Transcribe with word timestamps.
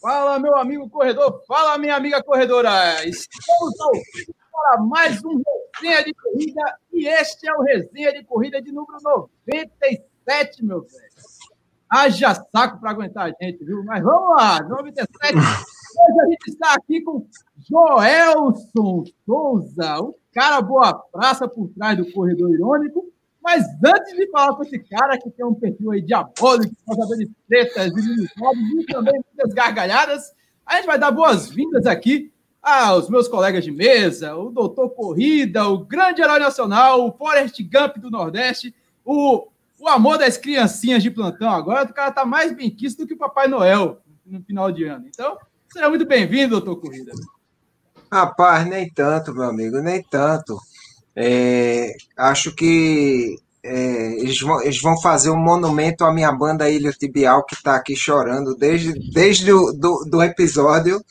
Fala, 0.00 0.38
meu 0.38 0.56
amigo 0.56 0.88
corredor. 0.88 1.42
Fala, 1.46 1.76
minha 1.76 1.94
amiga 1.94 2.22
corredora. 2.22 3.06
Estamos 3.06 3.80
ao 3.80 3.92
vivo 3.92 4.34
para 4.50 4.80
mais 4.80 5.22
um 5.22 5.42
Resenha 5.76 6.04
de 6.04 6.14
Corrida. 6.14 6.78
E 6.90 7.06
este 7.06 7.46
é 7.46 7.52
o 7.52 7.60
Resenha 7.60 8.10
de 8.14 8.24
Corrida 8.24 8.62
de 8.62 8.72
número 8.72 8.98
97, 9.02 10.64
meu 10.64 10.80
velho. 10.80 10.90
Haja 11.86 12.34
saco 12.34 12.80
para 12.80 12.90
aguentar 12.90 13.26
a 13.26 13.44
gente, 13.44 13.62
viu? 13.62 13.84
Mas 13.84 14.02
vamos 14.02 14.36
lá, 14.36 14.62
97. 14.62 15.36
Hoje 15.36 16.20
a 16.20 16.24
gente 16.30 16.48
está 16.48 16.72
aqui 16.72 17.02
com 17.02 17.26
Joelson 17.68 19.04
Souza, 19.26 20.00
um 20.00 20.14
cara 20.32 20.62
boa 20.62 20.94
praça 20.94 21.46
por 21.46 21.68
trás 21.76 21.98
do 21.98 22.10
corredor 22.12 22.50
irônico 22.50 23.04
mas 23.42 23.64
antes 23.84 24.16
de 24.16 24.30
falar 24.30 24.54
com 24.54 24.62
esse 24.62 24.78
cara 24.78 25.18
que 25.18 25.30
tem 25.30 25.44
um 25.44 25.54
perfil 25.54 25.92
aí 25.92 26.02
diabólico, 26.02 26.74
de 27.16 27.30
tretas 27.48 27.92
e 27.96 28.24
e 28.80 28.86
também 28.86 29.14
muitas 29.14 29.54
gargalhadas, 29.54 30.32
a 30.66 30.76
gente 30.76 30.86
vai 30.86 30.98
dar 30.98 31.10
boas-vindas 31.10 31.86
aqui 31.86 32.32
aos 32.62 33.08
meus 33.08 33.26
colegas 33.26 33.64
de 33.64 33.70
mesa, 33.70 34.36
o 34.36 34.50
doutor 34.50 34.90
Corrida, 34.90 35.66
o 35.66 35.78
grande 35.78 36.20
herói 36.20 36.38
nacional, 36.38 37.06
o 37.06 37.12
Forrest 37.12 37.58
Gump 37.62 37.96
do 37.96 38.10
Nordeste, 38.10 38.74
o, 39.04 39.48
o 39.78 39.88
amor 39.88 40.18
das 40.18 40.36
criancinhas 40.36 41.02
de 41.02 41.10
plantão. 41.10 41.50
Agora 41.50 41.88
o 41.88 41.94
cara 41.94 42.12
tá 42.12 42.24
mais 42.24 42.54
bem 42.54 42.68
do 42.70 43.06
que 43.06 43.14
o 43.14 43.18
Papai 43.18 43.48
Noel 43.48 44.00
no 44.26 44.42
final 44.42 44.70
de 44.70 44.84
ano. 44.84 45.06
Então, 45.08 45.38
seja 45.72 45.88
muito 45.88 46.06
bem-vindo, 46.06 46.60
doutor 46.60 46.80
Corrida. 46.80 47.12
Rapaz, 48.12 48.66
nem 48.68 48.90
tanto, 48.90 49.32
meu 49.32 49.44
amigo, 49.44 49.78
nem 49.78 50.02
tanto. 50.02 50.58
É, 51.14 51.92
acho 52.16 52.54
que 52.54 53.36
é, 53.62 54.12
eles, 54.20 54.40
vão, 54.40 54.62
eles 54.62 54.80
vão 54.80 55.00
fazer 55.00 55.30
um 55.30 55.36
monumento 55.36 56.04
à 56.04 56.12
minha 56.12 56.32
banda 56.32 56.70
Ilha 56.70 56.92
Tibial, 56.92 57.44
que 57.44 57.54
está 57.54 57.74
aqui 57.74 57.94
chorando 57.94 58.54
desde, 58.56 58.94
desde 59.12 59.52
o 59.52 59.72
do, 59.72 60.04
do 60.06 60.22
episódio, 60.22 61.04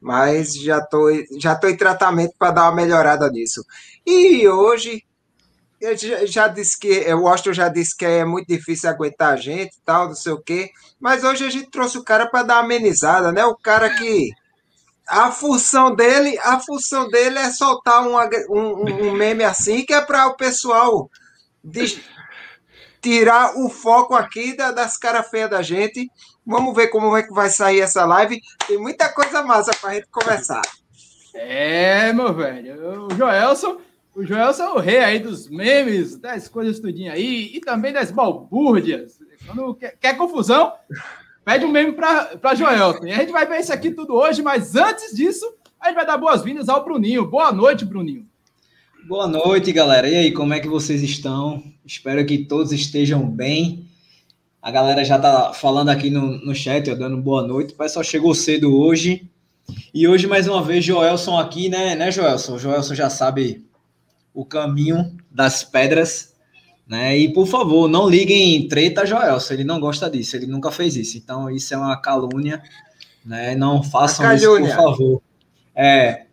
mas 0.00 0.54
já 0.54 0.78
estou 0.78 1.08
já 1.38 1.54
tô 1.56 1.68
em 1.68 1.76
tratamento 1.76 2.34
para 2.38 2.52
dar 2.52 2.62
uma 2.64 2.76
melhorada 2.76 3.28
nisso. 3.30 3.64
E 4.06 4.46
hoje, 4.46 5.02
eu 5.80 5.96
já, 6.26 6.48
disse 6.48 6.78
que, 6.78 7.12
o 7.14 7.22
Washington 7.22 7.52
já 7.52 7.68
disse 7.68 7.96
que 7.96 8.04
é 8.04 8.24
muito 8.24 8.48
difícil 8.48 8.90
aguentar 8.90 9.34
a 9.34 9.36
gente 9.36 9.72
tal, 9.84 10.08
não 10.08 10.14
sei 10.14 10.32
o 10.32 10.42
quê, 10.42 10.70
mas 11.00 11.24
hoje 11.24 11.44
a 11.44 11.50
gente 11.50 11.70
trouxe 11.70 11.96
o 11.96 12.04
cara 12.04 12.26
para 12.26 12.42
dar 12.42 12.54
uma 12.56 12.64
amenizada, 12.64 13.32
né? 13.32 13.44
O 13.44 13.56
cara 13.56 13.88
que 13.90 14.30
a 15.08 15.30
função 15.32 15.94
dele, 15.94 16.38
a 16.42 16.60
função 16.60 17.08
dele 17.08 17.38
é 17.38 17.50
soltar 17.50 18.06
um, 18.06 18.16
um, 18.50 19.08
um 19.08 19.12
meme 19.16 19.44
assim 19.44 19.84
que 19.84 19.94
é 19.94 20.00
para 20.00 20.26
o 20.26 20.36
pessoal 20.36 21.10
de, 21.64 22.00
tirar 23.00 23.56
o 23.56 23.68
foco 23.68 24.14
aqui 24.14 24.56
da, 24.56 24.70
das 24.70 24.96
caras 24.96 25.28
feias 25.28 25.50
da 25.50 25.62
gente. 25.62 26.10
Vamos 26.46 26.74
ver 26.74 26.88
como 26.88 27.16
é 27.16 27.22
que 27.22 27.32
vai 27.32 27.50
sair 27.50 27.80
essa 27.80 28.04
live. 28.04 28.40
Tem 28.66 28.78
muita 28.78 29.08
coisa 29.08 29.42
massa 29.42 29.72
para 29.80 29.90
a 29.90 29.94
gente 29.94 30.08
conversar. 30.10 30.62
É, 31.34 32.12
meu 32.12 32.32
velho. 32.32 33.06
O 33.06 33.14
Joelson, 33.14 33.80
o 34.14 34.24
Joelson 34.24 34.62
é 34.62 34.72
o 34.72 34.78
rei 34.78 34.98
aí 34.98 35.18
dos 35.18 35.48
memes, 35.48 36.16
das 36.16 36.48
coisas 36.48 36.80
tudinho 36.80 37.12
aí, 37.12 37.54
e 37.54 37.60
também 37.60 37.92
das 37.92 38.10
balbúrdias. 38.10 39.18
Quando 39.46 39.74
quer, 39.74 39.96
quer 40.00 40.16
confusão, 40.16 40.72
Pede 41.48 41.64
um 41.64 41.70
meme 41.70 41.92
para 41.92 42.54
Joelton. 42.54 43.06
E 43.06 43.10
a 43.10 43.16
gente 43.20 43.32
vai 43.32 43.46
ver 43.46 43.60
isso 43.60 43.72
aqui 43.72 43.90
tudo 43.90 44.12
hoje, 44.12 44.42
mas 44.42 44.76
antes 44.76 45.16
disso, 45.16 45.50
a 45.80 45.86
gente 45.86 45.94
vai 45.94 46.04
dar 46.04 46.18
boas-vindas 46.18 46.68
ao 46.68 46.84
Bruninho. 46.84 47.26
Boa 47.26 47.50
noite, 47.50 47.86
Bruninho. 47.86 48.26
Boa 49.08 49.26
noite, 49.26 49.72
galera. 49.72 50.06
E 50.06 50.14
aí, 50.14 50.30
como 50.30 50.52
é 50.52 50.60
que 50.60 50.68
vocês 50.68 51.02
estão? 51.02 51.62
Espero 51.86 52.26
que 52.26 52.44
todos 52.44 52.70
estejam 52.70 53.26
bem. 53.26 53.88
A 54.60 54.70
galera 54.70 55.02
já 55.02 55.18
tá 55.18 55.54
falando 55.54 55.88
aqui 55.88 56.10
no, 56.10 56.36
no 56.44 56.54
chat, 56.54 56.90
ó, 56.90 56.94
dando 56.94 57.16
boa 57.16 57.40
noite. 57.40 57.72
O 57.72 57.78
pessoal 57.78 58.04
chegou 58.04 58.34
cedo 58.34 58.78
hoje. 58.78 59.26
E 59.94 60.06
hoje, 60.06 60.26
mais 60.26 60.46
uma 60.46 60.62
vez, 60.62 60.84
Joelson 60.84 61.38
aqui, 61.38 61.70
né, 61.70 61.94
né, 61.94 62.10
Joelson? 62.10 62.56
O 62.56 62.58
Joelson 62.58 62.94
já 62.94 63.08
sabe 63.08 63.66
o 64.34 64.44
caminho 64.44 65.16
das 65.30 65.64
pedras. 65.64 66.34
Né? 66.88 67.18
E 67.18 67.32
por 67.32 67.46
favor, 67.46 67.86
não 67.86 68.08
liguem 68.08 68.56
em 68.56 68.66
treta 68.66 69.04
Joelson, 69.04 69.52
ele 69.52 69.64
não 69.64 69.78
gosta 69.78 70.08
disso, 70.08 70.34
ele 70.36 70.46
nunca 70.46 70.70
fez 70.70 70.96
isso. 70.96 71.18
Então, 71.18 71.50
isso 71.50 71.74
é 71.74 71.76
uma 71.76 72.00
calúnia, 72.00 72.62
né? 73.24 73.54
Não 73.54 73.82
façam 73.82 74.32
isso, 74.34 74.58
por 74.58 74.68
favor. 74.70 75.22
É. 75.74 76.24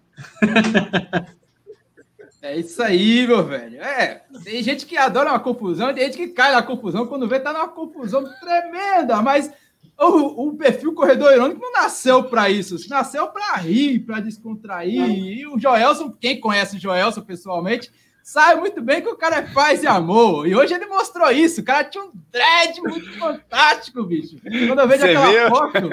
é 2.41 2.57
isso 2.57 2.81
aí, 2.81 3.27
meu 3.27 3.43
velho. 3.43 3.81
É, 3.81 4.21
tem 4.45 4.63
gente 4.63 4.85
que 4.85 4.95
adora 4.95 5.31
uma 5.31 5.39
confusão, 5.41 5.93
tem 5.93 6.05
gente 6.05 6.17
que 6.17 6.27
cai 6.29 6.53
na 6.53 6.63
confusão 6.63 7.05
quando 7.05 7.27
vê 7.27 7.37
tá 7.37 7.51
numa 7.51 7.67
confusão 7.67 8.23
tremenda, 8.39 9.21
mas 9.21 9.51
o, 9.99 10.47
o 10.47 10.55
perfil 10.55 10.93
corredor 10.93 11.33
irônico 11.33 11.61
não 11.61 11.73
nasceu 11.73 12.23
para 12.23 12.49
isso, 12.49 12.77
nasceu 12.89 13.27
para 13.27 13.57
rir, 13.57 13.99
para 13.99 14.21
descontrair. 14.21 15.01
E 15.05 15.45
o 15.47 15.59
Joelson, 15.59 16.11
quem 16.11 16.39
conhece 16.39 16.77
o 16.77 16.79
Joelson 16.79 17.21
pessoalmente, 17.21 17.91
sabe 18.25 18.59
muito 18.59 18.81
bem 18.81 19.03
que 19.03 19.07
o 19.07 19.15
cara 19.15 19.35
é 19.35 19.41
paz 19.53 19.83
e 19.83 19.87
amor. 19.87 20.47
E 20.47 20.55
hoje 20.55 20.73
ele 20.73 20.87
mostrou 20.87 21.29
isso. 21.31 21.61
O 21.61 21.63
cara 21.63 21.83
tinha 21.83 22.03
um 22.03 22.11
dread 22.31 22.81
muito 22.81 23.13
fantástico, 23.19 24.03
bicho. 24.03 24.37
Quando 24.41 24.79
eu 24.79 24.87
vejo 24.87 25.01
Você 25.01 25.09
aquela 25.09 25.29
viu? 25.29 25.49
foto. 25.49 25.89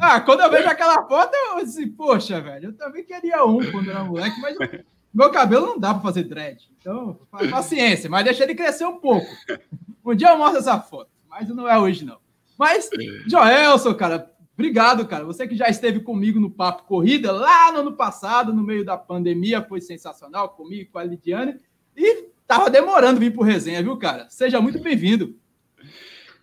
Ah, 0.00 0.20
quando 0.20 0.40
eu 0.40 0.50
vejo 0.50 0.68
aquela 0.68 1.06
foto, 1.06 1.34
eu 1.34 1.62
disse, 1.62 1.86
poxa, 1.88 2.40
velho, 2.40 2.68
eu 2.68 2.72
também 2.72 3.04
queria 3.04 3.44
um 3.44 3.70
quando 3.70 3.90
era 3.90 4.02
moleque, 4.02 4.40
mas 4.40 4.56
meu 5.12 5.30
cabelo 5.30 5.66
não 5.66 5.78
dá 5.78 5.92
para 5.92 6.02
fazer 6.02 6.24
dread. 6.24 6.66
Então, 6.80 7.20
paciência, 7.50 8.08
mas 8.08 8.24
deixa 8.24 8.42
ele 8.44 8.54
crescer 8.54 8.86
um 8.86 8.96
pouco. 8.98 9.26
Um 10.02 10.14
dia 10.14 10.30
eu 10.30 10.38
mostro 10.38 10.60
essa 10.60 10.80
foto, 10.80 11.10
mas 11.28 11.46
não 11.50 11.68
é 11.68 11.78
hoje, 11.78 12.06
não. 12.06 12.16
Mas, 12.58 12.88
Joelson, 13.26 13.92
cara, 13.94 14.34
Obrigado, 14.58 15.06
cara. 15.06 15.22
Você 15.26 15.46
que 15.46 15.54
já 15.54 15.68
esteve 15.68 16.00
comigo 16.00 16.40
no 16.40 16.50
Papo 16.50 16.84
Corrida 16.84 17.30
lá 17.30 17.70
no 17.72 17.80
ano 17.80 17.92
passado, 17.92 18.54
no 18.54 18.62
meio 18.62 18.86
da 18.86 18.96
pandemia, 18.96 19.62
foi 19.62 19.82
sensacional 19.82 20.48
comigo, 20.48 20.90
com 20.90 20.98
a 20.98 21.04
Lidiane. 21.04 21.60
E 21.96 22.28
tava 22.46 22.68
demorando 22.68 23.18
vir 23.18 23.32
pro 23.32 23.42
resenha, 23.42 23.82
viu, 23.82 23.96
cara? 23.96 24.26
Seja 24.28 24.60
muito 24.60 24.78
bem-vindo. 24.78 25.34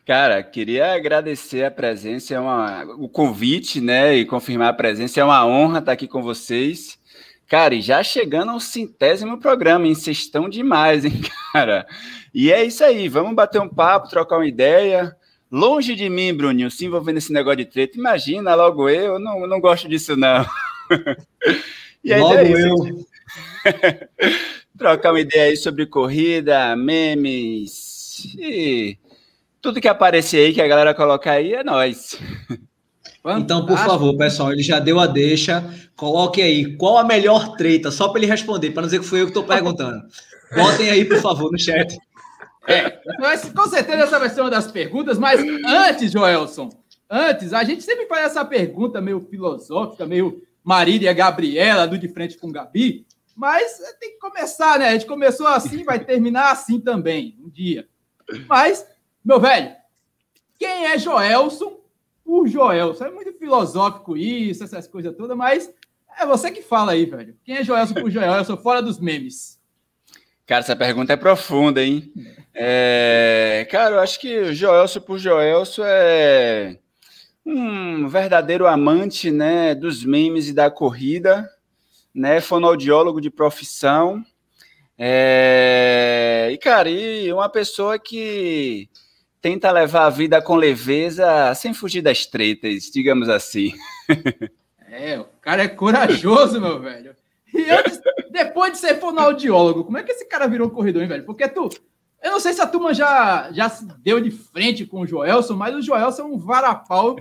Cara, 0.05 0.43
queria 0.43 0.93
agradecer 0.93 1.63
a 1.63 1.71
presença, 1.71 2.33
é 2.33 2.39
uma, 2.39 2.83
o 2.97 3.07
convite, 3.07 3.79
né? 3.79 4.15
E 4.15 4.25
confirmar 4.25 4.69
a 4.69 4.73
presença. 4.73 5.21
É 5.21 5.23
uma 5.23 5.45
honra 5.45 5.79
estar 5.79 5.93
aqui 5.93 6.07
com 6.07 6.21
vocês. 6.21 6.99
Cara, 7.47 7.75
e 7.75 7.81
já 7.81 8.03
chegando 8.03 8.51
ao 8.51 8.59
centésimo 8.59 9.39
programa, 9.39 9.87
hein? 9.87 9.95
Vocês 9.95 10.17
estão 10.17 10.49
demais, 10.49 11.05
hein, 11.05 11.21
cara? 11.53 11.87
E 12.33 12.51
é 12.51 12.65
isso 12.65 12.83
aí, 12.83 13.07
vamos 13.07 13.35
bater 13.35 13.61
um 13.61 13.69
papo, 13.69 14.09
trocar 14.09 14.37
uma 14.37 14.47
ideia. 14.47 15.15
Longe 15.49 15.95
de 15.95 16.09
mim, 16.09 16.33
Bruninho, 16.33 16.71
se 16.71 16.85
envolvendo 16.85 17.15
nesse 17.15 17.31
negócio 17.31 17.57
de 17.57 17.65
treta. 17.65 17.97
Imagina, 17.97 18.55
logo 18.55 18.89
eu, 18.89 19.19
não, 19.19 19.45
não 19.45 19.61
gosto 19.61 19.87
disso, 19.87 20.17
não. 20.17 20.45
e 22.03 22.11
aí, 22.11 22.19
logo 22.19 22.33
é 22.33 22.51
eu. 22.51 23.05
Trocar 24.77 25.11
uma 25.11 25.19
ideia 25.19 25.51
aí 25.51 25.57
sobre 25.57 25.85
corrida, 25.85 26.75
memes 26.75 28.35
e 28.37 28.97
tudo 29.61 29.79
que 29.79 29.87
aparecer 29.87 30.45
aí, 30.45 30.53
que 30.53 30.61
a 30.61 30.67
galera 30.67 30.93
colocar 30.93 31.31
aí, 31.31 31.53
é 31.53 31.63
nós. 31.63 32.19
Então, 33.37 33.65
por 33.65 33.77
favor, 33.77 34.17
pessoal, 34.17 34.51
ele 34.51 34.61
já 34.61 34.79
deu 34.79 34.99
a 34.99 35.07
deixa. 35.07 35.63
Coloque 35.95 36.41
aí 36.41 36.75
qual 36.75 36.97
a 36.97 37.05
melhor 37.05 37.55
treta, 37.55 37.89
só 37.89 38.09
para 38.09 38.19
ele 38.19 38.29
responder, 38.29 38.71
para 38.71 38.81
não 38.81 38.87
dizer 38.87 38.99
que 38.99 39.05
foi 39.05 39.21
eu 39.21 39.25
que 39.25 39.29
estou 39.29 39.45
perguntando. 39.45 40.03
Botem 40.53 40.89
aí, 40.89 41.05
por 41.05 41.17
favor, 41.19 41.51
no 41.51 41.57
chat. 41.57 41.97
É, 42.67 42.99
mas, 43.19 43.49
com 43.49 43.67
certeza 43.67 44.03
essa 44.03 44.19
vai 44.19 44.29
ser 44.29 44.41
uma 44.41 44.49
das 44.49 44.71
perguntas, 44.71 45.17
mas 45.17 45.39
antes, 45.65 46.11
Joelson, 46.11 46.69
antes, 47.09 47.53
a 47.53 47.63
gente 47.63 47.83
sempre 47.83 48.05
faz 48.07 48.27
essa 48.27 48.43
pergunta 48.43 48.99
meio 48.99 49.21
filosófica, 49.29 50.05
meio 50.05 50.41
Marília 50.63 51.13
Gabriela, 51.13 51.87
do 51.87 51.97
De 51.97 52.07
Frente 52.07 52.37
com 52.37 52.51
Gabi, 52.51 53.05
mas 53.35 53.79
tem 53.99 54.11
que 54.11 54.19
começar, 54.19 54.79
né? 54.79 54.89
A 54.89 54.93
gente 54.93 55.05
começou 55.05 55.47
assim, 55.47 55.83
vai 55.83 56.03
terminar 56.03 56.51
assim 56.51 56.79
também, 56.79 57.37
um 57.43 57.49
dia. 57.49 57.87
Mas, 58.47 58.87
meu 59.23 59.39
velho, 59.39 59.75
quem 60.57 60.85
é 60.85 60.97
Joelson 60.97 61.79
por 62.23 62.47
Joelson? 62.47 63.05
É 63.05 63.11
muito 63.11 63.33
filosófico 63.33 64.15
isso, 64.15 64.63
essas 64.63 64.87
coisas 64.87 65.15
todas, 65.15 65.35
mas 65.35 65.71
é 66.19 66.25
você 66.25 66.51
que 66.51 66.61
fala 66.61 66.93
aí, 66.93 67.05
velho. 67.05 67.35
Quem 67.43 67.57
é 67.57 67.63
Joelson 67.63 67.95
por 67.95 68.09
Joelson, 68.09 68.57
fora 68.57 68.81
dos 68.81 68.99
memes? 68.99 69.59
Cara, 70.45 70.59
essa 70.59 70.75
pergunta 70.75 71.13
é 71.13 71.17
profunda, 71.17 71.81
hein? 71.81 72.13
É, 72.53 73.65
cara, 73.71 73.95
eu 73.95 73.99
acho 73.99 74.19
que 74.19 74.39
o 74.39 74.53
Joelso 74.53 75.01
por 75.01 75.17
Joelso 75.17 75.81
é 75.83 76.77
um 77.45 78.07
verdadeiro 78.07 78.67
amante, 78.67 79.31
né, 79.31 79.73
dos 79.75 80.03
memes 80.05 80.47
e 80.47 80.53
da 80.53 80.69
corrida, 80.69 81.49
né, 82.13 82.39
fonoaudiólogo 82.41 83.19
de 83.19 83.29
profissão. 83.29 84.23
É, 84.97 86.49
e, 86.51 86.57
cara, 86.57 86.89
e 86.89 87.31
uma 87.33 87.49
pessoa 87.49 87.97
que 87.97 88.89
tenta 89.41 89.71
levar 89.71 90.05
a 90.05 90.09
vida 90.09 90.41
com 90.41 90.55
leveza, 90.55 91.53
sem 91.55 91.73
fugir 91.73 92.01
das 92.01 92.25
tretas, 92.25 92.83
digamos 92.85 93.27
assim. 93.27 93.73
É, 94.95 95.19
o 95.19 95.25
cara 95.41 95.63
é 95.63 95.67
corajoso, 95.67 96.61
meu 96.61 96.79
velho. 96.79 97.15
E 97.51 97.69
antes, 97.69 97.99
depois 98.31 98.73
de 98.73 98.77
ser 98.77 98.99
fonoaudiólogo, 98.99 99.83
como 99.83 99.97
é 99.97 100.03
que 100.03 100.11
esse 100.11 100.25
cara 100.25 100.47
virou 100.47 100.69
corredor, 100.69 101.01
hein, 101.01 101.07
velho? 101.07 101.25
Porque 101.25 101.47
tu. 101.47 101.67
Eu 102.21 102.31
não 102.31 102.39
sei 102.39 102.53
se 102.53 102.61
a 102.61 102.67
turma 102.67 102.93
já, 102.93 103.51
já 103.51 103.67
se 103.69 103.85
deu 103.99 104.21
de 104.21 104.29
frente 104.29 104.85
com 104.85 105.01
o 105.01 105.07
Joelson, 105.07 105.55
mas 105.55 105.75
o 105.75 105.81
Joelson 105.81 106.21
é 106.21 106.25
um 106.25 106.37
varapau. 106.37 107.19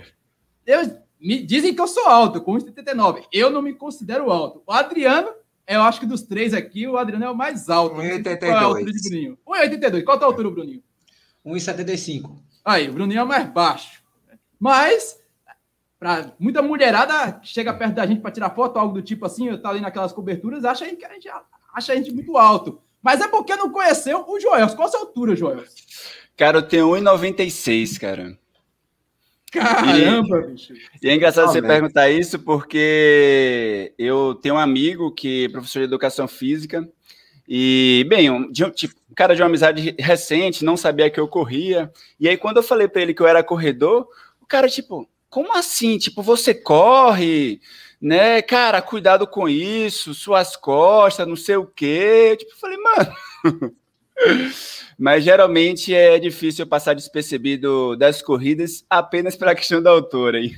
Eu 0.66 0.80
me 1.22 1.42
dizem 1.42 1.72
que 1.72 1.80
eu 1.80 1.86
sou 1.86 2.06
alto, 2.08 2.40
com 2.40 2.54
1,79. 2.54 3.24
Eu 3.32 3.48
não 3.48 3.62
me 3.62 3.72
considero 3.72 4.30
alto. 4.30 4.62
O 4.66 4.72
Adriano, 4.72 5.30
eu 5.69 5.82
acho 5.82 6.00
que 6.00 6.06
dos 6.06 6.22
três 6.22 6.52
aqui, 6.52 6.86
o 6.86 6.98
Adriano 6.98 7.24
é 7.24 7.30
o 7.30 7.36
mais 7.36 7.70
alto. 7.70 7.96
1,82. 7.96 8.38
Qual 8.40 8.50
é 8.50 8.54
a 8.54 8.62
altura 8.64 8.92
de 8.92 9.08
Bruninho? 9.08 9.38
1,82. 9.46 10.04
Qual 10.04 10.19
é 10.19 10.22
a 10.22 10.26
altura, 10.26 10.50
Bruninho? 10.50 10.82
1,75. 11.46 12.36
Aí, 12.64 12.88
o 12.88 12.92
Bruninho 12.92 13.20
é 13.20 13.22
o 13.22 13.28
mais 13.28 13.48
baixo. 13.48 14.02
Mas, 14.58 15.20
para 15.98 16.32
muita 16.38 16.60
mulherada 16.60 17.32
que 17.32 17.48
chega 17.48 17.72
perto 17.72 17.94
da 17.94 18.06
gente 18.06 18.20
para 18.20 18.32
tirar 18.32 18.50
foto, 18.50 18.78
algo 18.78 18.94
do 18.94 19.02
tipo 19.02 19.24
assim, 19.24 19.56
tá 19.58 19.70
ali 19.70 19.80
naquelas 19.80 20.12
coberturas, 20.12 20.64
acha 20.64 20.84
que 20.84 21.04
a 21.04 21.14
gente 21.14 21.28
acha 21.28 21.92
a 21.92 21.96
gente 21.96 22.12
muito 22.12 22.36
alto. 22.36 22.80
Mas 23.00 23.20
é 23.20 23.28
porque 23.28 23.54
não 23.56 23.70
conheceu 23.70 24.24
o 24.28 24.40
Joel. 24.40 24.69
Qual 24.74 24.88
a 24.88 24.90
sua 24.90 25.00
altura, 25.00 25.36
Joel? 25.36 25.64
Cara, 26.36 26.58
eu 26.58 26.62
tenho 26.62 26.88
1,96, 26.90 27.98
cara. 27.98 28.38
Caramba, 29.52 30.38
e, 30.38 30.52
bicho. 30.52 30.72
E 31.02 31.08
é 31.08 31.14
engraçado 31.14 31.49
oh, 31.49 31.52
você 31.52 31.60
perguntar 31.60 32.10
isso 32.10 32.38
porque 32.38 33.93
eu 33.99 34.34
tenho 34.34 34.54
um 34.54 34.58
amigo 34.58 35.12
que 35.12 35.44
é 35.44 35.49
professor 35.49 35.81
de 35.81 35.84
educação 35.84 36.26
física 36.26 36.88
e, 37.46 38.06
bem, 38.08 38.31
um, 38.31 38.50
de, 38.50 38.70
tipo, 38.70 38.94
um 39.10 39.14
cara 39.14 39.37
de 39.37 39.43
uma 39.43 39.49
amizade 39.49 39.94
recente, 39.99 40.64
não 40.64 40.76
sabia 40.76 41.10
que 41.10 41.20
eu 41.20 41.28
corria. 41.28 41.93
E 42.19 42.28
aí, 42.28 42.37
quando 42.37 42.56
eu 42.56 42.62
falei 42.62 42.88
para 42.88 43.02
ele 43.02 43.12
que 43.12 43.20
eu 43.20 43.26
era 43.26 43.43
corredor, 43.44 44.08
o 44.40 44.46
cara, 44.46 44.69
tipo, 44.69 45.06
como 45.28 45.55
assim? 45.55 45.98
Tipo, 45.98 46.22
você 46.22 46.55
corre, 46.55 47.60
né? 48.00 48.40
Cara, 48.40 48.81
cuidado 48.81 49.26
com 49.26 49.48
isso, 49.48 50.14
suas 50.14 50.56
costas, 50.56 51.26
não 51.26 51.37
sei 51.37 51.56
o 51.56 51.66
quê. 51.66 52.37
Tipo, 52.38 52.52
eu 52.52 52.56
falei, 52.56 52.78
mano. 52.78 53.72
Mas 54.98 55.24
geralmente 55.24 55.94
é 55.94 56.18
difícil 56.18 56.66
passar 56.66 56.94
despercebido 56.94 57.96
das 57.96 58.22
corridas 58.22 58.84
apenas 58.88 59.34
pela 59.36 59.54
questão 59.54 59.82
da 59.82 59.90
altura 59.90 60.38
aí. 60.38 60.54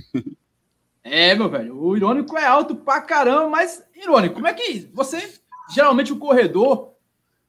É, 1.02 1.34
meu 1.34 1.50
velho, 1.50 1.78
o 1.78 1.96
irônico 1.96 2.36
é 2.36 2.46
alto 2.46 2.74
pra 2.74 3.00
caramba, 3.00 3.48
mas 3.48 3.84
irônico, 3.94 4.36
como 4.36 4.46
é 4.46 4.54
que 4.54 4.88
você, 4.92 5.34
geralmente 5.74 6.12
o 6.12 6.18
corredor, 6.18 6.94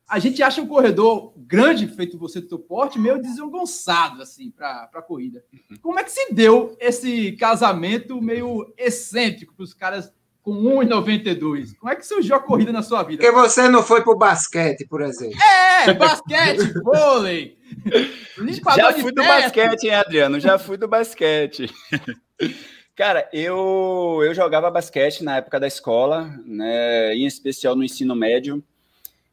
a 0.08 0.20
gente 0.20 0.44
acha 0.44 0.62
o 0.62 0.68
corredor 0.68 1.34
grande, 1.38 1.88
feito 1.88 2.18
você 2.18 2.40
do 2.40 2.48
seu 2.48 2.60
porte, 2.60 3.00
meio 3.00 3.22
desengonçado, 3.22 4.22
assim, 4.22 4.52
pra, 4.52 4.88
pra 4.88 5.02
corrida. 5.02 5.44
Como 5.82 5.98
é 5.98 6.04
que 6.04 6.12
se 6.12 6.34
deu 6.34 6.76
esse 6.80 7.32
casamento 7.34 8.22
meio 8.22 8.72
excêntrico 8.78 9.56
para 9.56 9.64
os 9.64 9.74
caras 9.74 10.14
com 10.46 10.54
1,92. 10.54 11.76
Como 11.80 11.92
é 11.92 11.96
que 11.96 12.06
surgiu 12.06 12.36
a 12.36 12.40
corrida 12.40 12.72
na 12.72 12.84
sua 12.84 13.02
vida? 13.02 13.24
Porque 13.24 13.36
você 13.36 13.68
não 13.68 13.82
foi 13.82 14.04
pro 14.04 14.16
basquete, 14.16 14.86
por 14.88 15.02
exemplo. 15.02 15.36
É, 15.42 15.92
basquete, 15.92 16.72
vôlei. 16.84 17.58
Já 18.78 18.94
fui 18.94 19.12
do 19.12 19.24
basquete, 19.24 19.86
hein, 19.86 19.96
Adriano? 19.96 20.40
Já 20.40 20.60
fui 20.60 20.78
do 20.78 20.88
basquete. 20.88 21.68
Cara, 22.96 23.28
eu, 23.34 24.22
eu 24.24 24.34
jogava 24.36 24.70
basquete 24.70 25.24
na 25.24 25.38
época 25.38 25.60
da 25.60 25.68
escola, 25.68 26.32
né, 26.46 27.14
em 27.16 27.26
especial 27.26 27.76
no 27.76 27.84
ensino 27.84 28.16
médio. 28.16 28.64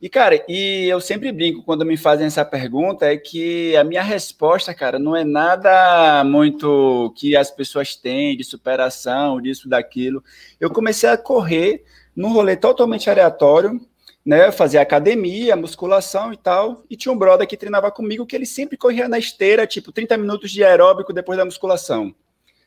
E, 0.02 0.08
cara, 0.08 0.44
e 0.48 0.88
eu 0.88 1.00
sempre 1.00 1.30
brinco 1.30 1.62
quando 1.62 1.86
me 1.86 1.96
fazem 1.96 2.26
essa 2.26 2.44
pergunta, 2.44 3.06
é 3.06 3.16
que 3.16 3.76
a 3.76 3.84
minha 3.84 4.02
resposta, 4.02 4.74
cara, 4.74 4.98
não 4.98 5.14
é 5.14 5.22
nada 5.22 6.24
muito 6.24 7.14
que 7.16 7.36
as 7.36 7.52
pessoas 7.52 7.94
têm 7.94 8.36
de 8.36 8.42
superação, 8.42 9.40
disso, 9.40 9.68
daquilo. 9.68 10.20
Eu 10.58 10.70
comecei 10.72 11.08
a 11.08 11.16
correr 11.16 11.84
num 12.16 12.32
rolê 12.32 12.56
totalmente 12.56 13.08
aleatório, 13.08 13.80
né? 14.26 14.50
Fazia 14.50 14.82
academia, 14.82 15.54
musculação 15.54 16.32
e 16.32 16.36
tal. 16.36 16.84
E 16.90 16.96
tinha 16.96 17.12
um 17.12 17.18
brother 17.18 17.46
que 17.46 17.56
treinava 17.56 17.88
comigo 17.92 18.26
que 18.26 18.34
ele 18.34 18.46
sempre 18.46 18.76
corria 18.76 19.06
na 19.06 19.20
esteira, 19.20 19.68
tipo, 19.68 19.92
30 19.92 20.16
minutos 20.16 20.50
de 20.50 20.64
aeróbico 20.64 21.12
depois 21.12 21.38
da 21.38 21.44
musculação. 21.44 22.12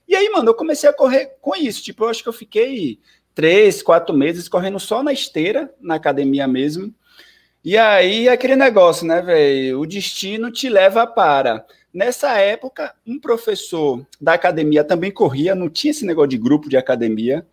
E 0.08 0.16
aí, 0.16 0.30
mano, 0.30 0.52
eu 0.52 0.56
comecei 0.56 0.90
a 0.90 0.94
correr 0.94 1.36
com 1.42 1.54
isso. 1.54 1.84
Tipo, 1.84 2.06
eu 2.06 2.10
acho 2.10 2.24
que 2.24 2.30
eu 2.30 2.34
fiquei 2.34 2.98
três, 3.34 3.84
quatro 3.84 4.16
meses 4.16 4.48
correndo 4.48 4.80
só 4.80 5.04
na 5.04 5.12
esteira, 5.12 5.70
na 5.82 5.96
academia 5.96 6.48
mesmo. 6.48 6.96
E 7.66 7.80
aí, 7.80 8.30
aquele 8.30 8.56
negócio, 8.56 9.08
né, 9.08 9.24
velho? 9.24 9.80
O 9.80 9.88
destino 9.88 10.52
te 10.52 10.70
leva 10.70 11.08
para. 11.08 11.66
Nessa 11.92 12.38
época, 12.38 12.94
um 13.08 13.20
professor 13.20 14.06
da 14.22 14.34
academia 14.34 14.84
também 14.84 15.10
corria, 15.10 15.56
não 15.56 15.68
tinha 15.68 15.90
esse 15.90 16.06
negócio 16.06 16.30
de 16.30 16.38
grupo 16.38 16.70
de 16.70 16.78
academia. 16.78 17.44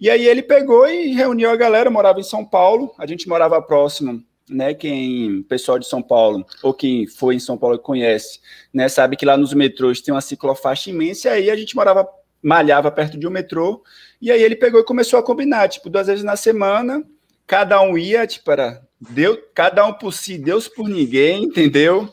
E 0.00 0.08
aí 0.08 0.26
ele 0.26 0.42
pegou 0.42 0.88
e 0.88 1.12
reuniu 1.12 1.50
a 1.50 1.56
galera, 1.56 1.90
morava 1.90 2.18
em 2.18 2.22
São 2.22 2.46
Paulo, 2.46 2.94
a 2.96 3.06
gente 3.06 3.28
morava 3.28 3.60
próximo, 3.60 4.24
né? 4.48 4.72
Quem, 4.72 5.42
pessoal 5.42 5.78
de 5.78 5.86
São 5.86 6.00
Paulo, 6.00 6.46
ou 6.62 6.72
quem 6.72 7.06
foi 7.06 7.34
em 7.34 7.40
São 7.40 7.58
Paulo 7.58 7.76
e 7.76 7.78
conhece, 7.78 8.40
né? 8.72 8.88
Sabe 8.88 9.18
que 9.18 9.26
lá 9.26 9.36
nos 9.36 9.52
metrôs 9.52 10.00
tem 10.00 10.14
uma 10.14 10.22
ciclofaixa 10.22 10.88
imensa, 10.88 11.28
e 11.28 11.32
aí 11.32 11.50
a 11.50 11.56
gente 11.56 11.76
morava, 11.76 12.08
malhava 12.42 12.90
perto 12.90 13.18
de 13.18 13.26
um 13.26 13.30
metrô, 13.30 13.82
e 14.18 14.32
aí 14.32 14.42
ele 14.42 14.56
pegou 14.56 14.80
e 14.80 14.84
começou 14.84 15.18
a 15.18 15.22
combinar, 15.22 15.68
tipo, 15.68 15.90
duas 15.90 16.06
vezes 16.06 16.24
na 16.24 16.36
semana, 16.36 17.04
cada 17.46 17.82
um 17.82 17.98
ia, 17.98 18.26
tipo, 18.26 18.50
era 18.50 18.87
Deus, 19.00 19.38
cada 19.54 19.86
um 19.86 19.92
por 19.92 20.12
si, 20.12 20.36
Deus 20.36 20.66
por 20.68 20.88
ninguém, 20.88 21.44
entendeu? 21.44 22.12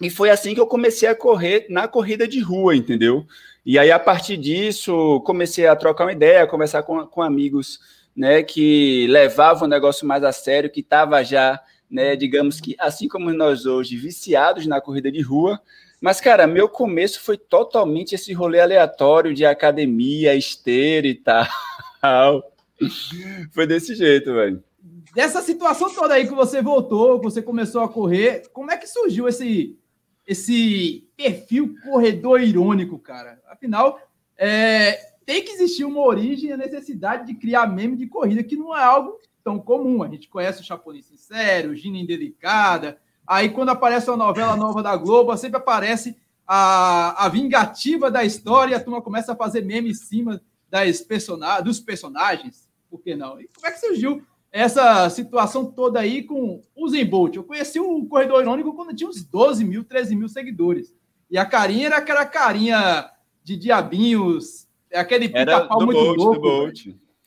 E 0.00 0.10
foi 0.10 0.30
assim 0.30 0.54
que 0.54 0.60
eu 0.60 0.66
comecei 0.66 1.08
a 1.08 1.14
correr 1.14 1.66
na 1.70 1.88
corrida 1.88 2.28
de 2.28 2.40
rua, 2.40 2.76
entendeu? 2.76 3.26
E 3.64 3.78
aí, 3.78 3.90
a 3.90 3.98
partir 3.98 4.36
disso, 4.36 5.20
comecei 5.24 5.66
a 5.66 5.74
trocar 5.74 6.04
uma 6.04 6.12
ideia, 6.12 6.46
conversar 6.46 6.82
com, 6.82 7.06
com 7.06 7.22
amigos 7.22 7.80
né, 8.14 8.42
que 8.42 9.06
levavam 9.08 9.66
o 9.66 9.70
negócio 9.70 10.06
mais 10.06 10.22
a 10.22 10.32
sério, 10.32 10.70
que 10.70 10.80
estava 10.80 11.24
já, 11.24 11.58
né, 11.90 12.14
digamos 12.14 12.60
que, 12.60 12.76
assim 12.78 13.08
como 13.08 13.32
nós 13.32 13.64
hoje, 13.64 13.96
viciados 13.96 14.66
na 14.66 14.80
corrida 14.80 15.10
de 15.10 15.22
rua. 15.22 15.58
Mas, 16.00 16.20
cara, 16.20 16.46
meu 16.46 16.68
começo 16.68 17.20
foi 17.20 17.38
totalmente 17.38 18.14
esse 18.14 18.34
rolê 18.34 18.60
aleatório 18.60 19.32
de 19.32 19.46
academia, 19.46 20.34
esteira 20.34 21.06
e 21.06 21.14
tal. 21.14 21.46
foi 23.52 23.66
desse 23.66 23.94
jeito, 23.94 24.34
velho. 24.34 24.62
Dessa 25.14 25.40
situação 25.40 25.92
toda 25.94 26.12
aí 26.12 26.28
que 26.28 26.34
você 26.34 26.60
voltou, 26.60 27.18
que 27.18 27.24
você 27.24 27.40
começou 27.40 27.82
a 27.82 27.88
correr, 27.88 28.50
como 28.52 28.70
é 28.70 28.76
que 28.76 28.86
surgiu 28.86 29.26
esse, 29.26 29.78
esse 30.26 31.08
perfil 31.16 31.74
corredor 31.82 32.42
irônico, 32.42 32.98
cara? 32.98 33.40
Afinal, 33.48 33.98
é, 34.36 35.14
tem 35.24 35.42
que 35.42 35.52
existir 35.52 35.84
uma 35.84 36.00
origem, 36.00 36.52
a 36.52 36.56
necessidade 36.56 37.26
de 37.26 37.34
criar 37.34 37.66
meme 37.66 37.96
de 37.96 38.06
corrida, 38.06 38.42
que 38.42 38.56
não 38.56 38.76
é 38.76 38.82
algo 38.82 39.18
tão 39.42 39.58
comum. 39.58 40.02
A 40.02 40.08
gente 40.08 40.28
conhece 40.28 40.60
o 40.60 40.64
Chapolin 40.64 41.00
Sincero, 41.00 41.74
Gina 41.74 41.96
Indelicada. 41.96 42.98
Aí, 43.26 43.48
quando 43.48 43.70
aparece 43.70 44.10
uma 44.10 44.18
novela 44.18 44.54
nova 44.54 44.82
da 44.82 44.94
Globo, 44.96 45.34
sempre 45.38 45.56
aparece 45.56 46.14
a, 46.46 47.24
a 47.24 47.28
vingativa 47.30 48.10
da 48.10 48.22
história, 48.22 48.76
a 48.76 48.80
turma 48.80 49.00
começa 49.00 49.32
a 49.32 49.36
fazer 49.36 49.64
meme 49.64 49.90
em 49.90 49.94
cima 49.94 50.42
das 50.68 51.00
person 51.00 51.38
dos 51.64 51.80
personagens. 51.80 52.68
Por 52.90 53.00
que 53.00 53.16
não? 53.16 53.40
E 53.40 53.48
como 53.48 53.66
é 53.66 53.70
que 53.70 53.80
surgiu 53.80 54.22
essa 54.54 55.10
situação 55.10 55.66
toda 55.66 55.98
aí 55.98 56.22
com 56.22 56.62
o 56.76 56.88
Zen 56.88 57.04
Bolt. 57.04 57.34
Eu 57.34 57.42
conheci 57.42 57.80
o 57.80 58.06
Corredor 58.06 58.40
Irônico 58.40 58.72
quando 58.72 58.94
tinha 58.94 59.10
uns 59.10 59.24
12 59.24 59.64
mil, 59.64 59.82
13 59.82 60.14
mil 60.14 60.28
seguidores. 60.28 60.94
E 61.28 61.36
a 61.36 61.44
carinha 61.44 61.86
era 61.86 61.96
aquela 61.96 62.24
carinha 62.24 63.10
de 63.42 63.56
diabinhos, 63.56 64.68
é 64.92 65.00
aquele 65.00 65.28
pica-pau 65.28 65.84
muito 65.84 65.98
Bolt, 65.98 66.16
louco. 66.16 66.40
Bolt. 66.40 66.86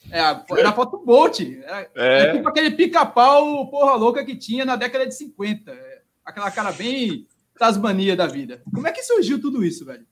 É, 0.09 0.19
era 0.57 0.69
a 0.69 0.73
foto 0.73 1.03
Bolt. 1.05 1.41
É, 1.41 1.89
é. 1.95 2.19
é 2.19 2.31
tipo 2.31 2.47
aquele 2.47 2.71
pica-pau 2.71 3.69
porra 3.69 3.95
louca 3.95 4.23
que 4.23 4.33
tinha 4.33 4.63
na 4.63 4.77
década 4.77 5.05
de 5.05 5.13
50. 5.13 5.69
É, 5.69 6.01
aquela 6.23 6.49
cara 6.49 6.71
bem 6.71 7.27
Tasmania 7.59 8.15
da 8.15 8.25
vida. 8.25 8.61
Como 8.73 8.87
é 8.87 8.91
que 8.93 9.03
surgiu 9.03 9.41
tudo 9.41 9.65
isso, 9.65 9.83
velho? 9.83 10.07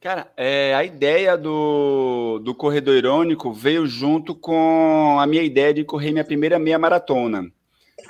Cara, 0.00 0.32
é, 0.34 0.74
a 0.74 0.82
ideia 0.82 1.36
do, 1.36 2.38
do 2.38 2.54
corredor 2.54 2.96
irônico 2.96 3.52
veio 3.52 3.86
junto 3.86 4.34
com 4.34 5.18
a 5.20 5.26
minha 5.26 5.42
ideia 5.42 5.74
de 5.74 5.84
correr 5.84 6.10
minha 6.10 6.24
primeira 6.24 6.58
meia 6.58 6.78
maratona. 6.78 7.52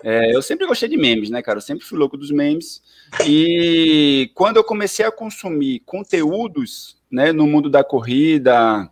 É, 0.04 0.32
eu 0.32 0.40
sempre 0.40 0.68
gostei 0.68 0.88
de 0.88 0.96
memes, 0.96 1.30
né, 1.30 1.42
cara? 1.42 1.58
Eu 1.58 1.62
sempre 1.62 1.84
fui 1.84 1.98
louco 1.98 2.16
dos 2.16 2.30
memes. 2.30 2.80
E 3.26 4.30
quando 4.34 4.56
eu 4.58 4.62
comecei 4.62 5.04
a 5.04 5.10
consumir 5.10 5.80
conteúdos, 5.80 6.96
né, 7.10 7.32
no 7.32 7.44
mundo 7.44 7.68
da 7.68 7.82
corrida, 7.82 8.88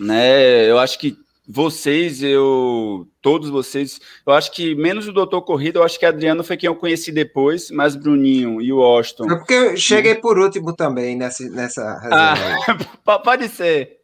né, 0.00 0.68
eu 0.68 0.80
acho 0.80 0.98
que 0.98 1.16
vocês, 1.46 2.24
eu, 2.24 3.06
todos 3.26 3.50
vocês, 3.50 4.00
eu 4.24 4.32
acho 4.32 4.52
que 4.52 4.76
menos 4.76 5.08
o 5.08 5.12
Doutor 5.12 5.42
Corrida, 5.42 5.80
eu 5.80 5.82
acho 5.82 5.98
que 5.98 6.06
Adriano 6.06 6.44
foi 6.44 6.56
quem 6.56 6.68
eu 6.68 6.76
conheci 6.76 7.10
depois, 7.10 7.72
mas 7.72 7.96
Bruninho 7.96 8.62
e 8.62 8.72
o 8.72 8.80
Austin. 8.80 9.24
É 9.24 9.34
porque 9.34 9.52
eu 9.52 9.76
cheguei 9.76 10.14
por 10.14 10.38
último 10.38 10.72
também 10.72 11.16
nessa, 11.16 11.42
nessa 11.50 11.82
ah, 12.08 12.36
Pode 13.24 13.48
ser. 13.48 13.96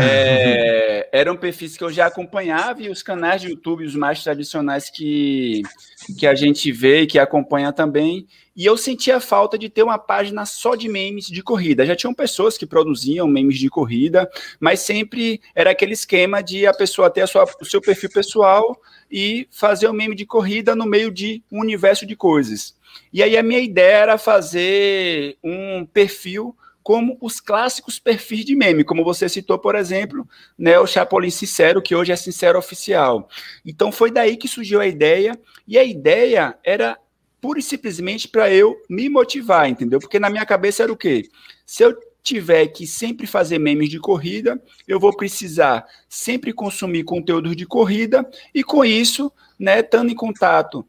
É, 0.00 1.08
eram 1.12 1.34
perfis 1.36 1.76
que 1.76 1.82
eu 1.82 1.90
já 1.90 2.06
acompanhava 2.06 2.82
e 2.82 2.90
os 2.90 3.02
canais 3.02 3.40
de 3.40 3.48
YouTube, 3.48 3.84
os 3.84 3.94
mais 3.94 4.22
tradicionais 4.22 4.90
que, 4.90 5.62
que 6.18 6.26
a 6.26 6.34
gente 6.34 6.70
vê 6.70 7.02
e 7.02 7.06
que 7.06 7.18
acompanha 7.18 7.72
também, 7.72 8.26
e 8.54 8.66
eu 8.66 8.76
sentia 8.76 9.20
falta 9.20 9.56
de 9.56 9.70
ter 9.70 9.82
uma 9.82 9.98
página 9.98 10.44
só 10.44 10.74
de 10.74 10.88
memes 10.88 11.26
de 11.26 11.42
corrida. 11.42 11.86
Já 11.86 11.96
tinham 11.96 12.12
pessoas 12.12 12.58
que 12.58 12.66
produziam 12.66 13.26
memes 13.26 13.58
de 13.58 13.70
corrida, 13.70 14.28
mas 14.58 14.80
sempre 14.80 15.40
era 15.54 15.70
aquele 15.70 15.94
esquema 15.94 16.42
de 16.42 16.66
a 16.66 16.74
pessoa 16.74 17.08
ter 17.08 17.22
a 17.22 17.26
sua, 17.26 17.46
o 17.60 17.64
seu 17.64 17.80
perfil 17.80 18.10
pessoal 18.10 18.78
e 19.10 19.48
fazer 19.50 19.86
o 19.86 19.90
um 19.90 19.94
meme 19.94 20.14
de 20.14 20.26
corrida 20.26 20.76
no 20.76 20.84
meio 20.84 21.10
de 21.10 21.42
um 21.50 21.60
universo 21.60 22.04
de 22.04 22.14
coisas. 22.14 22.76
E 23.12 23.22
aí 23.22 23.36
a 23.36 23.42
minha 23.42 23.60
ideia 23.60 23.96
era 23.96 24.18
fazer 24.18 25.38
um 25.42 25.86
perfil 25.86 26.54
como 26.82 27.16
os 27.20 27.40
clássicos 27.40 27.98
perfis 27.98 28.44
de 28.44 28.56
meme, 28.56 28.84
como 28.84 29.04
você 29.04 29.28
citou, 29.28 29.58
por 29.58 29.74
exemplo, 29.74 30.26
né, 30.58 30.78
o 30.78 30.86
Chapolin 30.86 31.30
Sincero, 31.30 31.82
que 31.82 31.94
hoje 31.94 32.12
é 32.12 32.16
Sincero 32.16 32.58
Oficial. 32.58 33.28
Então 33.64 33.92
foi 33.92 34.10
daí 34.10 34.36
que 34.36 34.48
surgiu 34.48 34.80
a 34.80 34.86
ideia, 34.86 35.38
e 35.66 35.78
a 35.78 35.84
ideia 35.84 36.56
era 36.64 36.98
pura 37.40 37.58
e 37.58 37.62
simplesmente 37.62 38.28
para 38.28 38.52
eu 38.52 38.76
me 38.88 39.08
motivar, 39.08 39.68
entendeu? 39.68 39.98
Porque 39.98 40.18
na 40.18 40.30
minha 40.30 40.44
cabeça 40.44 40.82
era 40.82 40.92
o 40.92 40.96
quê? 40.96 41.28
Se 41.64 41.82
eu 41.82 41.96
tiver 42.22 42.66
que 42.68 42.86
sempre 42.86 43.26
fazer 43.26 43.58
memes 43.58 43.88
de 43.88 43.98
corrida, 43.98 44.62
eu 44.86 45.00
vou 45.00 45.16
precisar 45.16 45.86
sempre 46.08 46.52
consumir 46.52 47.04
conteúdo 47.04 47.56
de 47.56 47.66
corrida 47.66 48.28
e 48.54 48.62
com 48.62 48.84
isso, 48.84 49.32
né, 49.58 49.80
estando 49.80 50.10
em 50.10 50.14
contato 50.14 50.86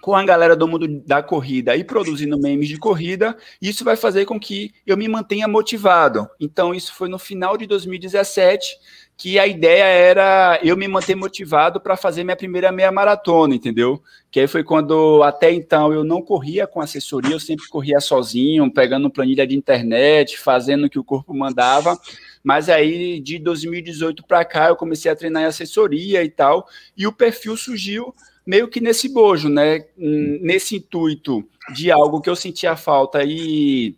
com 0.00 0.14
a 0.14 0.24
galera 0.24 0.54
do 0.54 0.68
mundo 0.68 0.86
da 1.06 1.22
corrida 1.22 1.74
e 1.76 1.82
produzindo 1.82 2.38
memes 2.38 2.68
de 2.68 2.78
corrida, 2.78 3.36
isso 3.60 3.84
vai 3.84 3.96
fazer 3.96 4.24
com 4.24 4.38
que 4.38 4.72
eu 4.86 4.96
me 4.96 5.08
mantenha 5.08 5.48
motivado. 5.48 6.28
Então, 6.38 6.74
isso 6.74 6.94
foi 6.94 7.08
no 7.08 7.18
final 7.18 7.56
de 7.56 7.66
2017 7.66 8.78
que 9.16 9.38
a 9.38 9.46
ideia 9.46 9.84
era 9.84 10.60
eu 10.62 10.76
me 10.76 10.86
manter 10.86 11.14
motivado 11.14 11.80
para 11.80 11.96
fazer 11.96 12.22
minha 12.22 12.36
primeira 12.36 12.70
meia 12.70 12.92
maratona, 12.92 13.54
entendeu? 13.54 14.02
Que 14.30 14.40
aí 14.40 14.46
foi 14.46 14.62
quando 14.62 15.22
até 15.22 15.50
então 15.50 15.90
eu 15.90 16.04
não 16.04 16.20
corria 16.20 16.66
com 16.66 16.82
assessoria, 16.82 17.32
eu 17.32 17.40
sempre 17.40 17.66
corria 17.66 17.98
sozinho, 17.98 18.70
pegando 18.70 19.10
planilha 19.10 19.46
de 19.46 19.56
internet, 19.56 20.38
fazendo 20.38 20.84
o 20.84 20.90
que 20.90 20.98
o 20.98 21.04
corpo 21.04 21.32
mandava. 21.32 21.98
Mas 22.44 22.68
aí 22.68 23.18
de 23.18 23.38
2018 23.38 24.22
para 24.24 24.44
cá 24.44 24.68
eu 24.68 24.76
comecei 24.76 25.10
a 25.10 25.16
treinar 25.16 25.44
em 25.44 25.46
assessoria 25.46 26.22
e 26.22 26.28
tal, 26.28 26.68
e 26.94 27.06
o 27.06 27.12
perfil 27.12 27.56
surgiu 27.56 28.14
meio 28.46 28.68
que 28.68 28.80
nesse 28.80 29.08
bojo, 29.08 29.48
né? 29.48 29.84
Nesse 29.96 30.76
intuito 30.76 31.44
de 31.74 31.90
algo 31.90 32.20
que 32.20 32.30
eu 32.30 32.36
sentia 32.36 32.76
falta 32.76 33.22
e 33.24 33.96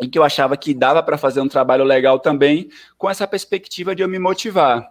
e 0.00 0.08
que 0.08 0.18
eu 0.18 0.24
achava 0.24 0.56
que 0.56 0.72
dava 0.72 1.02
para 1.02 1.18
fazer 1.18 1.40
um 1.40 1.48
trabalho 1.48 1.84
legal 1.84 2.18
também, 2.18 2.70
com 2.96 3.08
essa 3.10 3.26
perspectiva 3.26 3.94
de 3.94 4.02
eu 4.02 4.08
me 4.08 4.18
motivar. 4.18 4.88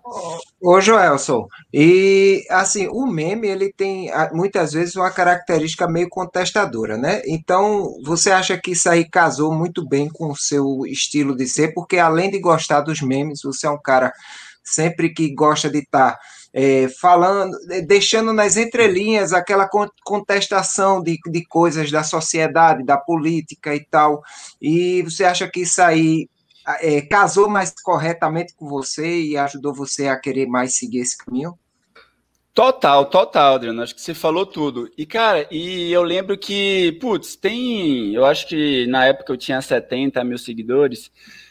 Ô, 0.62 0.80
Joelson, 0.80 1.48
e 1.74 2.46
assim, 2.50 2.88
o 2.88 3.08
meme, 3.08 3.48
ele 3.48 3.74
tem 3.74 4.12
muitas 4.32 4.74
vezes 4.74 4.96
uma 4.96 5.10
característica 5.10 5.88
meio 5.88 6.08
contestadora, 6.10 6.96
né? 6.96 7.24
Então, 7.26 7.92
você 8.06 8.30
acha 8.30 8.56
que 8.56 8.72
isso 8.72 8.88
aí 8.88 9.10
casou 9.10 9.52
muito 9.52 9.88
bem 9.88 10.08
com 10.08 10.32
o 10.32 10.38
seu 10.38 10.86
estilo 10.86 11.36
de 11.36 11.48
ser, 11.48 11.74
porque 11.74 11.98
além 11.98 12.30
de 12.30 12.40
gostar 12.40 12.82
dos 12.82 13.02
memes, 13.02 13.42
você 13.44 13.66
é 13.66 13.72
um 13.72 13.82
cara 13.82 14.14
sempre 14.64 15.12
que 15.12 15.34
gosta 15.34 15.70
de 15.72 15.80
estar 15.80 16.12
tá 16.12 16.20
é, 16.54 16.88
falando, 16.88 17.56
é, 17.72 17.82
deixando 17.82 18.34
nas 18.34 18.58
entrelinhas 18.58 19.34
aquela 19.34 19.70
contestação 20.04 21.02
de, 21.02 21.18
de 21.28 21.46
coisas 21.46 21.92
da 21.92 22.04
sociedade, 22.04 22.84
da 22.84 22.98
política 22.98 23.76
e 23.76 23.86
tal. 23.86 24.22
E 24.62 25.02
você 25.04 25.24
acha 25.24 25.48
que 25.48 25.62
isso 25.62 25.82
aí 25.82 26.28
é, 26.82 27.02
casou 27.02 27.50
mais 27.50 27.74
corretamente 27.82 28.54
com 28.56 28.68
você 28.68 29.22
e 29.22 29.38
ajudou 29.38 29.74
você 29.74 30.08
a 30.08 30.20
querer 30.20 30.48
mais 30.48 30.76
seguir 30.76 31.00
esse 31.00 31.18
caminho? 31.18 31.58
Total, 32.54 33.06
total, 33.06 33.56
Adriano. 33.56 33.82
Acho 33.82 33.96
que 33.96 34.02
você 34.02 34.14
falou 34.14 34.46
tudo. 34.46 34.92
E, 34.98 35.06
cara, 35.06 35.48
e 35.50 35.94
eu 35.94 36.04
lembro 36.04 36.38
que, 36.38 36.98
putz, 37.00 37.36
tem. 37.36 38.14
Eu 38.14 38.26
acho 38.26 38.48
que 38.48 38.86
na 38.88 39.06
época 39.06 39.32
eu 39.32 39.38
tinha 39.38 39.62
70 39.62 40.22
mil 40.26 40.38
seguidores. 40.38 41.10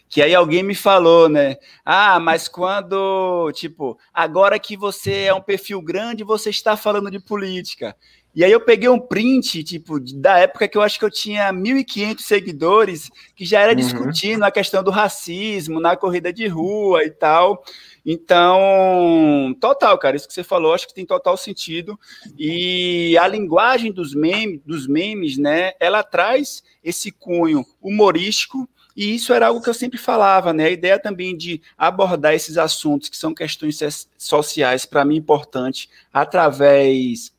Que 0.08 0.22
aí 0.22 0.34
alguém 0.34 0.62
me 0.62 0.74
falou, 0.74 1.28
né? 1.28 1.56
Ah, 1.84 2.18
mas 2.18 2.48
quando, 2.48 3.52
tipo, 3.52 3.98
agora 4.12 4.58
que 4.58 4.76
você 4.76 5.24
é 5.24 5.34
um 5.34 5.42
perfil 5.42 5.82
grande, 5.82 6.24
você 6.24 6.48
está 6.48 6.76
falando 6.76 7.10
de 7.10 7.20
política. 7.20 7.94
E 8.34 8.44
aí 8.44 8.52
eu 8.52 8.60
peguei 8.60 8.88
um 8.88 9.00
print, 9.00 9.64
tipo, 9.64 9.98
da 9.98 10.38
época 10.38 10.68
que 10.68 10.78
eu 10.78 10.82
acho 10.82 10.98
que 10.98 11.04
eu 11.04 11.10
tinha 11.10 11.52
1.500 11.52 12.20
seguidores, 12.20 13.10
que 13.34 13.44
já 13.44 13.60
era 13.60 13.72
uhum. 13.72 13.76
discutindo 13.76 14.44
a 14.44 14.50
questão 14.50 14.82
do 14.82 14.90
racismo 14.90 15.80
na 15.80 15.96
corrida 15.96 16.32
de 16.32 16.46
rua 16.46 17.02
e 17.04 17.10
tal. 17.10 17.64
Então, 18.06 19.54
total, 19.60 19.98
cara, 19.98 20.16
isso 20.16 20.28
que 20.28 20.32
você 20.32 20.44
falou, 20.44 20.72
acho 20.72 20.86
que 20.86 20.94
tem 20.94 21.04
total 21.04 21.36
sentido. 21.36 21.98
E 22.38 23.18
a 23.18 23.26
linguagem 23.26 23.90
dos 23.90 24.14
memes, 24.14 24.60
dos 24.64 24.86
memes, 24.86 25.36
né, 25.36 25.72
ela 25.80 26.02
traz 26.02 26.62
esse 26.82 27.10
cunho 27.10 27.66
humorístico, 27.82 28.68
e 28.98 29.14
isso 29.14 29.32
era 29.32 29.46
algo 29.46 29.62
que 29.62 29.70
eu 29.70 29.74
sempre 29.74 29.96
falava, 29.96 30.52
né? 30.52 30.64
A 30.64 30.70
ideia 30.70 30.98
também 30.98 31.36
de 31.36 31.62
abordar 31.78 32.34
esses 32.34 32.58
assuntos 32.58 33.08
que 33.08 33.16
são 33.16 33.32
questões 33.32 33.78
sociais, 34.18 34.84
para 34.84 35.04
mim, 35.04 35.14
importante, 35.14 35.88
através 36.12 37.32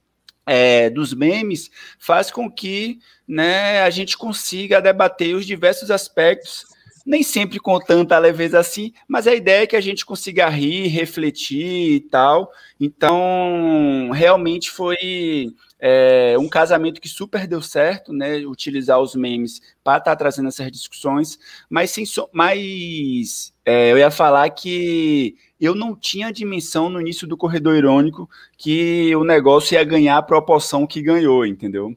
é, 0.45 0.89
dos 0.89 1.13
memes, 1.13 1.69
faz 1.99 2.31
com 2.31 2.49
que 2.49 2.99
né, 3.27 3.81
a 3.81 3.89
gente 3.89 4.17
consiga 4.17 4.81
debater 4.81 5.35
os 5.35 5.45
diversos 5.45 5.91
aspectos 5.91 6.65
nem 7.05 7.23
sempre 7.23 7.59
com 7.59 7.77
tanta 7.77 8.17
leveza 8.17 8.57
assim, 8.57 8.93
mas 9.05 9.27
a 9.27 9.35
ideia 9.35 9.63
é 9.63 9.67
que 9.67 9.75
a 9.75 9.81
gente 9.81 10.05
consiga 10.05 10.47
rir, 10.47 10.87
refletir 10.87 11.93
e 11.93 11.99
tal. 11.99 12.51
Então, 12.79 14.11
realmente 14.13 14.71
foi 14.71 15.53
é, 15.79 16.35
um 16.37 16.49
casamento 16.49 16.99
que 16.99 17.07
super 17.07 17.47
deu 17.47 17.61
certo, 17.61 18.11
né? 18.11 18.37
Utilizar 18.39 18.99
os 18.99 19.15
memes 19.15 19.61
para 19.83 19.97
estar 19.97 20.11
tá 20.11 20.15
trazendo 20.15 20.49
essas 20.49 20.69
discussões, 20.71 21.39
mas 21.69 21.91
sem 21.91 22.05
so, 22.05 22.29
mas 22.33 23.53
é, 23.65 23.91
eu 23.91 23.97
ia 23.97 24.11
falar 24.11 24.49
que 24.49 25.35
eu 25.59 25.73
não 25.73 25.95
tinha 25.95 26.33
dimensão 26.33 26.89
no 26.89 26.99
início 26.99 27.25
do 27.25 27.37
corredor 27.37 27.75
irônico 27.75 28.29
que 28.57 29.15
o 29.15 29.23
negócio 29.23 29.75
ia 29.75 29.83
ganhar 29.83 30.17
a 30.17 30.23
proporção 30.23 30.85
que 30.85 31.01
ganhou, 31.01 31.45
entendeu? 31.45 31.95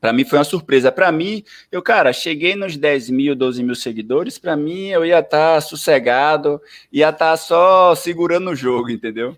Para 0.00 0.12
mim 0.12 0.24
foi 0.24 0.38
uma 0.38 0.44
surpresa. 0.44 0.92
Para 0.92 1.10
mim, 1.10 1.42
eu, 1.70 1.82
cara, 1.82 2.12
cheguei 2.12 2.54
nos 2.54 2.76
10 2.76 3.10
mil, 3.10 3.34
12 3.34 3.62
mil 3.62 3.74
seguidores. 3.74 4.38
Para 4.38 4.56
mim, 4.56 4.86
eu 4.88 5.04
ia 5.04 5.18
estar 5.18 5.54
tá 5.54 5.60
sossegado, 5.60 6.60
ia 6.92 7.08
estar 7.10 7.30
tá 7.32 7.36
só 7.36 7.94
segurando 7.94 8.50
o 8.50 8.56
jogo, 8.56 8.90
entendeu? 8.90 9.36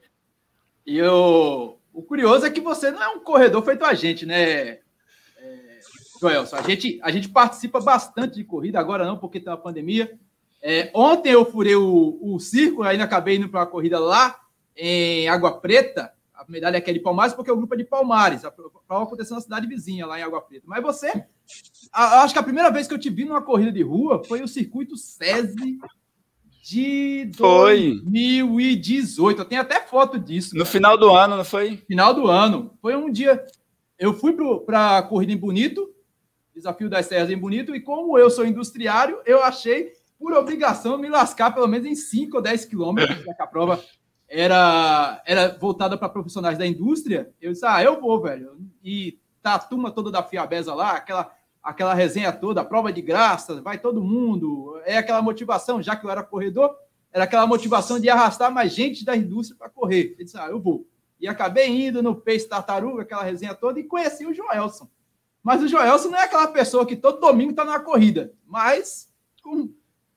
E 0.86 1.00
o, 1.02 1.76
o 1.92 2.02
curioso 2.02 2.46
é 2.46 2.50
que 2.50 2.60
você 2.60 2.90
não 2.90 3.02
é 3.02 3.08
um 3.08 3.20
corredor 3.20 3.64
feito 3.64 3.84
a 3.84 3.94
gente, 3.94 4.26
né, 4.26 4.78
é, 5.38 5.80
Joelson? 6.20 6.56
A 6.56 6.62
gente, 6.62 7.00
a 7.02 7.10
gente 7.10 7.28
participa 7.28 7.80
bastante 7.80 8.34
de 8.34 8.44
corrida, 8.44 8.78
agora 8.78 9.04
não, 9.04 9.18
porque 9.18 9.40
tem 9.40 9.52
a 9.52 9.56
pandemia. 9.56 10.18
É, 10.62 10.90
ontem 10.94 11.30
eu 11.30 11.44
furei 11.44 11.74
o, 11.74 12.18
o 12.20 12.38
círculo, 12.38 12.84
ainda 12.84 13.04
acabei 13.04 13.36
indo 13.36 13.48
para 13.48 13.60
uma 13.60 13.66
corrida 13.66 13.98
lá 13.98 14.40
em 14.76 15.28
Água 15.28 15.60
Preta 15.60 16.12
a 16.42 16.50
medalha 16.50 16.78
aqui 16.78 16.90
é 16.90 16.94
de 16.94 17.00
Palmares 17.00 17.34
porque 17.34 17.50
o 17.50 17.56
grupo 17.56 17.74
é 17.74 17.76
de 17.76 17.84
Palmares. 17.84 18.44
A 18.44 18.50
prova 18.50 19.04
aconteceu 19.04 19.36
na 19.36 19.40
cidade 19.40 19.66
vizinha, 19.66 20.06
lá 20.06 20.18
em 20.18 20.22
Água 20.22 20.40
Preta. 20.40 20.64
Mas 20.66 20.82
você, 20.82 21.24
a, 21.92 22.22
acho 22.22 22.34
que 22.34 22.40
a 22.40 22.42
primeira 22.42 22.70
vez 22.70 22.88
que 22.88 22.94
eu 22.94 22.98
te 22.98 23.08
vi 23.08 23.24
numa 23.24 23.42
corrida 23.42 23.70
de 23.70 23.82
rua 23.82 24.22
foi 24.24 24.42
o 24.42 24.48
circuito 24.48 24.96
SESI 24.96 25.78
de 26.62 27.28
foi. 27.34 28.00
2018. 28.04 29.40
Eu 29.40 29.44
tenho 29.44 29.60
até 29.60 29.80
foto 29.80 30.18
disso. 30.18 30.54
No 30.54 30.60
cara. 30.60 30.70
final 30.70 30.96
do 30.96 31.10
ano, 31.10 31.36
não 31.36 31.44
foi? 31.44 31.76
Final 31.88 32.14
do 32.14 32.28
ano. 32.28 32.78
Foi 32.80 32.94
um 32.94 33.10
dia. 33.10 33.44
Eu 33.98 34.14
fui 34.14 34.32
para 34.64 34.98
a 34.98 35.02
corrida 35.02 35.32
em 35.32 35.36
Bonito, 35.36 35.92
desafio 36.54 36.88
das 36.88 37.06
serras 37.06 37.30
em 37.30 37.36
Bonito, 37.36 37.74
e 37.74 37.80
como 37.80 38.16
eu 38.16 38.30
sou 38.30 38.46
industriário, 38.46 39.18
eu 39.26 39.42
achei 39.42 39.92
por 40.18 40.32
obrigação 40.34 40.96
me 40.96 41.08
lascar 41.08 41.52
pelo 41.52 41.66
menos 41.66 41.86
em 41.86 41.96
5 41.96 42.36
ou 42.36 42.42
10 42.42 42.64
quilômetros, 42.66 43.24
já 43.24 43.34
que 43.34 43.42
a 43.42 43.46
prova 43.46 43.82
era, 44.28 45.20
era 45.26 45.58
voltada 45.58 45.98
para 45.98 46.08
profissionais 46.08 46.56
da 46.56 46.66
indústria, 46.66 47.30
eu 47.40 47.52
disse, 47.52 47.66
ah, 47.66 47.82
eu 47.82 48.00
vou, 48.00 48.20
velho. 48.22 48.56
E 48.82 49.18
tá 49.42 49.54
a 49.54 49.58
turma 49.58 49.90
toda 49.90 50.10
da 50.10 50.22
Fiabesa 50.22 50.74
lá, 50.74 50.92
aquela, 50.92 51.30
aquela 51.62 51.94
resenha 51.94 52.32
toda, 52.32 52.60
a 52.60 52.64
prova 52.64 52.92
de 52.92 53.00
graça, 53.00 53.60
vai 53.62 53.78
todo 53.78 54.02
mundo. 54.02 54.80
É 54.84 54.96
aquela 54.96 55.22
motivação, 55.22 55.82
já 55.82 55.94
que 55.94 56.04
eu 56.04 56.10
era 56.10 56.22
corredor, 56.22 56.74
era 57.12 57.24
aquela 57.24 57.46
motivação 57.46 58.00
de 58.00 58.08
arrastar 58.08 58.52
mais 58.52 58.74
gente 58.74 59.04
da 59.04 59.16
indústria 59.16 59.56
para 59.58 59.70
correr. 59.70 60.16
Eu 60.18 60.24
disse, 60.24 60.38
ah, 60.38 60.48
eu 60.48 60.60
vou. 60.60 60.86
E 61.20 61.28
acabei 61.28 61.68
indo 61.68 62.02
no 62.02 62.16
Pace 62.16 62.48
Tartaruga, 62.48 63.02
aquela 63.02 63.22
resenha 63.22 63.54
toda, 63.54 63.78
e 63.78 63.84
conheci 63.84 64.26
o 64.26 64.34
Joelson. 64.34 64.88
Mas 65.42 65.62
o 65.62 65.68
Joelson 65.68 66.08
não 66.08 66.18
é 66.18 66.24
aquela 66.24 66.48
pessoa 66.48 66.86
que 66.86 66.96
todo 66.96 67.20
domingo 67.20 67.50
está 67.50 67.64
na 67.64 67.78
corrida, 67.78 68.32
mas 68.46 69.08
com 69.42 69.72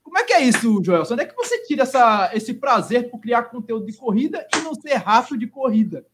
como 0.05 0.19
é 0.19 0.23
que 0.23 0.33
é 0.33 0.41
isso, 0.41 0.81
Joelson? 0.83 1.15
Onde 1.15 1.23
é 1.23 1.25
que 1.25 1.35
você 1.35 1.65
tira 1.65 1.81
essa, 1.81 2.29
esse 2.31 2.53
prazer 2.53 3.09
por 3.09 3.19
criar 3.19 3.45
conteúdo 3.45 3.87
de 3.87 3.97
corrida 3.97 4.47
e 4.55 4.59
não 4.59 4.75
ser 4.75 4.93
rato 4.93 5.35
de 5.35 5.47
corrida? 5.47 6.05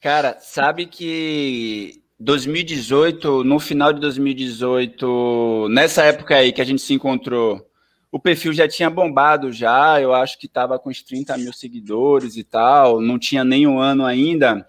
Cara, 0.00 0.38
sabe 0.40 0.86
que 0.86 1.99
2018, 2.20 3.42
no 3.44 3.58
final 3.58 3.94
de 3.94 4.00
2018, 4.00 5.68
nessa 5.70 6.04
época 6.04 6.36
aí 6.36 6.52
que 6.52 6.60
a 6.60 6.64
gente 6.64 6.82
se 6.82 6.92
encontrou, 6.92 7.66
o 8.12 8.18
perfil 8.18 8.52
já 8.52 8.68
tinha 8.68 8.90
bombado 8.90 9.50
já, 9.50 9.98
eu 9.98 10.12
acho 10.12 10.38
que 10.38 10.44
estava 10.44 10.78
com 10.78 10.90
uns 10.90 11.02
30 11.02 11.38
mil 11.38 11.52
seguidores 11.52 12.36
e 12.36 12.44
tal, 12.44 13.00
não 13.00 13.18
tinha 13.18 13.42
nem 13.42 13.66
um 13.66 13.78
ano 13.78 14.04
ainda. 14.04 14.68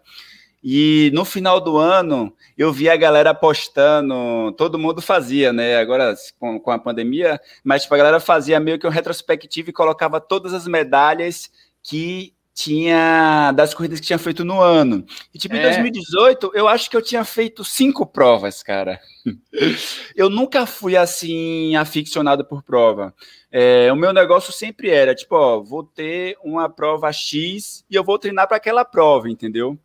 E 0.63 1.12
no 1.13 1.25
final 1.25 1.60
do 1.60 1.77
ano, 1.77 2.31
eu 2.58 2.72
vi 2.72 2.88
a 2.88 2.96
galera 2.96 3.34
postando, 3.34 4.53
todo 4.53 4.79
mundo 4.79 5.01
fazia, 5.01 5.51
né? 5.51 5.75
Agora 5.77 6.15
com, 6.39 6.58
com 6.58 6.72
a 6.72 6.79
pandemia, 6.79 7.41
mas 7.65 7.81
tipo, 7.84 7.96
a 7.96 7.98
galera 7.98 8.20
fazia 8.22 8.62
meio 8.62 8.79
que 8.79 8.88
um 8.88 8.91
retrospectivo 8.91 9.72
e 9.72 9.74
colocava 9.74 10.22
todas 10.22 10.53
as 10.53 10.67
medalhas 10.67 11.51
que 11.84 12.34
tinha 12.53 13.51
das 13.53 13.74
corridas 13.74 14.00
que 14.00 14.05
tinha 14.05 14.20
feito 14.20 14.43
no 14.43 14.60
ano. 14.60 15.05
E 15.34 15.39
tipo, 15.39 15.55
é. 15.55 15.60
em 15.60 15.62
2018, 15.62 16.51
eu 16.53 16.67
acho 16.67 16.89
que 16.89 16.98
eu 16.98 17.01
tinha 17.01 17.24
feito 17.24 17.63
cinco 17.63 18.05
provas, 18.05 18.62
cara. 18.62 19.00
eu 20.15 20.29
nunca 20.29 20.65
fui 20.65 20.98
assim 20.98 21.75
aficionado 21.75 22.46
por 22.46 22.63
prova. 22.63 23.13
É, 23.51 23.91
o 23.91 23.96
meu 23.96 24.13
negócio 24.13 24.51
sempre 24.51 24.89
era, 24.89 25.15
tipo, 25.15 25.36
ó, 25.36 25.62
vou 25.62 25.84
ter 25.84 26.38
uma 26.43 26.70
prova 26.70 27.12
X 27.12 27.86
e 27.89 27.96
eu 27.96 28.03
vou 28.03 28.20
treinar 28.20 28.48
para 28.48 28.58
aquela 28.58 28.84
prova, 28.84 29.29
entendeu? 29.29 29.77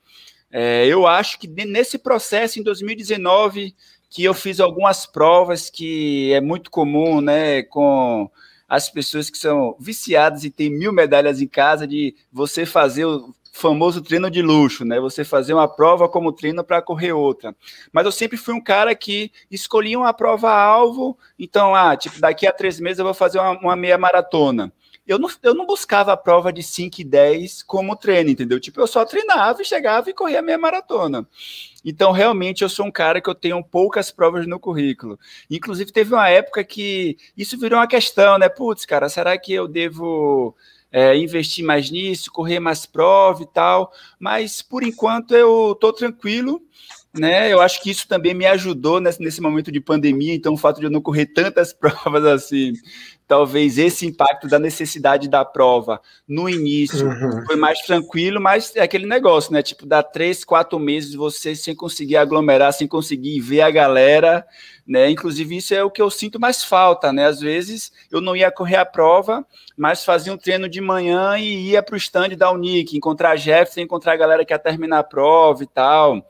É, 0.51 0.87
eu 0.87 1.07
acho 1.07 1.39
que 1.39 1.49
nesse 1.49 1.99
processo, 1.99 2.59
em 2.59 2.63
2019, 2.63 3.75
que 4.09 4.25
eu 4.25 4.33
fiz 4.33 4.61
algumas 4.61 5.05
provas 5.07 5.69
que 5.69 6.33
é 6.33 6.41
muito 6.41 6.71
comum, 6.71 7.21
né, 7.21 7.63
com 7.65 8.31
as 8.69 8.91
pessoas 8.91 9.31
que 9.31 9.39
são 9.39 9.77
viciadas 9.79 10.45
e 10.45 10.51
têm 10.51 10.71
mil 10.71 10.93
medalhas 10.93 11.41
em 11.41 11.47
casa, 11.47 11.87
de 11.87 12.15
você 12.33 12.67
fazer 12.67 13.05
o 13.05 13.35
famoso 13.53 14.03
treino 14.03 14.31
de 14.31 14.43
luxo, 14.43 14.85
né? 14.85 15.01
Você 15.01 15.25
fazer 15.25 15.55
uma 15.55 15.67
prova 15.67 16.09
como 16.09 16.33
treino 16.33 16.63
para 16.63 16.83
correr 16.83 17.13
outra. 17.13 17.57
Mas 17.91 18.05
eu 18.05 18.13
sempre 18.13 18.37
fui 18.37 18.55
um 18.55 18.61
cara 18.61 18.95
que 18.95 19.33
escolhia 19.51 19.99
uma 19.99 20.13
prova-alvo, 20.13 21.19
então, 21.39 21.75
ah, 21.75 21.97
tipo, 21.97 22.21
daqui 22.21 22.47
a 22.47 22.53
três 22.53 22.79
meses 22.79 22.99
eu 22.99 23.05
vou 23.05 23.15
fazer 23.15 23.39
uma, 23.39 23.59
uma 23.59 23.77
meia 23.77 23.97
maratona 23.97 24.73
eu 25.07 25.19
não, 25.19 25.29
eu 25.43 25.55
não 25.55 25.65
buscava 25.65 26.13
a 26.13 26.17
prova 26.17 26.53
de 26.53 26.63
5 26.63 27.01
e 27.01 27.05
10 27.05 27.63
como 27.63 27.95
treino, 27.95 28.31
entendeu? 28.31 28.59
Tipo, 28.59 28.81
eu 28.81 28.87
só 28.87 29.05
treinava 29.05 29.63
e 29.63 29.65
chegava 29.65 30.11
e 30.11 30.15
corria 30.15 30.41
a 30.41 30.43
minha 30.43 30.59
maratona. 30.59 31.27
Então, 31.85 32.11
realmente, 32.11 32.63
eu 32.63 32.69
sou 32.69 32.87
um 32.87 32.91
cara 32.91 33.21
que 33.21 33.31
eu 33.31 33.35
tenho 33.35 33.63
poucas 33.63 34.11
provas 34.11 34.47
no 34.47 34.59
currículo. 34.59 35.19
Inclusive, 35.49 35.93
teve 35.93 36.13
uma 36.13 36.29
época 36.29 36.65
que 36.65 37.17
isso 37.37 37.57
virou 37.59 37.79
uma 37.79 37.87
questão, 37.87 38.39
né? 38.39 38.49
Putz, 38.49 38.85
cara, 38.85 39.09
será 39.09 39.39
que 39.39 39.53
eu 39.53 39.69
devo 39.69 40.57
é, 40.91 41.17
investir 41.17 41.65
mais 41.65 41.91
nisso, 41.91 42.33
correr 42.33 42.59
mais 42.59 42.85
prova 42.85 43.43
e 43.43 43.47
tal? 43.47 43.93
Mas, 44.19 44.61
por 44.61 44.83
enquanto, 44.83 45.35
eu 45.35 45.77
tô 45.81 45.93
tranquilo 45.93 46.61
né? 47.19 47.53
Eu 47.53 47.61
acho 47.61 47.83
que 47.83 47.91
isso 47.91 48.07
também 48.07 48.35
me 48.35 48.47
ajudou 48.47 49.01
nesse, 49.01 49.21
nesse 49.21 49.41
momento 49.41 49.73
de 49.73 49.81
pandemia, 49.81 50.35
então 50.35 50.55
o 50.55 50.57
fato 50.57 50.79
de 50.79 50.87
eu 50.87 50.91
não 50.91 51.01
correr 51.01 51.27
tantas 51.27 51.73
provas 51.75 52.25
assim, 52.25 52.75
talvez 53.27 53.77
esse 53.77 54.07
impacto 54.07 54.47
da 54.47 54.59
necessidade 54.59 55.29
da 55.29 55.45
prova 55.45 56.01
no 56.29 56.49
início 56.49 57.07
uhum. 57.07 57.45
foi 57.45 57.57
mais 57.57 57.81
tranquilo, 57.81 58.41
mas 58.41 58.75
é 58.77 58.81
aquele 58.81 59.07
negócio, 59.07 59.53
né? 59.53 59.63
Tipo, 59.63 59.85
dá 59.85 60.03
três, 60.03 60.45
quatro 60.45 60.79
meses 60.79 61.15
você 61.15 61.55
sem 61.57 61.75
conseguir 61.75 62.17
aglomerar, 62.17 62.73
sem 62.73 62.87
conseguir 62.87 63.41
ver 63.41 63.63
a 63.63 63.71
galera, 63.71 64.47
né? 64.87 65.11
Inclusive, 65.11 65.57
isso 65.57 65.75
é 65.75 65.83
o 65.83 65.91
que 65.91 66.01
eu 66.01 66.09
sinto 66.09 66.39
mais 66.39 66.63
falta, 66.65 67.13
né? 67.13 67.27
Às 67.27 67.41
vezes 67.41 67.93
eu 68.11 68.21
não 68.21 68.37
ia 68.37 68.51
correr 68.51 68.77
a 68.77 68.87
prova, 68.87 69.45
mas 69.77 70.05
fazia 70.05 70.33
um 70.33 70.39
treino 70.39 70.69
de 70.69 70.81
manhã 70.81 71.37
e 71.37 71.71
ia 71.71 71.83
para 71.83 71.95
o 71.95 71.99
stand 71.99 72.31
da 72.37 72.53
Unic, 72.53 72.97
encontrar 72.97 73.37
Jefferson, 73.37 73.81
encontrar 73.81 74.13
a 74.13 74.17
galera 74.17 74.45
que 74.45 74.53
ia 74.53 74.59
terminar 74.59 75.01
a 75.01 75.05
prova 75.05 75.65
e 75.65 75.67
tal. 75.67 76.25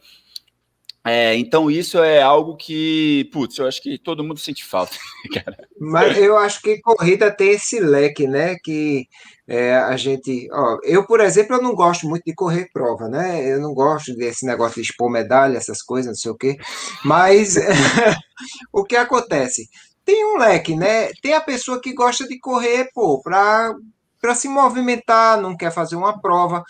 É, 1.07 1.37
então 1.37 1.71
isso 1.71 1.99
é 1.99 2.21
algo 2.21 2.57
que, 2.57 3.31
putz, 3.33 3.57
eu 3.59 3.69
acho 3.69 3.81
que 3.81 3.97
todo 3.97 4.25
mundo 4.25 4.41
sente 4.41 4.65
falta, 4.65 4.97
cara. 5.33 5.57
Mas 5.79 6.19
eu 6.19 6.37
acho 6.37 6.61
que 6.61 6.81
corrida 6.81 7.31
tem 7.31 7.51
esse 7.51 7.79
leque, 7.79 8.27
né? 8.27 8.57
Que 8.57 9.07
é, 9.47 9.77
a 9.77 9.97
gente, 9.97 10.49
ó, 10.53 10.79
eu 10.83 11.07
por 11.07 11.21
exemplo, 11.21 11.55
eu 11.55 11.63
não 11.63 11.77
gosto 11.77 12.09
muito 12.09 12.25
de 12.27 12.35
correr 12.35 12.69
prova, 12.73 13.09
né? 13.09 13.49
Eu 13.49 13.61
não 13.61 13.73
gosto 13.73 14.17
desse 14.17 14.45
negócio 14.45 14.83
de 14.83 14.89
expor 14.89 15.09
medalha, 15.09 15.57
essas 15.57 15.81
coisas, 15.81 16.09
não 16.09 16.17
sei 16.17 16.33
o 16.33 16.37
quê. 16.37 16.57
Mas 17.05 17.55
o 18.73 18.83
que 18.83 18.97
acontece? 18.97 19.69
Tem 20.05 20.25
um 20.25 20.39
leque, 20.39 20.75
né? 20.75 21.11
Tem 21.23 21.35
a 21.35 21.41
pessoa 21.41 21.81
que 21.81 21.95
gosta 21.95 22.27
de 22.27 22.37
correr, 22.41 22.91
pô, 22.93 23.23
para 23.23 23.73
para 24.21 24.35
se 24.35 24.49
movimentar, 24.49 25.41
não 25.41 25.57
quer 25.57 25.71
fazer 25.71 25.95
uma 25.95 26.21
prova 26.21 26.65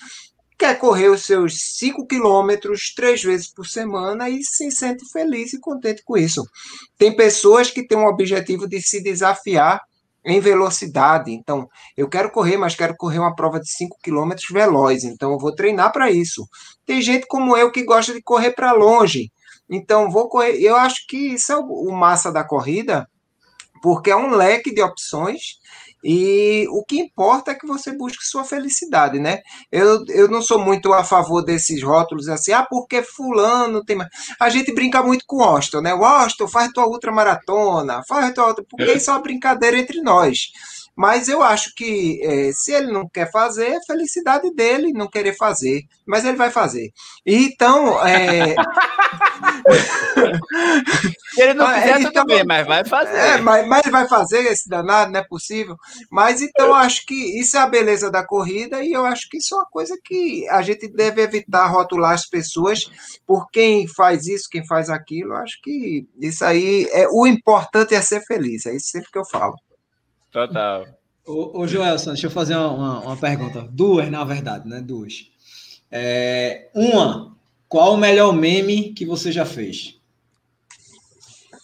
quer 0.59 0.79
correr 0.79 1.09
os 1.09 1.25
seus 1.25 1.77
5 1.77 2.07
quilômetros 2.07 2.93
três 2.95 3.23
vezes 3.23 3.53
por 3.53 3.67
semana 3.67 4.29
e 4.29 4.43
se 4.43 4.71
sente 4.71 5.05
feliz 5.13 5.53
e 5.53 5.61
contente 5.61 6.03
com 6.05 6.17
isso. 6.17 6.43
Tem 6.99 7.15
pessoas 7.15 7.71
que 7.71 7.87
têm 7.87 7.99
um 7.99 8.07
objetivo 8.07 8.67
de 8.67 8.81
se 8.81 9.03
desafiar 9.03 9.81
em 10.25 10.41
velocidade. 10.41 11.31
Então, 11.31 11.69
eu 11.97 12.09
quero 12.09 12.31
correr, 12.31 12.57
mas 12.57 12.75
quero 12.75 12.97
correr 12.97 13.21
uma 13.21 13.35
prova 13.35 13.61
de 13.61 13.71
5 13.71 13.99
quilômetros 14.03 14.49
veloz. 14.51 15.05
Então, 15.05 15.33
eu 15.33 15.39
vou 15.39 15.55
treinar 15.55 15.93
para 15.93 16.11
isso. 16.11 16.47
Tem 16.85 17.01
gente 17.01 17.27
como 17.29 17.57
eu 17.57 17.71
que 17.71 17.85
gosta 17.85 18.13
de 18.13 18.21
correr 18.21 18.51
para 18.51 18.73
longe. 18.73 19.31
Então, 19.71 20.11
vou 20.11 20.29
correr. 20.29 20.61
Eu 20.61 20.75
acho 20.75 21.07
que 21.07 21.35
isso 21.35 21.53
é 21.53 21.57
o 21.57 21.93
massa 21.93 22.33
da 22.33 22.43
corrida, 22.43 23.09
porque 23.81 24.11
é 24.11 24.17
um 24.17 24.31
leque 24.31 24.75
de 24.75 24.83
opções 24.83 25.61
e 26.09 26.69
o 26.71 26.85
que 26.85 27.01
importa 27.01 27.51
é 27.51 27.55
que 27.57 27.67
você 27.67 27.91
busque 27.93 28.25
sua 28.25 28.45
felicidade, 28.45 29.19
né? 29.19 29.41
Eu, 29.73 30.05
eu 30.09 30.29
não 30.29 30.41
sou 30.41 30.57
muito 30.57 30.93
a 30.93 31.03
favor 31.03 31.43
desses 31.43 31.83
rótulos 31.83 32.29
assim, 32.29 32.53
ah, 32.53 32.65
porque 32.65 33.03
fulano 33.03 33.85
tem 33.85 33.97
mais. 33.97 34.09
A 34.39 34.49
gente 34.49 34.73
brinca 34.73 35.03
muito 35.03 35.25
com 35.27 35.39
o 35.39 35.43
Austin, 35.43 35.79
né? 35.79 35.93
O 35.93 36.05
Austin, 36.05 36.47
faz 36.47 36.71
tua 36.71 36.87
ultramaratona, 36.87 38.03
faz 38.07 38.33
tua 38.33 38.47
outra, 38.47 38.65
porque 38.71 38.93
isso 38.93 39.11
é 39.11 39.15
uma 39.15 39.21
brincadeira 39.21 39.77
entre 39.81 40.01
nós. 40.01 40.53
Mas 40.97 41.29
eu 41.29 41.43
acho 41.43 41.75
que 41.75 42.21
é, 42.23 42.53
se 42.53 42.73
ele 42.73 42.93
não 42.93 43.09
quer 43.09 43.29
fazer, 43.33 43.67
é 43.67 43.85
felicidade 43.85 44.49
dele 44.55 44.93
não 44.93 45.11
querer 45.11 45.37
fazer. 45.37 45.83
Mas 46.07 46.25
ele 46.25 46.37
vai 46.37 46.53
fazer. 46.53 46.93
Então. 47.27 47.99
É... 48.07 48.55
ele 51.39 51.55
não 51.55 51.67
quiser, 51.67 52.01
então, 52.01 52.13
tudo 52.13 52.27
bem, 52.27 52.45
mas 52.45 52.67
vai 52.67 52.85
fazer. 52.85 53.17
É, 53.17 53.41
mas, 53.41 53.67
mas 53.67 53.91
vai 53.91 54.09
fazer 54.09 54.41
esse 54.47 54.69
danado, 54.69 55.13
não 55.13 55.21
é 55.21 55.25
possível. 55.25 55.77
Mas 56.11 56.41
então 56.43 56.75
acho 56.75 57.05
que 57.07 57.15
isso 57.39 57.57
é 57.57 57.61
a 57.61 57.67
beleza 57.67 58.11
da 58.11 58.25
corrida 58.25 58.83
e 58.83 58.93
eu 58.93 59.05
acho 59.05 59.29
que 59.29 59.39
isso 59.39 59.55
é 59.55 59.59
uma 59.59 59.67
coisa 59.67 59.97
que 60.05 60.49
a 60.49 60.63
gente 60.63 60.89
deve 60.89 61.23
evitar 61.23 61.67
rotular 61.67 62.13
as 62.13 62.27
pessoas 62.27 62.91
por 63.27 63.51
quem 63.51 63.87
faz 63.87 64.27
isso, 64.27 64.49
quem 64.51 64.67
faz 64.67 64.89
aquilo. 64.91 65.33
Eu 65.33 65.37
acho 65.37 65.61
que 65.63 66.07
isso 66.21 66.45
aí 66.45 66.89
é 66.93 67.07
o 67.09 67.27
importante 67.27 67.95
é 67.95 68.01
ser 68.01 68.21
feliz. 68.23 68.67
É 68.67 68.75
isso 68.75 68.89
sempre 68.89 69.11
que 69.11 69.19
eu 69.19 69.25
falo. 69.25 69.57
Total. 70.31 70.87
Ô, 71.27 71.61
ô 71.61 71.67
Joelson, 71.67 72.13
deixa 72.13 72.29
eu 72.29 72.31
fazer 72.31 72.57
uma, 72.57 73.01
uma 73.01 73.17
pergunta. 73.17 73.67
Duas, 73.71 74.09
na 74.11 74.25
verdade, 74.25 74.69
né? 74.69 74.81
Duas. 74.81 75.31
É, 75.91 76.69
uma, 76.75 77.36
qual 77.69 77.95
o 77.95 77.97
melhor 77.97 78.33
meme 78.33 78.93
que 78.93 79.05
você 79.05 79.33
já 79.33 79.45
fez? 79.45 79.97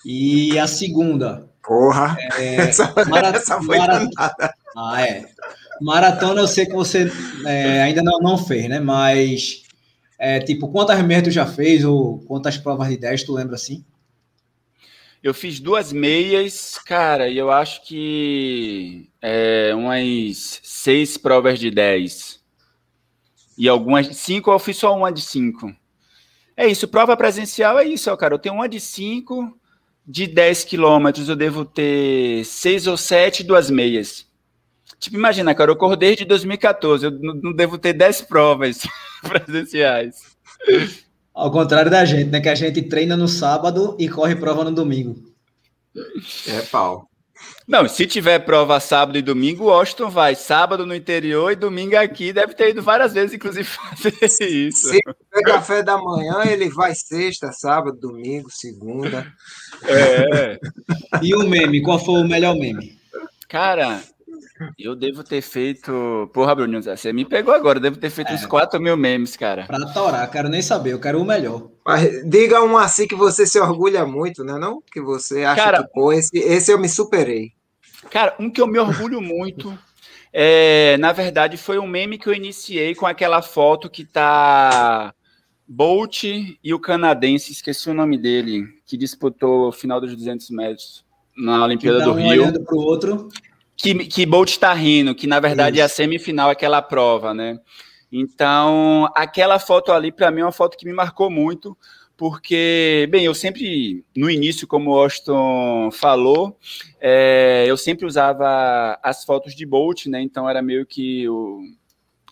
E 0.05 0.59
a 0.59 0.67
segunda. 0.67 1.49
Porra! 1.63 2.17
É, 2.39 2.57
essa, 2.57 2.93
marat 3.09 3.37
essa 3.37 3.63
foi 3.63 3.79
marat 3.79 4.09
Ah, 4.77 5.03
é. 5.03 5.27
Maratona 5.81 6.41
eu 6.41 6.49
sei 6.49 6.67
que 6.67 6.73
você 6.73 7.11
é, 7.47 7.83
ainda 7.83 8.03
não, 8.03 8.19
não 8.19 8.39
fez, 8.39 8.69
né? 8.69 8.81
Mas, 8.81 9.63
é, 10.19 10.41
tipo, 10.41 10.69
quantas 10.69 11.01
meias 11.03 11.25
tu 11.25 11.31
já 11.31 11.47
fez 11.47 11.85
ou 11.85 12.21
quantas 12.21 12.57
provas 12.57 12.89
de 12.89 12.97
10 12.97 13.25
tu 13.25 13.33
lembra 13.33 13.55
assim? 13.55 13.85
Eu 15.23 15.33
fiz 15.33 15.61
duas 15.61 15.93
meias, 15.93 16.77
cara, 16.85 17.29
e 17.29 17.39
eu 17.39 17.49
acho 17.49 17.85
que 17.87 19.09
é, 19.21 19.73
umas 19.73 20.61
seis 20.65 21.17
provas 21.17 21.61
de 21.61 21.71
dez. 21.71 22.41
E 23.57 23.69
algumas 23.69 24.09
de 24.09 24.15
cinco, 24.15 24.51
eu 24.51 24.59
fiz 24.59 24.77
só 24.79 24.97
uma 24.97 25.13
de 25.13 25.21
cinco. 25.21 25.73
É 26.57 26.67
isso, 26.67 26.89
prova 26.89 27.17
presencial 27.17 27.79
é 27.79 27.85
isso, 27.85 28.15
cara. 28.17 28.35
Eu 28.35 28.39
tenho 28.39 28.55
uma 28.55 28.69
de 28.69 28.79
cinco, 28.79 29.57
de 30.07 30.27
10 30.27 30.65
quilômetros 30.65 31.29
eu 31.29 31.37
devo 31.37 31.65
ter 31.65 32.45
seis 32.45 32.87
ou 32.87 32.97
sete, 32.97 33.43
duas 33.43 33.71
meias. 33.71 34.27
Tipo, 34.99 35.17
imagina, 35.17 35.55
cara, 35.55 35.71
eu 35.71 35.77
corro 35.77 35.97
desde 35.97 36.25
2014, 36.25 37.07
eu 37.07 37.11
não 37.11 37.53
devo 37.53 37.79
ter 37.79 37.93
10 37.93 38.23
provas 38.23 38.87
presenciais. 39.23 40.37
Ao 41.35 41.51
contrário 41.51 41.91
da 41.91 42.05
gente, 42.05 42.31
né? 42.31 42.41
Que 42.41 42.49
a 42.49 42.55
gente 42.55 42.83
treina 42.83 43.17
no 43.17 43.27
sábado 43.27 43.97
e 43.99 44.09
corre 44.09 44.37
prova 44.37 44.65
no 44.65 44.71
domingo. 44.71 45.17
É 46.47 46.61
pau. 46.71 47.09
Não, 47.67 47.89
se 47.89 48.07
tiver 48.07 48.41
prova 48.41 48.81
sábado 48.81 49.17
e 49.17 49.23
domingo, 49.23 49.65
o 49.65 49.67
Washington 49.69 50.11
vai 50.11 50.35
sábado 50.35 50.85
no 50.85 50.95
interior 50.95 51.53
e 51.53 51.57
domingo 51.57 51.97
aqui. 51.97 52.33
Deve 52.33 52.55
ter 52.55 52.71
ido 52.71 52.83
várias 52.83 53.13
vezes, 53.13 53.35
inclusive, 53.35 53.65
fazer 53.65 54.15
isso. 54.49 54.89
Se 54.89 55.01
tiver 55.01 55.43
café 55.45 55.83
da 55.83 55.97
manhã, 55.97 56.43
ele 56.45 56.69
vai 56.69 56.95
sexta, 56.95 57.53
sábado, 57.53 57.99
domingo, 57.99 58.51
segunda. 58.51 59.27
É. 59.85 60.59
E 61.23 61.35
o 61.35 61.49
meme? 61.49 61.83
Qual 61.83 61.99
foi 61.99 62.21
o 62.21 62.27
melhor 62.27 62.57
meme? 62.57 62.99
Cara, 63.49 64.03
eu 64.79 64.95
devo 64.95 65.23
ter 65.23 65.41
feito. 65.41 66.31
Porra, 66.33 66.55
Bruno, 66.55 66.83
você 66.83 67.13
me 67.13 67.25
pegou 67.25 67.55
agora. 67.55 67.79
Eu 67.79 67.83
devo 67.83 67.97
ter 67.97 68.11
feito 68.11 68.31
é. 68.31 68.35
uns 68.35 68.47
4 68.47 68.81
mil 68.81 68.97
memes, 68.97 69.37
cara. 69.37 69.67
Pra 69.67 69.93
torar, 69.93 70.31
quero 70.31 70.49
nem 70.49 70.63
saber, 70.63 70.93
eu 70.93 71.01
quero 71.01 71.21
o 71.21 71.25
melhor. 71.25 71.69
Mas 71.85 72.29
diga 72.29 72.63
um 72.63 72.77
assim 72.77 73.07
que 73.07 73.15
você 73.15 73.47
se 73.47 73.59
orgulha 73.59 74.05
muito, 74.07 74.45
né? 74.45 74.59
Não? 74.59 74.83
Que 74.93 75.01
você 75.01 75.45
acha 75.45 75.63
cara, 75.63 75.83
que, 75.83 75.93
pô, 75.93 76.13
esse, 76.13 76.37
esse 76.39 76.73
eu 76.73 76.79
me 76.79 76.89
superei. 76.89 77.53
Cara, 78.11 78.35
um 78.39 78.51
que 78.51 78.61
eu 78.61 78.67
me 78.67 78.79
orgulho 78.79 79.21
muito. 79.21 79.77
É, 80.33 80.97
na 80.99 81.13
verdade, 81.13 81.57
foi 81.57 81.79
um 81.79 81.87
meme 81.87 82.19
que 82.19 82.29
eu 82.29 82.35
iniciei 82.35 82.95
com 82.95 83.07
aquela 83.07 83.43
foto 83.43 83.91
que 83.91 84.05
tá 84.05 85.13
Bolt 85.69 86.25
e 86.25 86.75
o 86.75 86.81
canadense, 86.81 87.53
esqueci 87.53 87.91
o 87.91 87.95
nome 87.95 88.19
dele, 88.19 88.67
que 88.87 88.97
disputou 88.97 89.69
o 89.69 89.73
final 89.73 90.01
dos 90.01 90.15
200 90.17 90.51
metros 90.51 91.05
na 91.37 91.65
Olimpíada 91.65 91.99
que 91.99 92.05
tá 92.05 92.11
do 92.11 92.17
um 92.17 92.23
Rio. 92.23 92.43
olhando 92.43 92.65
pro 92.65 92.79
outro 92.79 93.29
que, 93.77 93.95
que 94.07 94.27
Bolt 94.27 94.51
está 94.51 94.73
rindo, 94.73 95.15
que 95.15 95.27
na 95.27 95.41
verdade 95.41 95.77
Isso. 95.77 95.83
é 95.83 95.85
a 95.85 95.89
semifinal 95.89 96.51
aquela 96.51 96.83
prova, 96.83 97.33
né? 97.35 97.59
Então, 98.13 99.11
aquela 99.15 99.59
foto 99.59 99.91
ali, 99.91 100.13
para 100.13 100.31
mim, 100.31 100.43
é 100.43 100.45
uma 100.45 100.53
foto 100.53 100.77
que 100.77 100.85
me 100.85 100.93
marcou 100.93 101.31
muito, 101.31 101.77
porque, 102.15 103.09
bem, 103.11 103.25
eu 103.25 103.35
sempre, 103.35 104.05
no 104.15 104.31
início, 104.31 104.67
como 104.67 104.91
o 104.91 104.99
Austin 104.99 105.91
falou, 105.93 106.59
é, 107.01 107.65
eu 107.67 107.77
sempre 107.77 108.05
usava 108.05 108.99
as 109.03 109.25
fotos 109.25 109.55
de 109.55 109.65
Bolt, 109.65 110.07
né? 110.07 110.21
Então, 110.21 110.49
era 110.49 110.61
meio 110.61 110.85
que 110.85 111.27
o, 111.27 111.63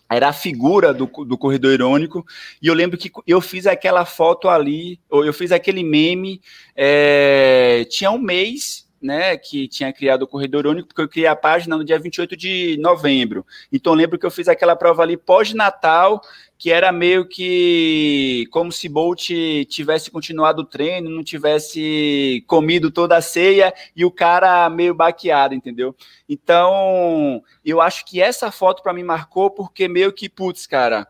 era 0.07 0.29
a 0.29 0.33
figura 0.33 0.93
do, 0.93 1.07
do 1.07 1.37
corredor 1.37 1.73
irônico, 1.73 2.23
e 2.61 2.67
eu 2.67 2.75
lembro 2.75 2.97
que 2.97 3.11
eu 3.25 3.41
fiz 3.41 3.65
aquela 3.65 4.05
foto 4.05 4.47
ali, 4.49 4.99
ou 5.09 5.25
eu 5.25 5.33
fiz 5.33 5.51
aquele 5.51 5.83
meme, 5.83 6.39
é, 6.75 7.85
tinha 7.89 8.11
um 8.11 8.19
mês 8.19 8.87
né, 9.01 9.35
que 9.35 9.67
tinha 9.67 9.91
criado 9.91 10.23
o 10.23 10.27
Corredor 10.27 10.67
Único, 10.67 10.89
porque 10.89 11.01
eu 11.01 11.09
criei 11.09 11.27
a 11.27 11.35
página 11.35 11.75
no 11.75 11.83
dia 11.83 11.97
28 11.97 12.37
de 12.37 12.77
novembro. 12.79 13.45
Então, 13.71 13.93
lembro 13.93 14.19
que 14.19 14.25
eu 14.25 14.31
fiz 14.31 14.47
aquela 14.47 14.75
prova 14.75 15.01
ali 15.01 15.17
pós-Natal, 15.17 16.21
que 16.57 16.71
era 16.71 16.91
meio 16.91 17.25
que 17.25 18.47
como 18.51 18.71
se 18.71 18.87
Bolt 18.87 19.29
tivesse 19.67 20.11
continuado 20.11 20.61
o 20.61 20.65
treino, 20.65 21.09
não 21.09 21.23
tivesse 21.23 22.43
comido 22.45 22.91
toda 22.91 23.17
a 23.17 23.21
ceia 23.21 23.73
e 23.95 24.05
o 24.05 24.11
cara 24.11 24.69
meio 24.69 24.93
baqueado, 24.93 25.55
entendeu? 25.55 25.95
Então, 26.29 27.41
eu 27.65 27.81
acho 27.81 28.05
que 28.05 28.21
essa 28.21 28.51
foto 28.51 28.83
para 28.83 28.93
mim 28.93 29.03
marcou 29.03 29.49
porque 29.49 29.87
meio 29.87 30.13
que, 30.13 30.29
putz, 30.29 30.67
cara, 30.67 31.07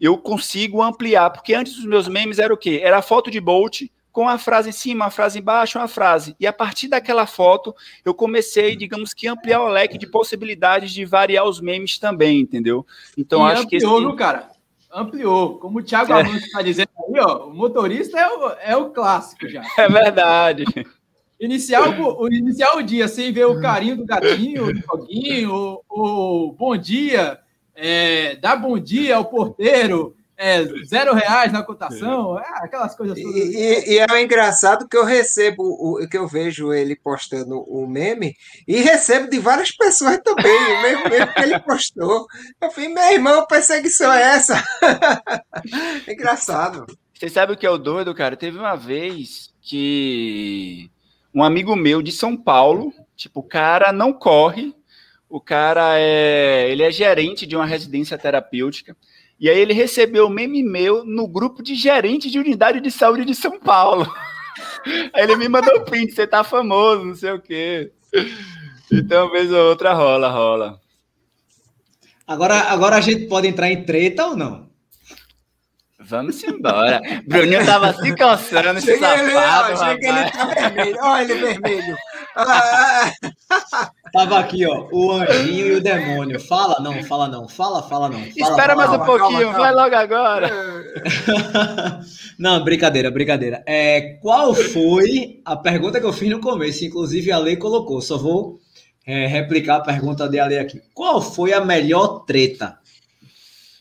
eu 0.00 0.18
consigo 0.18 0.82
ampliar, 0.82 1.30
porque 1.30 1.54
antes 1.54 1.78
os 1.78 1.84
meus 1.84 2.08
memes 2.08 2.40
era 2.40 2.52
o 2.52 2.58
quê? 2.58 2.80
Era 2.82 2.98
a 2.98 3.02
foto 3.02 3.30
de 3.30 3.40
Bolt, 3.40 3.82
com 4.12 4.28
a 4.28 4.38
frase 4.38 4.70
em 4.70 4.72
cima, 4.72 5.06
a 5.06 5.10
frase 5.10 5.38
embaixo, 5.38 5.78
uma 5.78 5.88
frase. 5.88 6.34
E 6.40 6.46
a 6.46 6.52
partir 6.52 6.88
daquela 6.88 7.26
foto, 7.26 7.74
eu 8.04 8.12
comecei, 8.14 8.74
digamos 8.76 9.14
que, 9.14 9.28
ampliar 9.28 9.62
o 9.62 9.68
leque 9.68 9.98
de 9.98 10.06
possibilidades 10.06 10.92
de 10.92 11.04
variar 11.04 11.44
os 11.44 11.60
memes 11.60 11.98
também, 11.98 12.40
entendeu? 12.40 12.86
Então, 13.16 13.46
e 13.46 13.52
acho 13.52 13.62
ampliou, 13.62 13.68
que. 13.68 13.76
Ampliou, 13.76 14.08
esse... 14.08 14.18
cara? 14.18 14.48
Ampliou. 14.92 15.58
Como 15.58 15.78
o 15.78 15.82
Thiago 15.82 16.12
é. 16.14 16.22
está 16.36 16.62
dizendo 16.62 16.88
aí, 16.96 17.20
ó, 17.20 17.46
o 17.46 17.54
motorista 17.54 18.18
é 18.18 18.28
o, 18.28 18.48
é 18.60 18.76
o 18.76 18.90
clássico 18.90 19.48
já. 19.48 19.62
É 19.78 19.88
verdade. 19.88 20.64
Iniciar 21.38 22.00
o, 22.00 22.26
iniciar 22.32 22.76
o 22.76 22.82
dia 22.82 23.06
sem 23.06 23.32
ver 23.32 23.46
o 23.46 23.60
carinho 23.60 23.96
do 23.96 24.04
gatinho, 24.04 24.72
do 24.72 24.80
joguinho, 24.80 25.80
o, 25.88 26.48
o 26.48 26.52
bom 26.52 26.76
dia, 26.76 27.38
é, 27.76 28.34
dar 28.34 28.56
bom 28.56 28.76
dia 28.76 29.16
ao 29.16 29.26
porteiro, 29.26 30.16
é, 30.38 30.64
zero 30.84 31.12
reais 31.14 31.52
na 31.52 31.64
cotação, 31.64 32.38
é, 32.38 32.44
aquelas 32.64 32.94
coisas 32.94 33.20
todas. 33.20 33.36
E, 33.36 33.94
e, 33.94 33.98
é 33.98 34.22
engraçado 34.22 34.88
que 34.88 34.96
eu 34.96 35.04
recebo, 35.04 35.64
o, 35.64 36.08
que 36.08 36.16
eu 36.16 36.28
vejo 36.28 36.72
ele 36.72 36.94
postando 36.94 37.60
o 37.62 37.88
meme, 37.88 38.36
e 38.66 38.76
recebo 38.76 39.28
de 39.28 39.40
várias 39.40 39.72
pessoas 39.72 40.20
também, 40.22 40.76
o 40.76 40.82
mesmo 40.82 41.08
meme 41.08 41.34
que 41.34 41.42
ele 41.42 41.58
postou. 41.58 42.26
Eu 42.60 42.70
falei, 42.70 42.88
meu 42.88 43.12
irmão, 43.12 43.46
perseguição 43.46 44.12
é 44.12 44.22
essa? 44.22 44.62
é 46.06 46.12
engraçado. 46.14 46.86
Você 47.12 47.28
sabe 47.28 47.54
o 47.54 47.56
que 47.56 47.66
é 47.66 47.70
o 47.70 47.76
doido, 47.76 48.14
cara? 48.14 48.36
Teve 48.36 48.58
uma 48.58 48.76
vez 48.76 49.52
que 49.60 50.88
um 51.34 51.42
amigo 51.42 51.74
meu 51.74 52.00
de 52.00 52.12
São 52.12 52.36
Paulo, 52.36 52.92
tipo, 53.16 53.40
o 53.40 53.42
cara 53.42 53.92
não 53.92 54.12
corre, 54.12 54.72
o 55.28 55.40
cara 55.40 55.98
é, 55.98 56.70
ele 56.70 56.84
é 56.84 56.92
gerente 56.92 57.44
de 57.44 57.56
uma 57.56 57.66
residência 57.66 58.16
terapêutica, 58.16 58.96
e 59.40 59.48
aí 59.48 59.58
ele 59.58 59.72
recebeu 59.72 60.26
o 60.26 60.30
meme 60.30 60.62
meu 60.62 61.04
no 61.04 61.28
grupo 61.28 61.62
de 61.62 61.74
gerente 61.74 62.30
de 62.30 62.38
unidade 62.38 62.80
de 62.80 62.90
saúde 62.90 63.24
de 63.24 63.34
São 63.34 63.58
Paulo. 63.60 64.12
Aí 65.14 65.22
ele 65.22 65.36
me 65.36 65.48
mandou 65.48 65.82
print, 65.82 66.12
você 66.12 66.26
tá 66.26 66.42
famoso, 66.42 67.04
não 67.04 67.14
sei 67.14 67.30
o 67.32 67.40
quê. 67.40 67.92
Então, 68.90 69.30
vez 69.30 69.52
ou 69.52 69.68
outra 69.68 69.92
rola, 69.92 70.28
rola. 70.28 70.80
Agora, 72.26 72.60
agora 72.62 72.96
a 72.96 73.00
gente 73.00 73.26
pode 73.26 73.46
entrar 73.46 73.70
em 73.70 73.84
treta 73.84 74.26
ou 74.26 74.36
não? 74.36 74.68
Vamos 76.00 76.42
embora. 76.42 77.00
Bruninho 77.26 77.66
tava 77.66 77.92
se 77.92 78.16
coçando 78.16 78.78
esse 78.78 78.98
safado, 78.98 79.76
Chega 79.78 80.08
ele 80.08 80.30
tá 80.30 80.46
vermelho. 80.46 80.96
Olha 81.02 81.32
ele 81.32 81.34
vermelho. 81.34 81.96
Tava 84.12 84.38
aqui, 84.38 84.66
ó, 84.66 84.88
o 84.92 85.12
anjinho 85.12 85.66
e 85.66 85.72
o 85.76 85.80
demônio. 85.82 86.40
Fala 86.40 86.80
não, 86.80 87.02
fala 87.04 87.28
não, 87.28 87.48
fala, 87.48 87.82
fala 87.82 88.08
não. 88.08 88.18
Fala, 88.18 88.28
Espera 88.30 88.74
fala, 88.74 88.76
mais 88.76 88.90
um 88.90 89.04
pouquinho, 89.04 89.52
calma, 89.52 89.52
calma. 89.52 89.58
vai 89.58 89.74
logo 89.74 89.94
agora. 89.94 90.50
não, 92.38 92.64
brincadeira, 92.64 93.10
brincadeira. 93.10 93.62
É, 93.66 94.18
qual 94.20 94.54
foi 94.54 95.40
a 95.44 95.56
pergunta 95.56 96.00
que 96.00 96.06
eu 96.06 96.12
fiz 96.12 96.30
no 96.30 96.40
começo? 96.40 96.84
Inclusive 96.84 97.32
a 97.32 97.38
lei 97.38 97.56
colocou, 97.56 98.00
só 98.00 98.16
vou 98.16 98.58
é, 99.06 99.26
replicar 99.26 99.76
a 99.76 99.80
pergunta 99.80 100.28
de 100.28 100.38
Ale 100.38 100.58
aqui. 100.58 100.80
Qual 100.92 101.20
foi 101.22 101.52
a 101.52 101.64
melhor 101.64 102.24
treta? 102.26 102.78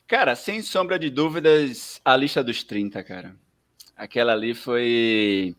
Cara, 0.07 0.35
sem 0.35 0.61
sombra 0.61 0.97
de 0.97 1.09
dúvidas, 1.09 1.99
a 2.05 2.15
lista 2.15 2.41
dos 2.41 2.63
30, 2.63 3.03
cara. 3.03 3.35
Aquela 3.95 4.31
ali 4.31 4.53
foi. 4.53 5.53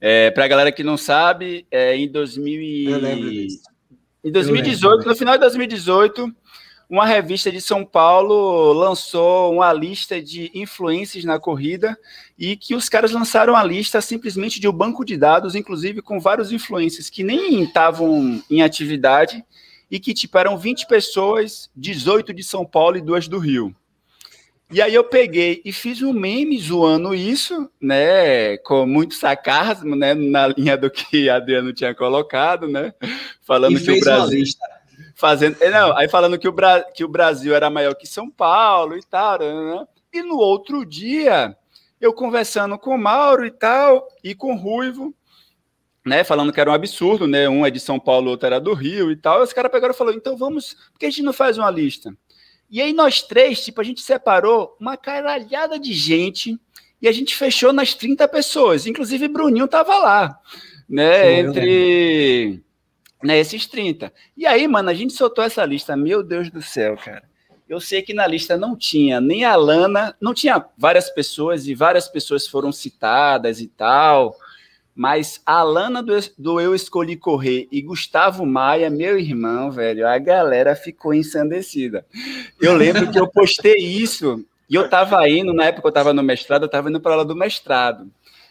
É, 0.00 0.30
Para 0.30 0.44
a 0.44 0.48
galera 0.48 0.70
que 0.70 0.84
não 0.84 0.96
sabe, 0.96 1.66
é, 1.68 1.96
em 1.96 2.08
2000 2.08 2.60
e... 2.62 3.48
Em 4.28 4.32
2018, 4.32 5.08
no 5.08 5.16
final 5.16 5.34
de 5.36 5.40
2018, 5.40 6.30
uma 6.86 7.06
revista 7.06 7.50
de 7.50 7.62
São 7.62 7.82
Paulo 7.82 8.74
lançou 8.74 9.54
uma 9.54 9.72
lista 9.72 10.20
de 10.20 10.50
influências 10.52 11.24
na 11.24 11.38
corrida 11.38 11.98
e 12.38 12.54
que 12.54 12.74
os 12.74 12.90
caras 12.90 13.10
lançaram 13.10 13.56
a 13.56 13.64
lista 13.64 14.02
simplesmente 14.02 14.60
de 14.60 14.68
um 14.68 14.72
banco 14.72 15.02
de 15.02 15.16
dados, 15.16 15.54
inclusive 15.54 16.02
com 16.02 16.20
vários 16.20 16.52
influências 16.52 17.08
que 17.08 17.24
nem 17.24 17.62
estavam 17.62 18.42
em 18.50 18.60
atividade 18.60 19.42
e 19.90 19.98
que 19.98 20.12
tipo 20.12 20.36
eram 20.36 20.58
20 20.58 20.86
pessoas, 20.86 21.70
18 21.74 22.34
de 22.34 22.44
São 22.44 22.66
Paulo 22.66 22.98
e 22.98 23.00
duas 23.00 23.28
do 23.28 23.38
Rio. 23.38 23.74
E 24.70 24.82
aí 24.82 24.94
eu 24.94 25.02
peguei 25.02 25.62
e 25.64 25.72
fiz 25.72 26.02
um 26.02 26.12
meme 26.12 26.58
zoando 26.58 27.14
isso, 27.14 27.70
né, 27.80 28.58
com 28.58 28.86
muito 28.86 29.14
sarcasmo, 29.14 29.96
né, 29.96 30.12
na 30.12 30.48
linha 30.48 30.76
do 30.76 30.90
que 30.90 31.30
Adriano 31.30 31.72
tinha 31.72 31.94
colocado, 31.94 32.68
né, 32.68 32.92
falando 33.40 33.78
e 33.78 33.82
que 33.82 33.90
o 33.92 34.00
Brasil 34.00 34.44
fazendo, 35.14 35.56
é, 35.60 35.70
não, 35.70 35.96
aí 35.96 36.06
falando 36.06 36.38
que 36.38 36.46
o, 36.46 36.52
Bra... 36.52 36.82
que 36.82 37.02
o 37.02 37.08
Brasil 37.08 37.54
era 37.54 37.70
maior 37.70 37.94
que 37.94 38.06
São 38.06 38.30
Paulo 38.30 38.96
e 38.96 39.02
tal, 39.02 39.38
né? 39.38 39.86
E 40.12 40.22
no 40.22 40.36
outro 40.36 40.84
dia, 40.84 41.56
eu 42.00 42.12
conversando 42.12 42.78
com 42.78 42.94
o 42.94 42.98
Mauro 42.98 43.44
e 43.46 43.50
tal, 43.50 44.06
e 44.22 44.34
com 44.34 44.52
o 44.52 44.56
Ruivo, 44.56 45.14
né, 46.04 46.24
falando 46.24 46.52
que 46.52 46.60
era 46.60 46.70
um 46.70 46.74
absurdo, 46.74 47.26
né, 47.26 47.48
um 47.48 47.64
é 47.64 47.70
de 47.70 47.80
São 47.80 47.98
Paulo, 47.98 48.30
outro 48.30 48.46
era 48.46 48.60
do 48.60 48.74
Rio 48.74 49.10
e 49.10 49.16
tal, 49.16 49.40
e 49.40 49.44
os 49.44 49.52
caras 49.52 49.72
pegaram 49.72 49.94
e 49.94 49.96
falaram, 49.96 50.16
então 50.16 50.36
vamos, 50.36 50.74
por 50.92 50.98
que 51.00 51.06
a 51.06 51.10
gente 51.10 51.22
não 51.22 51.32
faz 51.32 51.56
uma 51.56 51.70
lista? 51.70 52.14
E 52.70 52.82
aí 52.82 52.92
nós 52.92 53.22
três, 53.22 53.64
tipo, 53.64 53.80
a 53.80 53.84
gente 53.84 54.00
separou 54.02 54.76
uma 54.78 54.96
caralhada 54.96 55.78
de 55.78 55.92
gente 55.92 56.58
e 57.00 57.08
a 57.08 57.12
gente 57.12 57.34
fechou 57.34 57.72
nas 57.72 57.94
30 57.94 58.26
pessoas. 58.28 58.86
Inclusive, 58.86 59.28
Bruninho 59.28 59.66
tava 59.66 59.96
lá, 59.96 60.38
né? 60.88 61.20
Foi, 61.20 61.34
entre 61.34 62.62
né, 63.22 63.38
esses 63.38 63.66
30. 63.66 64.12
E 64.36 64.46
aí, 64.46 64.68
mano, 64.68 64.90
a 64.90 64.94
gente 64.94 65.12
soltou 65.12 65.44
essa 65.44 65.64
lista. 65.64 65.96
Meu 65.96 66.22
Deus 66.22 66.50
do 66.50 66.62
céu, 66.62 66.96
cara. 66.96 67.28
Eu 67.68 67.80
sei 67.80 68.00
que 68.00 68.14
na 68.14 68.26
lista 68.26 68.56
não 68.56 68.74
tinha 68.74 69.20
nem 69.20 69.44
a 69.44 69.54
Lana, 69.54 70.16
não 70.20 70.32
tinha 70.32 70.64
várias 70.76 71.10
pessoas 71.10 71.66
e 71.66 71.74
várias 71.74 72.08
pessoas 72.08 72.46
foram 72.46 72.72
citadas 72.72 73.60
e 73.60 73.68
tal. 73.68 74.36
Mas 74.98 75.40
a 75.46 75.62
Lana 75.62 76.02
do, 76.02 76.12
do, 76.36 76.60
Eu 76.60 76.74
Escolhi 76.74 77.16
Correr 77.16 77.68
e 77.70 77.80
Gustavo 77.80 78.44
Maia, 78.44 78.90
meu 78.90 79.16
irmão, 79.16 79.70
velho, 79.70 80.04
a 80.04 80.18
galera 80.18 80.74
ficou 80.74 81.14
ensandecida. 81.14 82.04
Eu 82.60 82.74
lembro 82.74 83.08
que 83.08 83.16
eu 83.16 83.28
postei 83.28 83.76
isso 83.76 84.44
e 84.68 84.74
eu 84.74 84.90
tava 84.90 85.28
indo, 85.28 85.54
na 85.54 85.66
época 85.66 85.86
eu 85.86 85.92
tava 85.92 86.12
no 86.12 86.20
mestrado, 86.20 86.64
eu 86.64 86.68
tava 86.68 86.90
indo 86.90 87.00
para 87.00 87.12
aula 87.12 87.24
do 87.24 87.36
mestrado. 87.36 88.10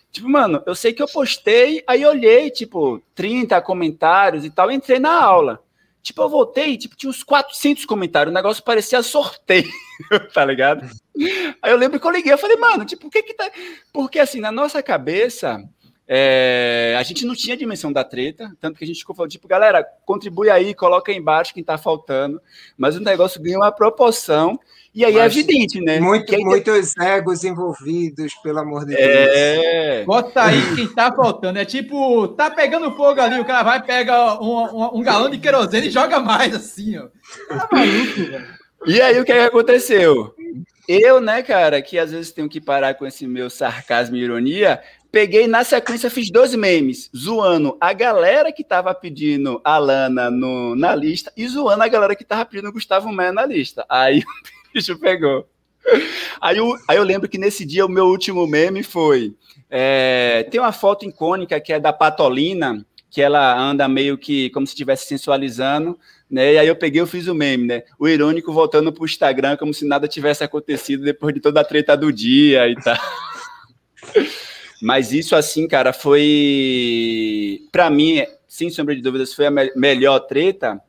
Tipo, 0.10 0.29
mano, 0.29 0.63
eu 0.65 0.73
sei 0.73 0.93
que 0.93 1.03
eu 1.03 1.07
postei, 1.10 1.83
aí 1.86 2.05
olhei, 2.05 2.49
tipo, 2.49 3.03
30 3.13 3.62
comentários 3.62 4.45
e 4.45 4.49
tal, 4.49 4.71
entrei 4.71 4.99
na 4.99 5.21
aula. 5.21 5.62
Tipo, 6.01 6.21
eu 6.21 6.29
voltei, 6.29 6.77
tipo, 6.77 6.95
tinha 6.95 7.10
uns 7.10 7.23
400 7.23 7.83
comentários, 7.83 8.31
o 8.31 8.33
negócio 8.33 8.63
parecia 8.63 9.03
sorteio, 9.03 9.69
tá 10.33 10.45
ligado? 10.45 10.89
Aí 11.62 11.73
eu 11.73 11.75
lembro 11.75 11.99
que 11.99 12.07
eu 12.07 12.12
liguei, 12.12 12.31
eu 12.31 12.38
falei, 12.38 12.55
mano, 12.55 12.86
tipo, 12.86 13.07
o 13.07 13.10
que 13.10 13.21
que 13.21 13.33
tá... 13.33 13.51
Porque, 13.91 14.17
assim, 14.17 14.39
na 14.39 14.49
nossa 14.49 14.81
cabeça, 14.81 15.62
é, 16.08 16.96
a 16.98 17.04
gente 17.04 17.26
não 17.26 17.36
tinha 17.36 17.58
dimensão 17.58 17.91
da 17.91 18.04
treta, 18.04 18.56
tanto 18.62 18.78
que 18.78 18.84
a 18.84 18.88
gente 18.88 19.00
ficou 19.00 19.13
falando, 19.13 19.32
tipo, 19.32 19.48
galera, 19.48 19.86
contribui 20.06 20.50
aí, 20.50 20.74
coloca 20.74 21.12
aí 21.12 21.17
embaixo 21.17 21.54
quem 21.54 21.63
tá 21.63 21.78
faltando. 21.78 22.41
Mas 22.78 22.96
o 22.96 23.02
negócio 23.02 23.41
ganhou 23.41 23.62
uma 23.62 23.72
proporção, 23.72 24.58
e 24.96 25.04
aí 25.04 25.15
é 25.15 25.20
Mas 25.20 25.36
é 25.36 25.39
evidente, 25.39 25.82
né? 25.82 26.00
Muito, 26.00 26.34
aí, 26.34 26.41
muitos 26.43 26.96
egos 26.98 27.43
envolvidos, 27.43 28.34
pelo 28.36 28.60
amor 28.60 28.86
de 28.86 28.96
é... 28.96 29.96
Deus. 29.96 30.06
Bota 30.06 30.43
aí 30.46 30.76
quem 30.76 30.88
tá 30.88 31.12
faltando. 31.12 31.60
É 31.60 31.65
tipo, 31.65 32.30
tá 32.30 32.50
pegando 32.50 32.96
fogo 32.96 33.20
ali, 33.20 33.39
o 33.39 33.46
cara 33.46 33.63
vai, 33.63 33.84
pega 33.84 34.41
um, 34.41 34.58
um, 34.63 34.98
um 35.00 35.04
galão 35.04 35.30
de 35.30 35.38
querosene 35.38 35.88
e 35.88 35.91
joga 35.91 36.22
mais, 36.22 36.56
assim, 36.56 36.98
ó. 36.98 37.08
Tá 37.50 37.67
maluco, 37.72 38.15
velho. 38.15 38.58
E 38.86 39.02
aí 39.02 39.20
o 39.20 39.26
que, 39.26 39.32
é 39.32 39.39
que 39.39 39.46
aconteceu? 39.48 40.34
Eu, 40.88 41.20
né, 41.20 41.43
cara, 41.43 41.82
que 41.82 42.00
às 42.00 42.12
vezes 42.12 42.32
tenho 42.32 42.48
que 42.48 42.62
parar 42.62 42.93
com 42.93 43.06
esse 43.06 43.28
meu 43.28 43.50
sarcasmo 43.50 44.15
e 44.15 44.24
ironia, 44.24 44.82
Peguei 45.12 45.48
na 45.48 45.63
sequência, 45.63 46.10
fiz 46.10 46.30
dois 46.30 46.54
memes, 46.54 47.10
zoando 47.15 47.78
a 47.80 47.93
galera 47.93 48.52
que 48.52 48.63
tava 48.63 48.93
pedindo 48.93 49.62
a 49.63 49.78
Lana 49.78 50.30
no, 50.30 50.76
na 50.76 50.93
lista 50.93 51.32
e 51.36 51.48
zoando 51.48 51.84
a 51.84 51.88
galera 51.88 52.15
que 52.15 52.26
tava 52.26 52.46
pedindo 52.46 52.70
o 52.70 52.74
Gustavo 52.74 53.12
Maia 53.12 53.32
na 53.32 53.46
lista. 53.46 53.86
Aí 53.89 54.20
o 54.20 54.24
bicho 54.74 55.00
pegou. 55.00 55.48
Aí 56.41 56.58
eu, 56.58 56.76
aí 56.88 56.98
eu 56.98 57.04
lembro 57.04 57.30
que 57.30 57.38
nesse 57.38 57.65
dia 57.65 57.86
o 57.86 57.89
meu 57.89 58.06
último 58.06 58.46
meme 58.46 58.84
foi. 58.84 59.34
É, 59.70 60.46
tem 60.52 60.60
uma 60.60 60.74
foto 60.74 61.06
icônica 61.06 61.60
que 61.60 61.72
é 61.72 61.80
da 61.80 61.93
Patolina, 61.93 62.86
que 63.10 63.22
ela 63.22 63.58
anda 63.58 63.88
meio 63.88 64.17
que 64.17 64.50
como 64.50 64.67
se 64.67 64.74
estivesse 64.74 65.08
sensualizando, 65.08 65.98
né? 66.30 66.54
E 66.54 66.58
aí 66.58 66.67
eu 66.67 66.76
peguei 66.76 67.02
e 67.02 67.08
fiz 67.08 67.28
o 67.28 67.34
meme, 67.34 67.65
né? 67.65 67.84
O 67.98 68.08
irônico 68.08 68.52
voltando 68.52 68.91
pro 68.91 69.06
Instagram 69.06 69.56
como 69.56 69.74
se 69.74 69.86
nada 69.86 70.08
tivesse 70.08 70.43
acontecido 70.43 71.04
depois 71.04 71.34
de 71.34 71.39
toda 71.39 71.62
a 71.62 71.63
treta 71.63 71.96
do 71.96 72.12
dia 72.12 72.67
e 72.67 72.76
tal. 72.76 72.98
Mas 74.81 75.11
isso, 75.11 75.35
assim, 75.35 75.67
cara, 75.67 75.91
foi. 75.91 77.61
para 77.71 77.89
mim, 77.89 78.25
sem 78.47 78.69
sombra 78.69 78.95
de 78.95 79.01
dúvidas, 79.01 79.33
foi 79.33 79.47
a 79.47 79.51
me 79.51 79.71
melhor 79.75 80.19
treta. 80.19 80.81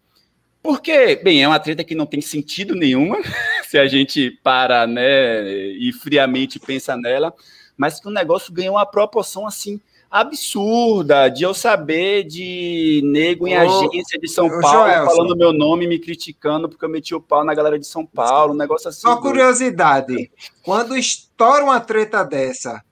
Porque, 0.62 1.16
bem, 1.16 1.42
é 1.42 1.48
uma 1.48 1.58
treta 1.58 1.84
que 1.84 1.94
não 1.94 2.04
tem 2.04 2.20
sentido 2.20 2.74
nenhuma, 2.74 3.18
se 3.66 3.78
a 3.78 3.86
gente 3.86 4.30
para, 4.42 4.86
né, 4.86 5.50
e 5.50 5.92
friamente 5.92 6.58
pensa 6.58 6.96
nela, 6.96 7.32
mas 7.76 8.00
que 8.00 8.08
o 8.08 8.10
negócio 8.10 8.52
ganhou 8.52 8.74
uma 8.74 8.84
proporção, 8.84 9.46
assim, 9.46 9.80
absurda 10.10 11.28
de 11.28 11.42
eu 11.42 11.52
saber 11.52 12.24
de 12.24 13.00
nego 13.04 13.46
em 13.46 13.54
agência 13.54 14.18
de 14.18 14.28
São 14.28 14.46
ô, 14.46 14.60
Paulo 14.60 14.88
Joelson. 14.88 15.10
falando 15.10 15.36
meu 15.36 15.52
nome, 15.52 15.86
me 15.86 15.98
criticando 15.98 16.68
porque 16.68 16.84
eu 16.84 16.88
meti 16.88 17.14
o 17.14 17.20
pau 17.20 17.44
na 17.44 17.54
galera 17.54 17.78
de 17.78 17.86
São 17.86 18.04
Paulo, 18.04 18.54
um 18.54 18.56
negócio 18.56 18.88
assim. 18.88 19.02
Só 19.02 19.16
curiosidade, 19.18 20.30
quando 20.62 20.96
estoura 20.96 21.62
uma 21.62 21.78
treta 21.78 22.24
dessa, 22.24 22.82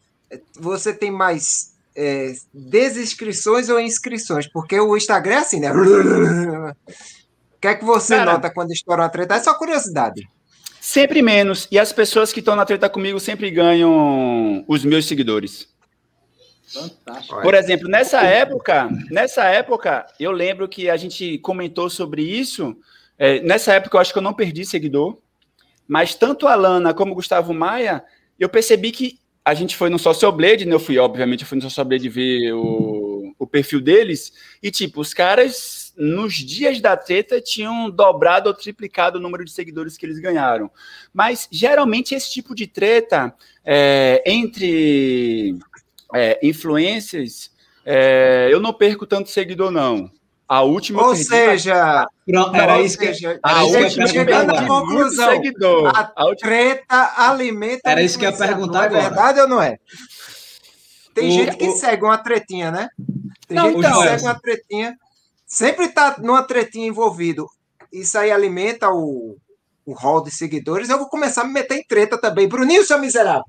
você 0.59 0.93
tem 0.93 1.11
mais 1.11 1.75
é, 1.97 2.33
desinscrições 2.53 3.69
ou 3.69 3.81
inscrições? 3.81 4.47
Porque 4.47 4.79
o 4.79 4.97
Instagram 4.97 5.35
é 5.35 5.39
assim, 5.39 5.61
né? 5.61 5.73
O 5.73 7.61
que 7.61 7.69
é 7.69 7.75
que 7.75 7.85
você 7.85 8.17
Cara, 8.17 8.33
nota 8.33 8.51
quando 8.51 8.73
estoura 8.73 9.03
uma 9.03 9.09
treta? 9.09 9.35
É 9.35 9.41
só 9.41 9.55
curiosidade. 9.55 10.29
Sempre 10.81 11.23
menos. 11.23 11.67
E 11.71 11.79
as 11.79 11.93
pessoas 11.93 12.33
que 12.33 12.41
estão 12.41 12.55
na 12.55 12.65
treta 12.65 12.89
comigo 12.89 13.19
sempre 13.19 13.51
ganham 13.51 14.65
os 14.69 14.85
meus 14.85 15.07
seguidores. 15.07 15.69
Fantástico. 16.67 17.43
Por 17.43 17.55
exemplo, 17.55 17.89
nessa 17.89 18.23
época, 18.23 18.89
nessa 19.11 19.45
época, 19.45 20.07
eu 20.19 20.33
lembro 20.33 20.69
que 20.69 20.91
a 20.91 20.97
gente 20.97 21.39
comentou 21.39 21.89
sobre 21.89 22.23
isso. 22.23 22.77
É, 23.19 23.41
nessa 23.41 23.73
época, 23.75 23.97
eu 23.97 24.01
acho 24.01 24.12
que 24.12 24.19
eu 24.19 24.23
não 24.23 24.35
perdi 24.35 24.65
seguidor, 24.65 25.19
mas 25.89 26.15
tanto 26.15 26.47
a 26.47 26.55
Lana 26.55 26.93
como 26.93 27.12
o 27.12 27.15
Gustavo 27.15 27.55
Maia, 27.55 28.05
eu 28.39 28.49
percebi 28.49 28.91
que 28.91 29.19
a 29.46 29.54
gente 29.54 29.76
foi 29.76 29.88
no 29.88 29.96
Social 29.96 30.32
Blade, 30.32 30.66
né? 30.66 30.74
Eu 30.74 30.80
fui, 30.80 30.98
obviamente, 30.98 31.42
eu 31.42 31.46
fui 31.46 31.54
no 31.54 31.62
Social 31.62 31.87
Blade 31.87 32.09
ver 32.09 32.52
o, 32.52 33.32
o 33.38 33.46
perfil 33.46 33.80
deles, 33.80 34.32
e 34.61 34.72
tipo, 34.72 35.00
os 35.00 35.14
caras, 35.14 35.94
nos 35.96 36.35
dias 36.35 36.80
da 36.80 36.96
treta, 36.96 37.40
tinham 37.40 37.88
dobrado 37.88 38.48
ou 38.48 38.54
triplicado 38.54 39.18
o 39.18 39.22
número 39.22 39.44
de 39.44 39.52
seguidores 39.52 39.96
que 39.96 40.04
eles 40.04 40.18
ganharam. 40.18 40.68
Mas 41.14 41.46
geralmente 41.48 42.12
esse 42.12 42.28
tipo 42.28 42.56
de 42.56 42.66
treta 42.66 43.32
é, 43.64 44.20
entre 44.26 45.56
é, 46.12 46.40
influências, 46.42 47.52
é, 47.85 48.48
eu 48.50 48.59
não 48.59 48.72
perco 48.72 49.06
tanto 49.06 49.30
seguidor, 49.30 49.70
não. 49.70 50.11
A 50.48 50.62
última. 50.62 51.02
Ou 51.02 51.16
seja, 51.16 52.06
era 52.54 52.80
isso 52.80 52.96
que, 52.96 53.06
seja, 53.06 53.38
a 53.42 53.64
última 53.64 54.06
chegando 54.06 54.54
à 54.54 54.66
conclusão. 54.66 55.30
Seguidor. 55.30 55.88
A, 55.88 56.12
a 56.14 56.37
treta 56.37 57.14
alimenta. 57.16 57.90
Era 57.90 58.02
isso 58.02 58.18
que 58.18 58.24
eu 58.24 58.30
ia 58.30 58.37
perguntar 58.37 58.85
é 58.85 58.87
agora. 58.87 59.00
É 59.00 59.09
verdade 59.09 59.40
ou 59.40 59.48
não 59.48 59.61
é? 59.61 59.78
Tem 61.14 61.28
o, 61.28 61.32
gente 61.32 61.56
que 61.56 61.68
o... 61.68 61.76
segue 61.76 62.04
uma 62.04 62.18
tretinha, 62.18 62.70
né? 62.70 62.88
Tem 63.48 63.56
não, 63.56 63.66
gente 63.66 63.78
então, 63.78 64.02
que 64.02 64.09
segue 64.09 64.22
uma 64.22 64.40
tretinha. 64.40 64.96
Sempre 65.46 65.88
tá 65.88 66.16
numa 66.18 66.42
tretinha 66.42 66.87
envolvido. 66.87 67.48
Isso 67.92 68.16
aí 68.16 68.30
alimenta 68.30 68.90
o, 68.90 69.37
o 69.85 69.94
hall 69.94 70.22
de 70.22 70.30
seguidores, 70.30 70.90
eu 70.90 70.98
vou 70.98 71.09
começar 71.09 71.42
a 71.42 71.44
me 71.44 71.52
meter 71.52 71.78
em 71.78 71.85
treta 71.85 72.18
também. 72.18 72.48
Bruninho, 72.48 72.85
seu 72.85 72.98
miserável! 72.98 73.44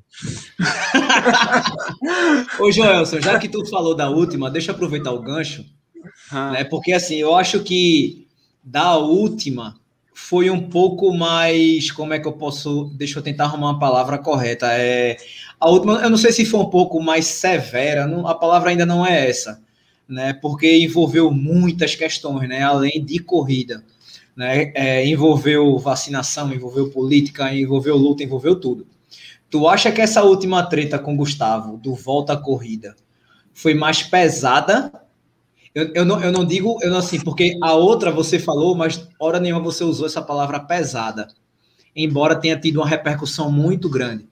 Ô, 2.59 2.71
Joelson, 2.71 3.19
já 3.19 3.37
que 3.39 3.49
tu 3.49 3.65
falou 3.67 3.95
da 3.95 4.09
última, 4.09 4.49
deixa 4.49 4.71
eu 4.71 4.75
aproveitar 4.75 5.11
o 5.11 5.21
gancho 5.21 5.65
ah. 6.31 6.51
Né? 6.51 6.63
Porque 6.63 6.93
assim, 6.93 7.15
eu 7.15 7.35
acho 7.35 7.63
que 7.63 8.27
da 8.63 8.97
última 8.97 9.79
foi 10.13 10.49
um 10.49 10.69
pouco 10.69 11.13
mais. 11.13 11.91
Como 11.91 12.13
é 12.13 12.19
que 12.19 12.27
eu 12.27 12.33
posso. 12.33 12.91
Deixa 12.95 13.19
eu 13.19 13.23
tentar 13.23 13.45
arrumar 13.45 13.71
uma 13.71 13.79
palavra 13.79 14.17
correta. 14.17 14.67
É, 14.71 15.17
a 15.59 15.69
última, 15.69 16.01
eu 16.01 16.09
não 16.09 16.17
sei 16.17 16.31
se 16.31 16.45
foi 16.45 16.59
um 16.59 16.69
pouco 16.69 17.01
mais 17.01 17.25
severa, 17.27 18.07
não, 18.07 18.27
a 18.27 18.35
palavra 18.35 18.71
ainda 18.71 18.85
não 18.85 19.05
é 19.05 19.29
essa, 19.29 19.61
né? 20.07 20.33
Porque 20.33 20.77
envolveu 20.79 21.31
muitas 21.31 21.95
questões, 21.95 22.49
né? 22.49 22.63
Além 22.63 23.03
de 23.03 23.19
corrida. 23.19 23.83
Né? 24.35 24.71
É, 24.75 25.07
envolveu 25.07 25.77
vacinação, 25.79 26.53
envolveu 26.53 26.91
política, 26.91 27.51
envolveu 27.53 27.95
luta, 27.95 28.23
envolveu 28.23 28.59
tudo. 28.59 28.85
Tu 29.49 29.67
acha 29.67 29.91
que 29.91 30.01
essa 30.01 30.23
última 30.23 30.61
treta 30.63 30.99
com 30.99 31.15
Gustavo, 31.15 31.77
do 31.77 31.95
volta 31.95 32.33
à 32.33 32.37
corrida, 32.37 32.95
foi 33.53 33.73
mais 33.73 34.03
pesada 34.03 34.91
eu, 35.77 35.91
eu, 35.93 36.05
não, 36.05 36.19
eu 36.23 36.31
não 36.31 36.43
digo, 36.43 36.79
eu 36.81 36.89
não 36.89 36.97
assim, 36.97 37.19
porque 37.19 37.55
a 37.61 37.71
outra 37.73 38.09
você 38.09 38.39
falou, 38.39 38.73
mas 38.73 39.07
hora 39.19 39.39
nenhuma 39.39 39.61
você 39.61 39.83
usou 39.83 40.07
essa 40.07 40.23
palavra 40.23 40.59
pesada, 40.59 41.27
embora 41.95 42.35
tenha 42.35 42.59
tido 42.59 42.77
uma 42.77 42.87
repercussão 42.87 43.51
muito 43.51 43.87
grande. 43.87 44.27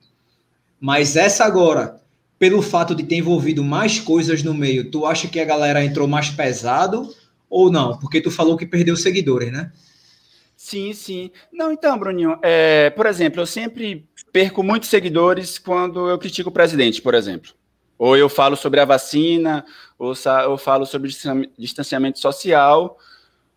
Mas 0.80 1.16
essa 1.16 1.46
agora, 1.46 2.02
pelo 2.40 2.64
fato 2.64 2.96
de 2.96 3.04
ter 3.04 3.18
envolvido 3.18 3.64
mais 3.64 4.00
coisas 4.00 4.42
no 4.42 4.56
meio, 4.56 4.90
tu 4.90 5.06
acha 5.06 5.28
que 5.28 5.40
a 5.40 5.46
galera 5.46 5.86
entrou 5.86 6.08
mais 6.08 6.32
pesado 6.32 7.14
ou 7.48 7.72
não? 7.72 7.96
Porque 8.00 8.20
tu 8.20 8.32
falou 8.32 8.58
que 8.58 8.66
perdeu 8.66 8.98
seguidores, 8.98 9.52
né? 9.52 9.72
Sim, 10.58 10.94
sim. 10.94 11.30
Não, 11.54 11.72
então, 11.72 11.96
Bruninho, 11.96 12.40
é, 12.42 12.90
por 12.90 13.06
exemplo, 13.06 13.40
eu 13.40 13.46
sempre 13.46 14.04
perco 14.34 14.64
muitos 14.64 14.90
seguidores 14.90 15.60
quando 15.60 16.10
eu 16.10 16.18
critico 16.18 16.50
o 16.50 16.54
presidente, 16.54 17.04
por 17.04 17.14
exemplo. 17.14 17.52
Ou 17.98 18.18
eu 18.18 18.28
falo 18.28 18.56
sobre 18.56 18.80
a 18.80 18.86
vacina, 18.86 19.66
ou 19.98 20.14
eu 20.44 20.58
falo 20.58 20.86
sobre 20.86 21.10
distanciamento 21.58 22.20
social, 22.20 22.98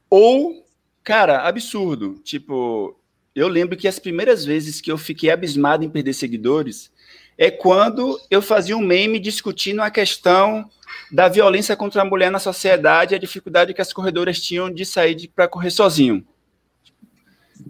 ou, 0.09 0.65
cara, 1.03 1.43
absurdo. 1.43 2.21
Tipo, 2.23 2.97
eu 3.35 3.49
lembro 3.49 3.77
que 3.77 3.89
as 3.89 3.99
primeiras 3.99 4.45
vezes 4.45 4.81
que 4.81 4.91
eu 4.91 4.99
fiquei 4.99 5.31
abismado 5.31 5.85
em 5.85 5.91
perder 5.91 6.13
seguidores 6.13 6.91
é 7.37 7.51
quando 7.51 8.21
eu 8.31 8.43
fazia 8.43 8.77
um 8.77 8.85
meme 8.85 9.19
discutindo 9.21 9.81
a 9.81 9.91
questão 9.91 10.69
da 11.11 11.29
violência 11.29 11.77
contra 11.77 12.03
a 12.03 12.05
mulher 12.05 12.31
na 12.31 12.39
sociedade 12.39 13.15
a 13.15 13.19
dificuldade 13.19 13.73
que 13.73 13.81
as 13.81 13.93
corredoras 13.93 14.41
tinham 14.41 14.69
de 14.69 14.85
sair 14.85 15.29
para 15.29 15.47
correr 15.47 15.71
sozinho. 15.71 16.27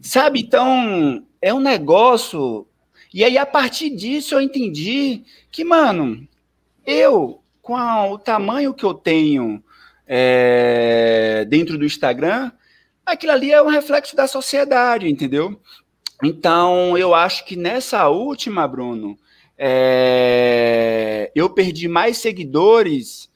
Sabe? 0.03 0.41
Então, 0.41 1.25
é 1.41 1.53
um 1.53 1.61
negócio. 1.61 2.67
E 3.13 3.25
aí, 3.25 3.37
a 3.37 3.47
partir 3.47 3.91
disso, 3.91 4.35
eu 4.35 4.41
entendi 4.41 5.25
que, 5.51 5.65
mano, 5.65 6.27
eu, 6.89 7.43
com 7.61 7.75
o 8.11 8.19
tamanho 8.19 8.73
que 8.73 8.85
eu 8.85 8.95
tenho 8.95 9.63
é, 10.07 11.45
dentro 11.47 11.77
do 11.77 11.85
Instagram, 11.85 12.51
aquilo 13.05 13.33
ali 13.33 13.53
é 13.53 13.63
um 13.63 13.69
reflexo 13.69 14.17
da 14.17 14.27
sociedade, 14.27 15.07
entendeu? 15.07 15.61
Então, 16.25 16.97
eu 16.97 17.15
acho 17.15 17.45
que 17.45 17.57
nessa 17.57 18.09
última, 18.09 18.67
Bruno, 18.67 19.19
é, 19.59 21.31
eu 21.35 21.51
perdi 21.51 21.89
mais 21.89 22.17
seguidores. 22.17 23.31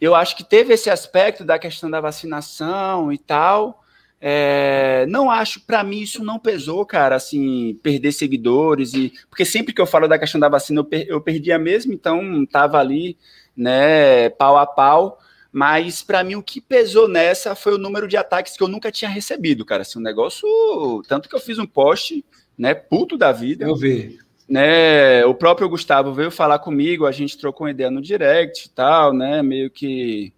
Eu 0.00 0.14
acho 0.14 0.36
que 0.36 0.44
teve 0.44 0.72
esse 0.72 0.88
aspecto 0.88 1.44
da 1.44 1.58
questão 1.58 1.90
da 1.90 2.00
vacinação 2.00 3.12
e 3.12 3.18
tal, 3.18 3.81
é, 4.24 5.04
não 5.08 5.28
acho, 5.28 5.60
para 5.66 5.82
mim, 5.82 5.98
isso 5.98 6.22
não 6.22 6.38
pesou, 6.38 6.86
cara, 6.86 7.16
assim, 7.16 7.76
perder 7.82 8.12
seguidores, 8.12 8.94
e 8.94 9.12
porque 9.28 9.44
sempre 9.44 9.74
que 9.74 9.80
eu 9.80 9.86
falo 9.86 10.06
da 10.06 10.16
questão 10.16 10.40
da 10.40 10.48
vacina, 10.48 10.78
eu, 10.78 10.84
per, 10.84 11.06
eu 11.08 11.20
perdia 11.20 11.58
mesmo, 11.58 11.92
então 11.92 12.46
tava 12.46 12.78
ali, 12.78 13.18
né, 13.56 14.28
pau 14.28 14.56
a 14.56 14.64
pau. 14.64 15.18
Mas 15.50 16.02
para 16.02 16.22
mim 16.22 16.36
o 16.36 16.42
que 16.42 16.60
pesou 16.60 17.08
nessa 17.08 17.56
foi 17.56 17.74
o 17.74 17.78
número 17.78 18.06
de 18.06 18.16
ataques 18.16 18.56
que 18.56 18.62
eu 18.62 18.68
nunca 18.68 18.92
tinha 18.92 19.10
recebido, 19.10 19.66
cara. 19.66 19.82
Assim, 19.82 19.98
um 19.98 20.02
negócio. 20.02 20.48
Tanto 21.06 21.28
que 21.28 21.34
eu 21.34 21.40
fiz 21.40 21.58
um 21.58 21.66
post, 21.66 22.24
né, 22.56 22.72
puto 22.72 23.18
da 23.18 23.32
vida. 23.32 23.66
Eu 23.66 23.76
vi. 23.76 24.18
Né, 24.48 25.26
o 25.26 25.34
próprio 25.34 25.68
Gustavo 25.68 26.14
veio 26.14 26.30
falar 26.30 26.60
comigo, 26.60 27.06
a 27.06 27.12
gente 27.12 27.36
trocou 27.36 27.66
uma 27.66 27.70
ideia 27.70 27.90
no 27.90 28.00
direct 28.00 28.66
e 28.66 28.70
tal, 28.70 29.12
né? 29.12 29.42
Meio 29.42 29.70
que 29.70 30.32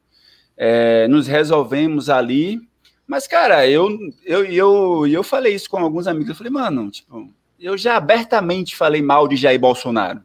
é, 0.57 1.07
nos 1.07 1.27
resolvemos 1.29 2.09
ali. 2.09 2.61
Mas, 3.07 3.27
cara, 3.27 3.69
eu, 3.69 3.89
eu, 4.25 4.45
eu, 4.47 5.07
eu 5.07 5.23
falei 5.23 5.55
isso 5.55 5.69
com 5.69 5.79
alguns 5.79 6.07
amigos. 6.07 6.31
Eu 6.31 6.35
falei, 6.35 6.53
mano, 6.53 6.91
tipo, 6.91 7.31
eu 7.59 7.77
já 7.77 7.97
abertamente 7.97 8.77
falei 8.77 9.03
mal 9.03 9.29
de 9.29 9.37
Jair 9.37 9.59
Bolsonaro. 9.61 10.23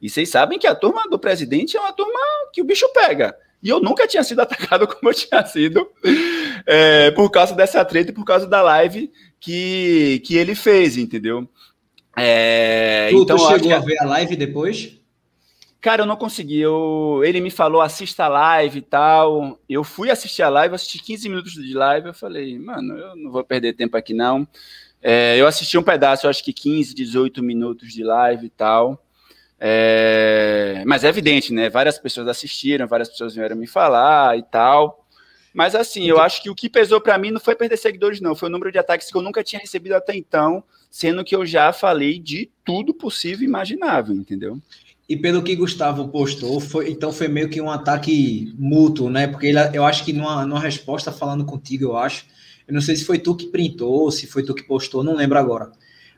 E 0.00 0.08
vocês 0.08 0.28
sabem 0.28 0.58
que 0.58 0.66
a 0.66 0.74
turma 0.74 1.08
do 1.08 1.18
presidente 1.18 1.76
é 1.76 1.80
uma 1.80 1.92
turma 1.92 2.18
que 2.52 2.62
o 2.62 2.64
bicho 2.64 2.88
pega. 2.92 3.36
E 3.62 3.68
eu 3.68 3.80
nunca 3.80 4.06
tinha 4.06 4.22
sido 4.24 4.40
atacado 4.42 4.86
como 4.86 5.10
eu 5.10 5.14
tinha 5.14 5.44
sido 5.44 5.88
é, 6.66 7.10
por 7.10 7.30
causa 7.30 7.54
dessa 7.54 7.84
treta 7.84 8.10
e 8.10 8.14
por 8.14 8.24
causa 8.24 8.46
da 8.46 8.62
live 8.62 9.10
que, 9.38 10.22
que 10.24 10.36
ele 10.36 10.54
fez, 10.54 10.96
entendeu? 10.96 11.48
É, 12.16 13.08
tu, 13.10 13.22
então, 13.22 13.36
tu 13.36 13.48
chegou 13.48 13.72
a 13.74 13.78
ver 13.78 13.98
a 14.00 14.04
live 14.04 14.36
depois? 14.36 14.99
Cara, 15.80 16.02
eu 16.02 16.06
não 16.06 16.16
consegui. 16.16 16.60
Eu, 16.60 17.22
ele 17.24 17.40
me 17.40 17.50
falou, 17.50 17.80
assista 17.80 18.24
a 18.24 18.28
live 18.28 18.78
e 18.78 18.82
tal. 18.82 19.58
Eu 19.68 19.82
fui 19.82 20.10
assistir 20.10 20.42
a 20.42 20.48
live, 20.48 20.74
assisti 20.74 21.02
15 21.02 21.28
minutos 21.28 21.52
de 21.52 21.72
live. 21.72 22.08
Eu 22.08 22.14
falei, 22.14 22.58
mano, 22.58 22.98
eu 22.98 23.16
não 23.16 23.30
vou 23.30 23.42
perder 23.42 23.72
tempo 23.72 23.96
aqui, 23.96 24.12
não. 24.12 24.46
É, 25.02 25.38
eu 25.38 25.46
assisti 25.46 25.78
um 25.78 25.82
pedaço, 25.82 26.28
acho 26.28 26.44
que 26.44 26.52
15, 26.52 26.94
18 26.94 27.42
minutos 27.42 27.92
de 27.92 28.04
live 28.04 28.46
e 28.46 28.50
tal. 28.50 29.02
É, 29.58 30.82
mas 30.86 31.02
é 31.04 31.08
evidente, 31.08 31.52
né? 31.52 31.70
Várias 31.70 31.98
pessoas 31.98 32.28
assistiram, 32.28 32.86
várias 32.86 33.08
pessoas 33.08 33.34
vieram 33.34 33.56
me 33.56 33.66
falar 33.66 34.36
e 34.38 34.42
tal. 34.42 35.06
Mas 35.52 35.74
assim, 35.74 36.06
eu 36.06 36.20
acho 36.20 36.42
que 36.42 36.50
o 36.50 36.54
que 36.54 36.68
pesou 36.68 37.00
para 37.00 37.18
mim 37.18 37.30
não 37.30 37.40
foi 37.40 37.56
perder 37.56 37.78
seguidores, 37.78 38.20
não. 38.20 38.34
Foi 38.34 38.48
o 38.48 38.52
número 38.52 38.70
de 38.70 38.78
ataques 38.78 39.10
que 39.10 39.16
eu 39.16 39.22
nunca 39.22 39.42
tinha 39.42 39.60
recebido 39.60 39.94
até 39.94 40.14
então, 40.14 40.62
sendo 40.90 41.24
que 41.24 41.34
eu 41.34 41.44
já 41.44 41.72
falei 41.72 42.18
de 42.18 42.50
tudo 42.64 42.94
possível 42.94 43.42
e 43.42 43.48
imaginável, 43.48 44.14
entendeu? 44.14 44.60
E 45.10 45.16
pelo 45.16 45.42
que 45.42 45.56
Gustavo 45.56 46.06
postou, 46.06 46.60
foi, 46.60 46.88
então 46.88 47.12
foi 47.12 47.26
meio 47.26 47.48
que 47.48 47.60
um 47.60 47.68
ataque 47.68 48.54
mútuo, 48.56 49.10
né? 49.10 49.26
Porque 49.26 49.48
ele, 49.48 49.58
eu 49.74 49.84
acho 49.84 50.04
que 50.04 50.12
numa, 50.12 50.46
numa 50.46 50.60
resposta 50.60 51.10
falando 51.10 51.44
contigo, 51.44 51.86
eu 51.86 51.96
acho, 51.96 52.26
eu 52.68 52.72
não 52.72 52.80
sei 52.80 52.94
se 52.94 53.04
foi 53.04 53.18
tu 53.18 53.34
que 53.34 53.48
printou, 53.48 54.08
se 54.12 54.28
foi 54.28 54.44
tu 54.44 54.54
que 54.54 54.62
postou, 54.62 55.02
não 55.02 55.16
lembro 55.16 55.36
agora. 55.36 55.72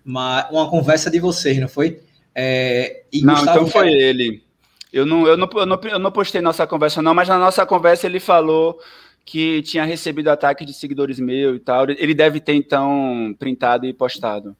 Mas 0.04 0.46
uma 0.50 0.68
conversa 0.68 1.10
de 1.10 1.18
vocês, 1.18 1.58
não 1.58 1.68
foi? 1.68 2.00
É, 2.34 3.04
não, 3.22 3.32
Gustavo, 3.32 3.60
então 3.60 3.66
foi 3.66 3.94
ele. 3.94 4.44
Eu 4.92 5.06
não, 5.06 5.26
eu, 5.26 5.38
não, 5.38 5.48
eu, 5.54 5.64
não, 5.64 5.80
eu 5.84 5.98
não 5.98 6.12
postei 6.12 6.42
nossa 6.42 6.66
conversa, 6.66 7.00
não, 7.00 7.14
mas 7.14 7.28
na 7.28 7.38
nossa 7.38 7.64
conversa 7.64 8.06
ele 8.06 8.20
falou 8.20 8.78
que 9.24 9.62
tinha 9.62 9.86
recebido 9.86 10.28
ataque 10.28 10.66
de 10.66 10.74
seguidores 10.74 11.18
meu 11.18 11.56
e 11.56 11.60
tal. 11.60 11.88
Ele 11.88 12.12
deve 12.12 12.40
ter, 12.40 12.52
então, 12.52 13.34
printado 13.38 13.86
e 13.86 13.94
postado. 13.94 14.54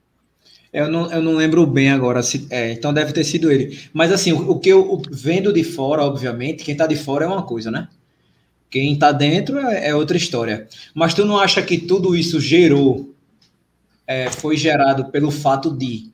Eu 0.73 0.89
não, 0.91 1.13
eu 1.13 1.21
não 1.21 1.35
lembro 1.35 1.67
bem 1.67 1.91
agora, 1.91 2.23
se, 2.23 2.47
é, 2.49 2.73
então 2.73 2.95
deve 2.95 3.13
ter 3.13 3.25
sido 3.25 3.53
ele. 3.53 3.79
Mas 3.93 4.11
assim, 4.11 4.33
o, 4.33 4.53
o 4.53 4.59
que 4.59 4.71
eu 4.71 5.03
vendo 5.11 5.53
de 5.53 5.63
fora, 5.63 6.03
obviamente, 6.03 6.65
quem 6.65 6.73
está 6.73 6.87
de 6.87 6.97
fora 6.97 7.27
é 7.27 7.29
uma 7.29 7.43
coisa, 7.43 7.71
né? 7.71 7.89
Quem 8.71 8.95
está 8.95 9.13
dentro 9.13 9.59
é, 9.59 9.89
é, 9.89 9.95
outra 9.95 10.17
história. 10.17 10.67
Mas 10.95 11.13
tu 11.13 11.27
não 11.27 11.39
acha 11.39 11.61
que 11.63 11.77
tudo 11.77 12.17
isso 12.17 12.41
gerou, 12.41 13.15
é, 14.07 14.31
foi 14.31 14.57
gerado 14.57 15.11
pelo 15.11 15.31
fato 15.31 15.71
de 15.71 16.11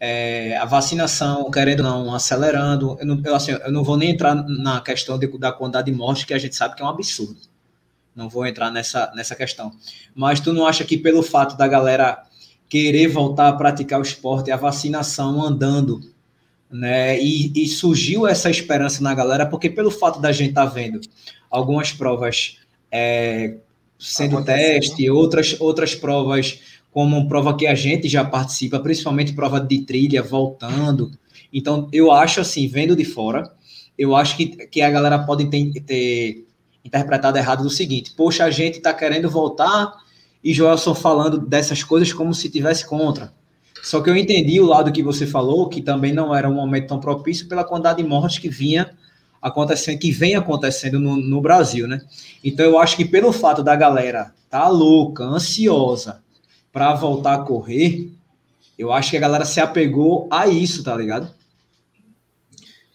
é, 0.00 0.56
a 0.56 0.64
vacinação, 0.64 1.50
querendo 1.50 1.82
não, 1.82 2.14
acelerando. 2.14 2.96
Eu 2.98 3.06
não, 3.06 3.20
eu, 3.22 3.34
assim, 3.34 3.52
eu 3.52 3.70
não 3.70 3.84
vou 3.84 3.98
nem 3.98 4.12
entrar 4.12 4.34
na 4.34 4.80
questão 4.80 5.18
de, 5.18 5.26
da 5.38 5.52
quantidade 5.52 5.90
de 5.90 5.96
mortes, 5.96 6.24
que 6.24 6.32
a 6.32 6.38
gente 6.38 6.56
sabe 6.56 6.74
que 6.74 6.82
é 6.82 6.86
um 6.86 6.88
absurdo. 6.88 7.38
Não 8.16 8.30
vou 8.30 8.46
entrar 8.46 8.70
nessa, 8.70 9.12
nessa 9.14 9.36
questão. 9.36 9.70
Mas 10.14 10.40
tu 10.40 10.54
não 10.54 10.66
acha 10.66 10.84
que 10.84 10.96
pelo 10.96 11.22
fato 11.22 11.54
da 11.54 11.68
galera 11.68 12.22
querer 12.70 13.08
voltar 13.08 13.48
a 13.48 13.52
praticar 13.52 13.98
o 13.98 14.02
esporte, 14.02 14.52
a 14.52 14.56
vacinação 14.56 15.44
andando, 15.44 16.00
né? 16.70 17.20
E, 17.20 17.52
e 17.54 17.66
surgiu 17.66 18.28
essa 18.28 18.48
esperança 18.48 19.02
na 19.02 19.12
galera, 19.12 19.44
porque 19.44 19.68
pelo 19.68 19.90
fato 19.90 20.20
da 20.20 20.30
gente 20.30 20.50
estar 20.50 20.66
tá 20.66 20.72
vendo 20.72 21.00
algumas 21.50 21.92
provas 21.92 22.58
é, 22.92 23.56
sendo 23.98 24.42
teste, 24.44 25.10
outras, 25.10 25.60
outras 25.60 25.96
provas 25.96 26.60
como 26.92 27.28
prova 27.28 27.56
que 27.56 27.66
a 27.66 27.74
gente 27.74 28.08
já 28.08 28.24
participa, 28.24 28.78
principalmente 28.78 29.32
prova 29.32 29.60
de 29.60 29.82
trilha, 29.82 30.22
voltando. 30.22 31.10
Então, 31.52 31.88
eu 31.92 32.12
acho 32.12 32.40
assim, 32.40 32.68
vendo 32.68 32.94
de 32.94 33.04
fora, 33.04 33.50
eu 33.98 34.14
acho 34.14 34.36
que, 34.36 34.46
que 34.46 34.80
a 34.80 34.90
galera 34.90 35.18
pode 35.18 35.50
ter, 35.50 35.72
ter 35.82 36.46
interpretado 36.84 37.36
errado 37.36 37.64
do 37.64 37.70
seguinte: 37.70 38.12
poxa, 38.16 38.44
a 38.44 38.50
gente 38.50 38.78
está 38.78 38.94
querendo 38.94 39.28
voltar 39.28 39.92
e 40.42 40.52
Joelson 40.52 40.94
falando 40.94 41.38
dessas 41.38 41.82
coisas 41.82 42.12
como 42.12 42.34
se 42.34 42.48
tivesse 42.48 42.86
contra. 42.86 43.32
Só 43.82 44.00
que 44.00 44.10
eu 44.10 44.16
entendi 44.16 44.60
o 44.60 44.66
lado 44.66 44.92
que 44.92 45.02
você 45.02 45.26
falou, 45.26 45.68
que 45.68 45.80
também 45.80 46.12
não 46.12 46.34
era 46.34 46.48
um 46.48 46.54
momento 46.54 46.88
tão 46.88 47.00
propício 47.00 47.48
pela 47.48 47.64
quantidade 47.64 48.02
de 48.02 48.08
mortes 48.08 48.38
que 48.38 48.48
vinha 48.48 48.90
acontecendo, 49.40 49.98
que 49.98 50.10
vem 50.10 50.36
acontecendo 50.36 51.00
no, 51.00 51.16
no 51.16 51.40
Brasil, 51.40 51.88
né? 51.88 52.00
Então 52.44 52.64
eu 52.64 52.78
acho 52.78 52.96
que 52.96 53.04
pelo 53.04 53.32
fato 53.32 53.62
da 53.62 53.74
galera 53.74 54.34
tá 54.50 54.68
louca, 54.68 55.24
ansiosa 55.24 56.22
para 56.72 56.94
voltar 56.94 57.34
a 57.34 57.38
correr, 57.38 58.10
eu 58.78 58.92
acho 58.92 59.10
que 59.10 59.16
a 59.16 59.20
galera 59.20 59.44
se 59.44 59.60
apegou 59.60 60.28
a 60.30 60.46
isso, 60.46 60.82
tá 60.82 60.96
ligado? 60.96 61.30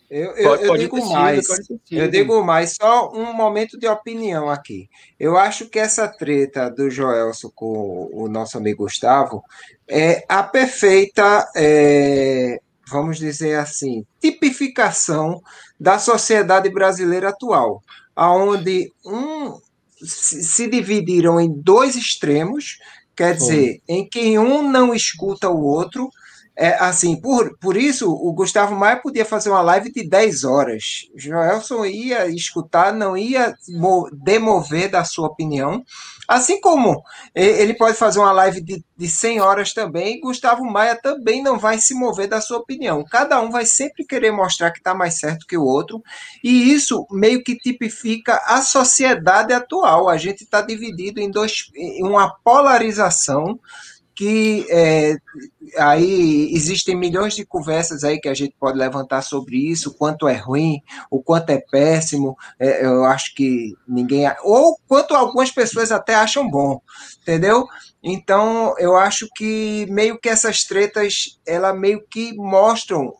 Eu, 0.09 0.31
eu, 0.31 0.49
pode, 0.49 0.63
eu 0.63 0.77
digo 0.77 1.09
mais, 1.09 1.47
eu 1.91 2.07
digo 2.07 2.43
mais, 2.43 2.75
só 2.79 3.11
um 3.11 3.33
momento 3.33 3.77
de 3.77 3.87
opinião 3.87 4.49
aqui. 4.49 4.87
Eu 5.19 5.35
acho 5.35 5.67
que 5.67 5.79
essa 5.79 6.07
treta 6.07 6.69
do 6.69 6.89
Joelson 6.89 7.49
com 7.55 8.09
o 8.13 8.27
nosso 8.27 8.57
amigo 8.57 8.83
Gustavo 8.83 9.43
é 9.87 10.23
a 10.29 10.43
perfeita, 10.43 11.49
é, 11.55 12.59
vamos 12.87 13.17
dizer 13.17 13.55
assim, 13.55 14.05
tipificação 14.21 15.41
da 15.79 15.97
sociedade 15.97 16.69
brasileira 16.69 17.29
atual, 17.29 17.81
aonde 18.15 18.93
um 19.03 19.59
se 20.03 20.69
dividiram 20.69 21.39
em 21.39 21.51
dois 21.51 21.95
extremos, 21.95 22.77
quer 23.15 23.35
dizer, 23.35 23.81
em 23.87 24.07
que 24.07 24.37
um 24.37 24.69
não 24.69 24.93
escuta 24.93 25.49
o 25.49 25.63
outro 25.63 26.09
é, 26.57 26.75
assim, 26.75 27.19
por, 27.19 27.57
por 27.59 27.75
isso, 27.75 28.09
o 28.09 28.31
Gustavo 28.31 28.73
Maia 28.75 28.95
podia 28.95 29.25
fazer 29.25 29.49
uma 29.49 29.61
live 29.61 29.91
de 29.91 30.07
10 30.07 30.45
horas. 30.45 31.09
Joelson 31.13 31.85
ia 31.85 32.27
escutar, 32.27 32.93
não 32.93 33.17
ia 33.17 33.53
demover 34.13 34.89
da 34.89 35.03
sua 35.03 35.27
opinião. 35.27 35.83
Assim 36.27 36.59
como 36.59 37.03
ele 37.35 37.73
pode 37.73 37.97
fazer 37.97 38.19
uma 38.19 38.31
live 38.31 38.61
de, 38.61 38.83
de 38.97 39.07
100 39.07 39.41
horas 39.41 39.73
também, 39.73 40.19
Gustavo 40.21 40.63
Maia 40.63 40.95
também 40.95 41.43
não 41.43 41.59
vai 41.59 41.77
se 41.77 41.93
mover 41.93 42.27
da 42.27 42.39
sua 42.39 42.57
opinião. 42.57 43.03
Cada 43.03 43.39
um 43.41 43.51
vai 43.51 43.65
sempre 43.65 44.05
querer 44.05 44.31
mostrar 44.31 44.71
que 44.71 44.79
está 44.79 44.95
mais 44.95 45.19
certo 45.19 45.45
que 45.45 45.57
o 45.57 45.63
outro, 45.63 46.01
e 46.43 46.71
isso 46.71 47.05
meio 47.11 47.43
que 47.43 47.57
tipifica 47.57 48.41
a 48.45 48.61
sociedade 48.61 49.53
atual. 49.53 50.07
A 50.07 50.17
gente 50.17 50.43
está 50.43 50.61
dividido 50.61 51.19
em, 51.19 51.29
dois, 51.29 51.69
em 51.75 52.03
uma 52.03 52.33
polarização 52.43 53.59
que 54.15 54.65
é, 54.69 55.17
aí 55.78 56.54
existem 56.54 56.95
milhões 56.95 57.36
de 57.36 57.45
conversas 57.45 58.04
aí 58.04 58.19
que 58.19 58.30
a 58.30 58.34
gente 58.34 58.56
pode 58.60 58.78
levantar 58.78 59.21
sobre 59.21 59.58
isso, 59.58 59.89
o 59.89 59.93
quanto 59.93 60.28
é 60.28 60.36
ruim, 60.36 60.82
o 61.12 61.21
quanto 61.21 61.49
é 61.49 61.58
péssimo, 61.58 62.38
é, 62.60 62.86
eu 62.86 63.04
acho 63.04 63.36
que 63.36 63.73
ninguém, 63.88 64.25
ou 64.43 64.78
quanto 64.88 65.13
algumas 65.13 65.51
pessoas 65.51 65.91
até 65.91 66.15
acham 66.15 66.49
bom, 66.49 66.80
entendeu? 67.21 67.67
Então, 68.01 68.75
eu 68.78 68.95
acho 68.95 69.28
que 69.36 69.86
meio 69.89 70.17
que 70.19 70.30
essas 70.30 70.63
tretas, 70.63 71.39
ela 71.45 71.73
meio 71.73 72.06
que 72.08 72.34
mostram 72.36 73.13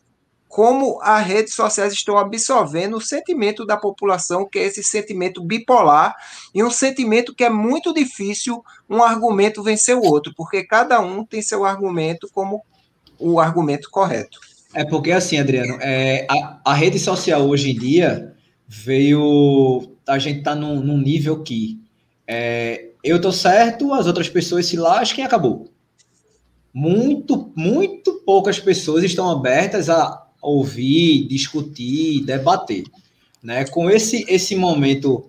como 0.56 0.98
as 1.02 1.26
redes 1.26 1.54
sociais 1.54 1.92
estão 1.92 2.16
absorvendo 2.16 2.96
o 2.96 3.00
sentimento 3.02 3.66
da 3.66 3.76
população, 3.76 4.48
que 4.50 4.58
é 4.58 4.64
esse 4.64 4.82
sentimento 4.82 5.44
bipolar, 5.44 6.16
e 6.54 6.64
um 6.64 6.70
sentimento 6.70 7.34
que 7.34 7.44
é 7.44 7.50
muito 7.50 7.92
difícil 7.92 8.64
um 8.88 9.02
argumento 9.02 9.62
vencer 9.62 9.94
o 9.94 10.02
outro, 10.02 10.32
porque 10.34 10.64
cada 10.64 10.98
um 10.98 11.26
tem 11.26 11.42
seu 11.42 11.66
argumento 11.66 12.26
como 12.32 12.62
o 13.18 13.38
argumento 13.38 13.90
correto. 13.90 14.40
É 14.72 14.82
porque 14.82 15.12
assim, 15.12 15.36
Adriano, 15.36 15.76
é, 15.78 16.26
a, 16.26 16.58
a 16.64 16.72
rede 16.72 16.98
social 16.98 17.46
hoje 17.46 17.72
em 17.72 17.78
dia 17.78 18.34
veio. 18.66 19.92
A 20.08 20.18
gente 20.18 20.38
está 20.38 20.54
num, 20.54 20.80
num, 20.80 20.96
nível 20.96 21.42
que 21.42 21.78
é, 22.26 22.92
eu 23.04 23.20
tô 23.20 23.30
certo, 23.30 23.92
as 23.92 24.06
outras 24.06 24.30
pessoas 24.30 24.64
se 24.64 24.78
lasquem 24.78 25.22
e 25.22 25.26
acabou. 25.26 25.70
Muito, 26.72 27.52
muito 27.54 28.22
poucas 28.24 28.58
pessoas 28.58 29.04
estão 29.04 29.30
abertas 29.30 29.90
a 29.90 30.25
ouvir, 30.46 31.26
discutir, 31.26 32.24
debater. 32.24 32.84
Né? 33.42 33.64
Com 33.66 33.90
esse, 33.90 34.24
esse 34.28 34.54
momento 34.54 35.28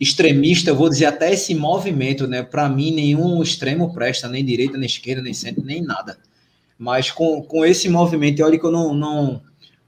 extremista, 0.00 0.70
eu 0.70 0.76
vou 0.76 0.88
dizer 0.88 1.06
até 1.06 1.32
esse 1.32 1.54
movimento, 1.54 2.26
né? 2.26 2.42
Para 2.42 2.68
mim, 2.68 2.92
nenhum 2.92 3.42
extremo 3.42 3.92
presta, 3.92 4.28
nem 4.28 4.44
direita, 4.44 4.78
nem 4.78 4.86
esquerda, 4.86 5.20
nem 5.20 5.34
centro, 5.34 5.64
nem 5.64 5.82
nada. 5.82 6.18
Mas 6.78 7.10
com, 7.10 7.42
com 7.42 7.64
esse 7.64 7.88
movimento, 7.88 8.42
olha 8.44 8.58
que 8.58 8.64
eu 8.64 8.70
não, 8.70 8.94
não, 8.94 9.42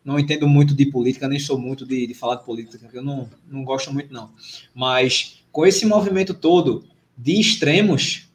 não 0.04 0.18
entendo 0.18 0.48
muito 0.48 0.74
de 0.74 0.86
política, 0.86 1.28
nem 1.28 1.38
sou 1.38 1.56
muito 1.56 1.86
de, 1.86 2.08
de 2.08 2.14
falar 2.14 2.36
de 2.36 2.44
política, 2.44 2.78
eu 2.92 3.02
não, 3.02 3.30
não 3.48 3.62
gosto 3.62 3.92
muito, 3.92 4.12
não. 4.12 4.30
Mas 4.74 5.44
com 5.52 5.64
esse 5.64 5.86
movimento 5.86 6.34
todo 6.34 6.84
de 7.16 7.40
extremos, 7.40 8.28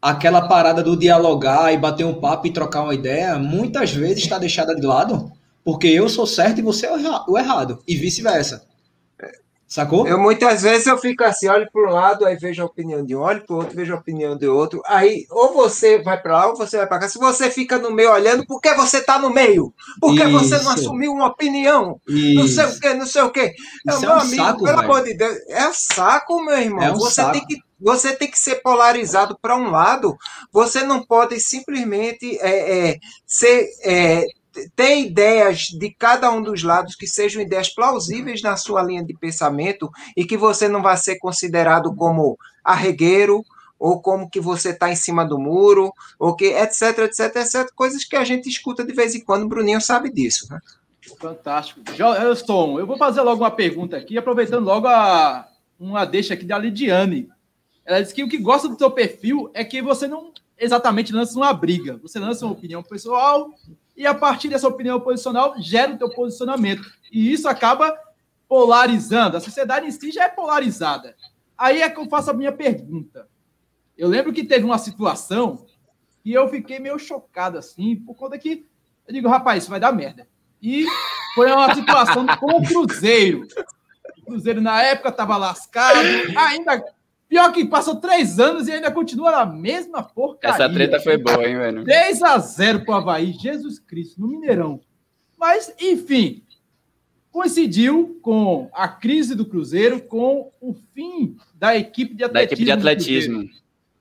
aquela 0.00 0.46
parada 0.46 0.82
do 0.82 0.96
dialogar 0.96 1.72
e 1.72 1.78
bater 1.78 2.04
um 2.04 2.14
papo 2.14 2.46
e 2.46 2.52
trocar 2.52 2.82
uma 2.82 2.94
ideia, 2.94 3.38
muitas 3.38 3.90
vezes 3.90 4.22
está 4.22 4.38
deixada 4.38 4.76
de 4.76 4.86
lado, 4.86 5.32
porque 5.64 5.88
eu 5.88 6.08
sou 6.08 6.26
certo 6.26 6.58
e 6.58 6.62
você 6.62 6.86
é 6.86 6.92
o 7.26 7.38
errado, 7.38 7.82
e 7.88 7.96
vice-versa. 7.96 8.64
Sacou? 9.66 10.06
Eu 10.06 10.20
muitas 10.20 10.62
vezes 10.62 10.86
eu 10.86 10.96
fico 10.96 11.24
assim, 11.24 11.48
olho 11.48 11.68
para 11.72 11.90
um 11.90 11.92
lado, 11.92 12.24
aí 12.24 12.36
vejo 12.36 12.62
a 12.62 12.66
opinião 12.66 13.04
de 13.04 13.16
um, 13.16 13.20
olho 13.20 13.44
para 13.44 13.54
o 13.54 13.58
outro, 13.58 13.74
vejo 13.74 13.92
a 13.92 13.96
opinião 13.96 14.36
de 14.36 14.46
outro. 14.46 14.80
Aí, 14.86 15.26
ou 15.28 15.52
você 15.52 15.98
vai 15.98 16.20
para 16.20 16.38
lá, 16.38 16.46
ou 16.46 16.56
você 16.56 16.76
vai 16.76 16.86
para 16.86 17.00
cá. 17.00 17.08
Se 17.08 17.18
você 17.18 17.50
fica 17.50 17.76
no 17.76 17.90
meio 17.90 18.12
olhando, 18.12 18.46
por 18.46 18.60
que 18.60 18.72
você 18.74 18.98
está 18.98 19.18
no 19.18 19.30
meio? 19.30 19.74
Por 20.00 20.14
que 20.14 20.22
Isso. 20.22 20.30
você 20.30 20.62
não 20.62 20.70
assumiu 20.70 21.12
uma 21.12 21.26
opinião? 21.26 22.00
Isso. 22.06 22.34
Não 22.34 22.46
sei 22.46 22.64
o 22.64 22.80
quê, 22.80 22.94
não 22.94 23.06
sei 23.06 23.22
o 23.22 23.30
quê. 23.30 23.54
Isso 23.88 24.00
meu 24.00 24.10
é 24.10 24.14
um 24.14 24.20
amigo, 24.20 24.44
saco, 24.44 24.64
pelo 24.64 24.78
amor 24.78 25.02
de 25.02 25.14
Deus, 25.14 25.36
é 25.48 25.72
saco, 25.72 26.44
meu 26.44 26.56
irmão. 26.56 26.84
É 26.84 26.92
um 26.92 26.96
você 26.96 27.22
saco. 27.22 27.32
tem 27.32 27.44
que 27.44 27.56
você 27.80 28.14
tem 28.14 28.30
que 28.30 28.38
ser 28.38 28.62
polarizado 28.62 29.36
para 29.42 29.56
um 29.56 29.70
lado. 29.70 30.16
Você 30.52 30.84
não 30.84 31.04
pode 31.04 31.40
simplesmente 31.40 32.38
é, 32.40 32.90
é, 32.90 32.98
ser 33.26 33.68
é, 33.82 34.24
ter 34.74 34.98
ideias 34.98 35.66
de 35.66 35.90
cada 35.90 36.30
um 36.30 36.42
dos 36.42 36.62
lados 36.62 36.94
que 36.94 37.06
sejam 37.06 37.42
ideias 37.42 37.68
plausíveis 37.68 38.42
na 38.42 38.56
sua 38.56 38.82
linha 38.82 39.04
de 39.04 39.14
pensamento 39.14 39.90
e 40.16 40.24
que 40.24 40.36
você 40.36 40.68
não 40.68 40.82
vai 40.82 40.96
ser 40.96 41.18
considerado 41.18 41.94
como 41.94 42.38
arregueiro 42.62 43.44
ou 43.78 44.00
como 44.00 44.30
que 44.30 44.40
você 44.40 44.70
está 44.70 44.90
em 44.90 44.96
cima 44.96 45.26
do 45.26 45.38
muro, 45.38 45.92
ou 46.18 46.34
que 46.34 46.46
etc, 46.46 47.00
etc, 47.00 47.36
etc, 47.36 47.70
coisas 47.74 48.04
que 48.04 48.16
a 48.16 48.24
gente 48.24 48.48
escuta 48.48 48.84
de 48.84 48.94
vez 48.94 49.14
em 49.14 49.20
quando, 49.20 49.44
o 49.44 49.48
Bruninho 49.48 49.80
sabe 49.80 50.10
disso, 50.10 50.46
né? 50.50 50.58
Fantástico. 51.20 51.80
Joelson, 51.94 52.78
eu 52.78 52.86
vou 52.86 52.96
fazer 52.96 53.20
logo 53.20 53.42
uma 53.42 53.50
pergunta 53.50 53.96
aqui, 53.96 54.16
aproveitando 54.16 54.64
logo 54.64 54.86
a, 54.86 55.46
uma 55.78 56.04
deixa 56.06 56.32
aqui 56.32 56.46
da 56.46 56.56
Lidiane. 56.56 57.28
Ela 57.84 58.00
disse 58.00 58.14
que 58.14 58.24
o 58.24 58.28
que 58.28 58.38
gosta 58.38 58.68
do 58.68 58.78
seu 58.78 58.90
perfil 58.90 59.50
é 59.52 59.62
que 59.62 59.82
você 59.82 60.08
não 60.08 60.32
exatamente 60.58 61.12
lança 61.12 61.36
uma 61.36 61.52
briga. 61.52 61.98
Você 62.02 62.18
lança 62.18 62.46
uma 62.46 62.54
opinião 62.54 62.82
pessoal 62.82 63.50
e 63.96 64.06
a 64.06 64.14
partir 64.14 64.48
dessa 64.48 64.68
opinião 64.68 65.00
posicional 65.00 65.54
gera 65.58 65.92
o 65.92 65.98
teu 65.98 66.10
posicionamento. 66.10 66.82
E 67.12 67.32
isso 67.32 67.48
acaba 67.48 67.96
polarizando. 68.48 69.36
A 69.36 69.40
sociedade 69.40 69.86
em 69.86 69.90
si 69.90 70.10
já 70.10 70.24
é 70.24 70.28
polarizada. 70.28 71.16
Aí 71.56 71.82
é 71.82 71.88
que 71.88 72.00
eu 72.00 72.08
faço 72.08 72.30
a 72.30 72.34
minha 72.34 72.52
pergunta. 72.52 73.28
Eu 73.96 74.08
lembro 74.08 74.32
que 74.32 74.44
teve 74.44 74.64
uma 74.64 74.78
situação 74.78 75.66
e 76.24 76.32
eu 76.32 76.48
fiquei 76.48 76.78
meio 76.78 76.98
chocado 76.98 77.58
assim, 77.58 77.96
por 77.96 78.14
conta 78.14 78.38
que 78.38 78.66
eu 79.06 79.14
digo, 79.14 79.28
rapaz, 79.28 79.62
isso 79.62 79.70
vai 79.70 79.78
dar 79.78 79.92
merda. 79.92 80.26
E 80.60 80.86
foi 81.34 81.50
uma 81.52 81.74
situação 81.74 82.26
com 82.38 82.58
o 82.58 82.62
Cruzeiro. 82.62 83.46
O 84.18 84.24
Cruzeiro 84.24 84.60
na 84.60 84.82
época 84.82 85.10
estava 85.10 85.36
lascado, 85.36 85.98
ainda 86.36 86.82
Pior 87.34 87.50
que 87.50 87.64
passou 87.64 87.96
três 87.96 88.38
anos 88.38 88.68
e 88.68 88.72
ainda 88.72 88.92
continua 88.92 89.32
na 89.32 89.44
mesma 89.44 90.04
porcaria. 90.04 90.54
Essa 90.54 90.72
treta 90.72 91.00
foi 91.00 91.18
boa, 91.18 91.44
hein, 91.44 91.58
velho? 91.58 91.82
3 91.82 92.22
a 92.22 92.38
0 92.38 92.84
pro 92.84 92.94
Havaí, 92.94 93.32
Jesus 93.32 93.80
Cristo, 93.80 94.20
no 94.20 94.28
Mineirão. 94.28 94.80
Mas, 95.36 95.74
enfim, 95.80 96.44
coincidiu 97.32 98.20
com 98.22 98.70
a 98.72 98.86
crise 98.86 99.34
do 99.34 99.44
Cruzeiro, 99.44 100.00
com 100.00 100.52
o 100.60 100.76
fim 100.94 101.36
da 101.56 101.76
equipe 101.76 102.14
de 102.14 102.22
atletismo. 102.22 102.32
Da 102.32 102.42
equipe 102.44 102.64
de 102.64 102.70
atletismo. 102.70 103.50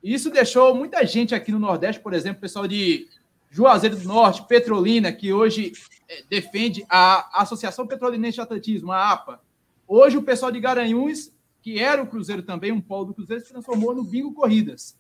Isso 0.03 0.29
deixou 0.29 0.75
muita 0.75 1.03
gente 1.03 1.34
aqui 1.34 1.51
no 1.51 1.57
Nordeste, 1.57 2.03
por 2.03 2.13
exemplo, 2.13 2.39
pessoal 2.39 2.67
de 2.67 3.07
Juazeiro 3.49 3.95
do 3.95 4.07
Norte, 4.07 4.45
Petrolina, 4.47 5.11
que 5.11 5.34
hoje 5.34 5.73
é, 6.07 6.21
defende 6.29 6.86
a 6.88 7.41
Associação 7.41 7.88
Petrolinense 7.88 8.36
de 8.36 8.41
Atletismo, 8.41 8.91
a 8.91 9.11
APA. 9.11 9.41
Hoje 9.88 10.17
o 10.17 10.21
pessoal 10.21 10.51
de 10.51 10.59
Garanhuns 10.59 11.34
que 11.64 11.80
era 11.80 12.03
o 12.03 12.07
Cruzeiro 12.07 12.43
também, 12.43 12.74
um 12.74 12.82
polo 12.82 13.05
do 13.05 13.14
Cruzeiro, 13.14 13.41
se 13.41 13.49
transformou 13.49 13.95
no 13.95 14.03
Bingo 14.03 14.34
Corridas. 14.34 14.97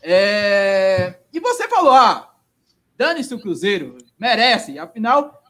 É... 0.00 1.18
E 1.32 1.40
você 1.40 1.68
falou, 1.68 1.92
ah, 1.92 2.32
dane-se 2.96 3.34
o 3.34 3.40
Cruzeiro, 3.40 3.98
merece, 4.16 4.78
afinal. 4.78 5.42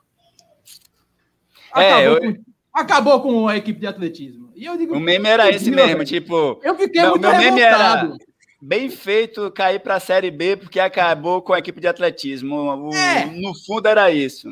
É, 1.76 1.92
acabou, 1.92 2.24
eu... 2.24 2.34
com, 2.34 2.44
acabou 2.72 3.20
com 3.20 3.48
a 3.48 3.56
equipe 3.58 3.78
de 3.78 3.86
atletismo. 3.86 4.50
E 4.56 4.64
eu 4.64 4.78
digo, 4.78 4.94
o 4.94 5.00
meme 5.00 5.28
era 5.28 5.50
esse 5.50 5.70
mesmo, 5.70 6.02
tipo. 6.02 6.58
Eu 6.62 6.74
fiquei 6.76 7.02
meu, 7.02 7.10
muito 7.10 7.28
meu 7.28 7.36
meme 7.36 7.60
era 7.60 8.16
bem 8.62 8.88
feito 8.88 9.50
cair 9.50 9.80
para 9.80 9.96
a 9.96 10.00
Série 10.00 10.30
B 10.30 10.56
porque 10.56 10.80
acabou 10.80 11.42
com 11.42 11.52
a 11.52 11.58
equipe 11.58 11.80
de 11.80 11.88
atletismo. 11.88 12.56
O, 12.56 12.94
é. 12.94 13.26
No 13.26 13.52
fundo 13.66 13.86
era 13.86 14.10
isso. 14.10 14.48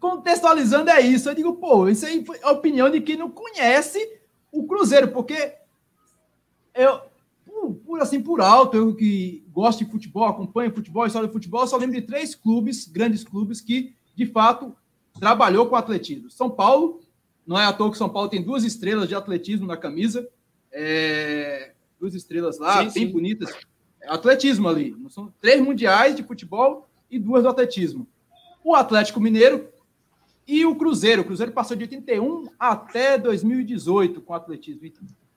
Contextualizando 0.00 0.88
é 0.88 1.00
isso. 1.00 1.28
Eu 1.28 1.34
digo, 1.34 1.54
pô, 1.56 1.88
isso 1.88 2.06
aí 2.06 2.24
é 2.42 2.46
a 2.46 2.52
opinião 2.52 2.88
de 2.88 3.00
quem 3.00 3.16
não 3.16 3.28
conhece 3.28 4.17
o 4.58 4.66
Cruzeiro, 4.66 5.08
porque 5.08 5.54
eu, 6.74 7.00
por, 7.44 7.74
por, 7.74 8.00
assim, 8.00 8.20
por 8.20 8.40
alto, 8.40 8.76
eu 8.76 8.94
que 8.94 9.44
gosto 9.50 9.84
de 9.84 9.90
futebol, 9.90 10.24
acompanho 10.24 10.74
futebol, 10.74 11.06
história 11.06 11.28
de 11.28 11.32
futebol, 11.32 11.66
só 11.66 11.76
lembro 11.76 11.96
de 11.96 12.02
três 12.02 12.34
clubes, 12.34 12.86
grandes 12.86 13.24
clubes, 13.24 13.60
que 13.60 13.94
de 14.14 14.26
fato 14.26 14.74
trabalhou 15.18 15.66
com 15.66 15.76
atletismo. 15.76 16.30
São 16.30 16.50
Paulo, 16.50 17.00
não 17.46 17.58
é 17.58 17.64
à 17.64 17.72
toa 17.72 17.90
que 17.90 17.98
São 17.98 18.08
Paulo 18.08 18.28
tem 18.28 18.42
duas 18.42 18.64
estrelas 18.64 19.08
de 19.08 19.14
atletismo 19.14 19.66
na 19.66 19.76
camisa, 19.76 20.28
é, 20.72 21.72
duas 21.98 22.14
estrelas 22.14 22.58
lá, 22.58 22.78
sim, 22.78 22.94
bem 22.94 23.06
sim. 23.06 23.12
bonitas. 23.12 23.50
Atletismo 24.06 24.68
ali, 24.68 24.94
são 25.10 25.32
três 25.40 25.60
mundiais 25.60 26.14
de 26.14 26.22
futebol 26.22 26.88
e 27.10 27.18
duas 27.18 27.42
do 27.42 27.48
atletismo. 27.48 28.06
O 28.62 28.74
Atlético 28.74 29.20
Mineiro 29.20 29.68
e 30.48 30.64
o 30.64 30.74
Cruzeiro. 30.74 31.20
O 31.20 31.24
Cruzeiro 31.26 31.52
passou 31.52 31.76
de 31.76 31.84
81 31.84 32.48
até 32.58 33.18
2018 33.18 34.22
com 34.22 34.32
o 34.32 34.36
atletismo. 34.36 34.80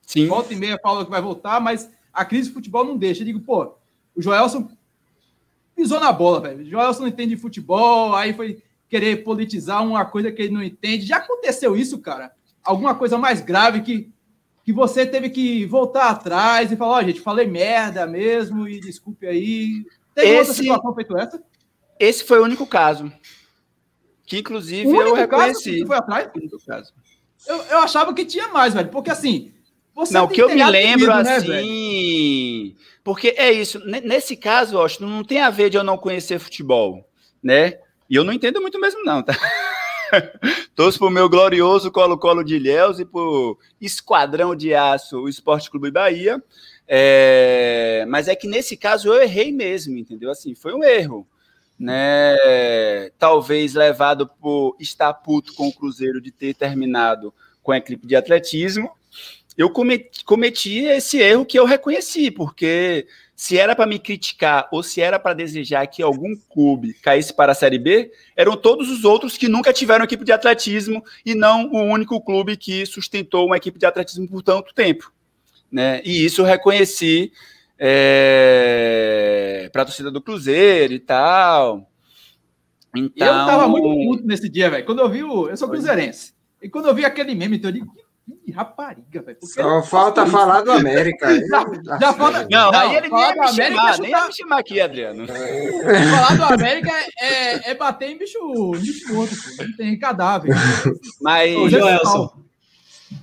Sim. 0.07 0.27
Volta 0.27 0.53
e 0.53 0.55
meia 0.55 0.79
fala 0.81 1.03
que 1.03 1.11
vai 1.11 1.21
voltar, 1.21 1.59
mas 1.59 1.91
a 2.13 2.23
crise 2.23 2.47
de 2.47 2.53
futebol 2.53 2.85
não 2.85 2.97
deixa. 2.97 3.21
Eu 3.21 3.25
digo, 3.25 3.41
pô, 3.41 3.73
o 4.15 4.21
Joelson 4.21 4.69
pisou 5.75 5.99
na 5.99 6.13
bola, 6.13 6.39
velho. 6.39 6.61
O 6.61 6.65
Joelson 6.65 7.01
não 7.01 7.07
entende 7.09 7.35
de 7.35 7.41
futebol, 7.41 8.15
aí 8.15 8.33
foi 8.33 8.63
querer 8.89 9.23
politizar 9.23 9.85
uma 9.85 10.05
coisa 10.05 10.31
que 10.31 10.41
ele 10.41 10.53
não 10.53 10.63
entende. 10.63 11.05
Já 11.05 11.17
aconteceu 11.17 11.75
isso, 11.75 11.99
cara? 11.99 12.31
Alguma 12.63 12.95
coisa 12.95 13.17
mais 13.17 13.41
grave 13.41 13.81
que, 13.81 14.09
que 14.63 14.71
você 14.71 15.05
teve 15.05 15.29
que 15.29 15.65
voltar 15.65 16.09
atrás 16.09 16.71
e 16.71 16.77
falar, 16.77 16.97
ó, 16.97 16.99
oh, 16.99 17.03
gente, 17.03 17.19
falei 17.19 17.47
merda 17.47 18.05
mesmo 18.07 18.67
e 18.67 18.79
desculpe 18.79 19.27
aí. 19.27 19.85
Tem 20.15 20.29
esse, 20.29 20.37
outra 20.37 20.53
situação 20.53 20.95
feito 20.95 21.17
essa? 21.17 21.43
Esse 21.99 22.23
foi 22.23 22.39
o 22.39 22.43
único 22.43 22.65
caso. 22.65 23.11
Que 24.31 24.39
inclusive 24.39 24.89
eu 24.89 25.13
reconheci. 25.13 25.85
foi 25.85 25.97
atrás? 25.97 26.29
Eu, 27.45 27.57
eu 27.63 27.79
achava 27.79 28.13
que 28.13 28.23
tinha 28.23 28.47
mais, 28.47 28.73
velho. 28.73 28.87
Porque 28.87 29.11
assim. 29.11 29.51
Você 29.93 30.13
não, 30.13 30.25
que 30.25 30.41
eu 30.41 30.47
me 30.47 30.63
lembro 30.63 31.13
né, 31.21 31.35
assim. 31.35 32.69
Né, 32.69 32.85
porque 33.03 33.35
é 33.35 33.51
isso. 33.51 33.77
Nesse 33.85 34.37
caso, 34.37 34.77
eu 34.77 34.85
acho, 34.85 35.03
não 35.05 35.21
tem 35.21 35.41
a 35.41 35.49
ver 35.49 35.69
de 35.69 35.75
eu 35.75 35.83
não 35.83 35.97
conhecer 35.97 36.39
futebol, 36.39 37.05
né? 37.43 37.77
E 38.09 38.15
eu 38.15 38.23
não 38.23 38.31
entendo 38.31 38.61
muito 38.61 38.79
mesmo, 38.79 39.03
não, 39.03 39.21
tá? 39.21 39.33
Torço 40.75 40.97
pro 40.97 41.09
meu 41.09 41.27
glorioso 41.27 41.91
Colo-Colo 41.91 42.41
de 42.41 42.55
Ilhéus 42.55 43.01
e 43.01 43.05
pro 43.05 43.59
Esquadrão 43.81 44.55
de 44.55 44.73
Aço, 44.73 45.19
o 45.19 45.27
Esporte 45.27 45.69
Clube 45.69 45.91
Bahia. 45.91 46.41
É... 46.87 48.05
Mas 48.07 48.29
é 48.29 48.35
que 48.37 48.47
nesse 48.47 48.77
caso 48.77 49.09
eu 49.09 49.21
errei 49.21 49.51
mesmo, 49.51 49.97
entendeu? 49.97 50.31
Assim, 50.31 50.55
foi 50.55 50.73
um 50.73 50.85
erro 50.85 51.27
né, 51.81 53.09
talvez 53.17 53.73
levado 53.73 54.27
por 54.27 54.75
estar 54.79 55.11
puto 55.15 55.53
com 55.55 55.67
o 55.67 55.73
Cruzeiro 55.73 56.21
de 56.21 56.31
ter 56.31 56.53
terminado 56.53 57.33
com 57.63 57.71
a 57.71 57.77
equipe 57.77 58.05
de 58.05 58.15
atletismo, 58.15 58.91
eu 59.57 59.67
cometi, 59.69 60.23
cometi 60.23 60.85
esse 60.85 61.17
erro 61.17 61.43
que 61.43 61.57
eu 61.57 61.65
reconheci, 61.65 62.29
porque 62.29 63.07
se 63.35 63.57
era 63.57 63.75
para 63.75 63.87
me 63.87 63.97
criticar 63.97 64.69
ou 64.71 64.83
se 64.83 65.01
era 65.01 65.17
para 65.17 65.33
desejar 65.33 65.87
que 65.87 66.03
algum 66.03 66.35
clube 66.35 66.93
caísse 66.93 67.33
para 67.33 67.51
a 67.51 67.55
Série 67.55 67.79
B, 67.79 68.11
eram 68.35 68.55
todos 68.55 68.87
os 68.87 69.03
outros 69.03 69.35
que 69.35 69.47
nunca 69.47 69.73
tiveram 69.73 70.05
equipe 70.05 70.23
de 70.23 70.31
atletismo 70.31 71.03
e 71.25 71.33
não 71.33 71.65
o 71.71 71.81
único 71.81 72.21
clube 72.21 72.55
que 72.55 72.85
sustentou 72.85 73.47
uma 73.47 73.57
equipe 73.57 73.79
de 73.79 73.87
atletismo 73.87 74.27
por 74.27 74.43
tanto 74.43 74.71
tempo. 74.75 75.11
Né? 75.71 75.99
E 76.05 76.23
isso 76.23 76.41
eu 76.41 76.45
reconheci 76.45 77.31
é, 77.83 79.67
para 79.73 79.81
a 79.81 79.85
torcida 79.85 80.11
do 80.11 80.21
Cruzeiro 80.21 80.93
e 80.93 80.99
tal. 80.99 81.89
Então... 82.95 83.27
Eu 83.27 83.33
tava 83.47 83.67
muito 83.67 84.07
puto 84.07 84.27
nesse 84.27 84.47
dia, 84.47 84.69
velho. 84.69 84.85
Quando 84.85 84.99
eu 84.99 85.09
vi 85.09 85.23
o. 85.23 85.49
Eu 85.49 85.57
sou 85.57 85.67
cruzeirense. 85.67 86.33
E 86.61 86.69
quando 86.69 86.87
eu 86.87 86.93
vi 86.93 87.03
aquele 87.03 87.33
meme, 87.33 87.57
então 87.57 87.71
eu 87.71 87.73
digo, 87.73 87.91
que 88.45 88.51
rapariga, 88.51 89.23
velho. 89.23 89.37
Só 89.41 89.81
falta 89.81 90.27
falar 90.27 90.61
do 90.61 90.71
América. 90.71 91.27
já, 91.47 91.65
já 91.99 92.13
falta. 92.13 92.47
Não, 92.51 92.71
não 92.71 92.79
aí 92.79 92.95
ele 92.97 93.09
nem 93.09 93.19
ia 93.19 93.33
me 93.33 93.39
América, 93.39 93.81
chamar, 93.81 93.99
nem 93.99 94.11
ia 94.11 94.27
me 94.27 94.33
chamar 94.33 94.59
aqui, 94.59 94.79
Adriano. 94.79 95.25
falar 95.25 96.37
do 96.37 96.53
América 96.53 96.91
é, 97.19 97.71
é 97.71 97.73
bater 97.73 98.11
em 98.11 98.17
bicho, 98.17 98.37
bicho 98.73 99.11
morto, 99.11 99.35
pô. 99.35 99.63
Não 99.63 99.75
tem 99.75 99.97
cadáver. 99.97 100.53
Mas, 101.19 101.55
Ô, 101.55 101.67
Joelson. 101.67 102.41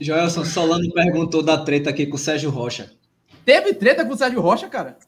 Joelson, 0.01 0.45
Solano 0.45 0.93
perguntou 0.93 1.45
da 1.45 1.59
treta 1.59 1.91
aqui 1.91 2.07
com 2.07 2.17
o 2.17 2.19
Sérgio 2.19 2.51
Rocha. 2.51 2.98
Teve 3.49 3.73
treta 3.73 4.05
com 4.05 4.13
o 4.13 4.17
Sérgio 4.17 4.43
Rocha, 4.43 4.69
cara? 4.69 4.99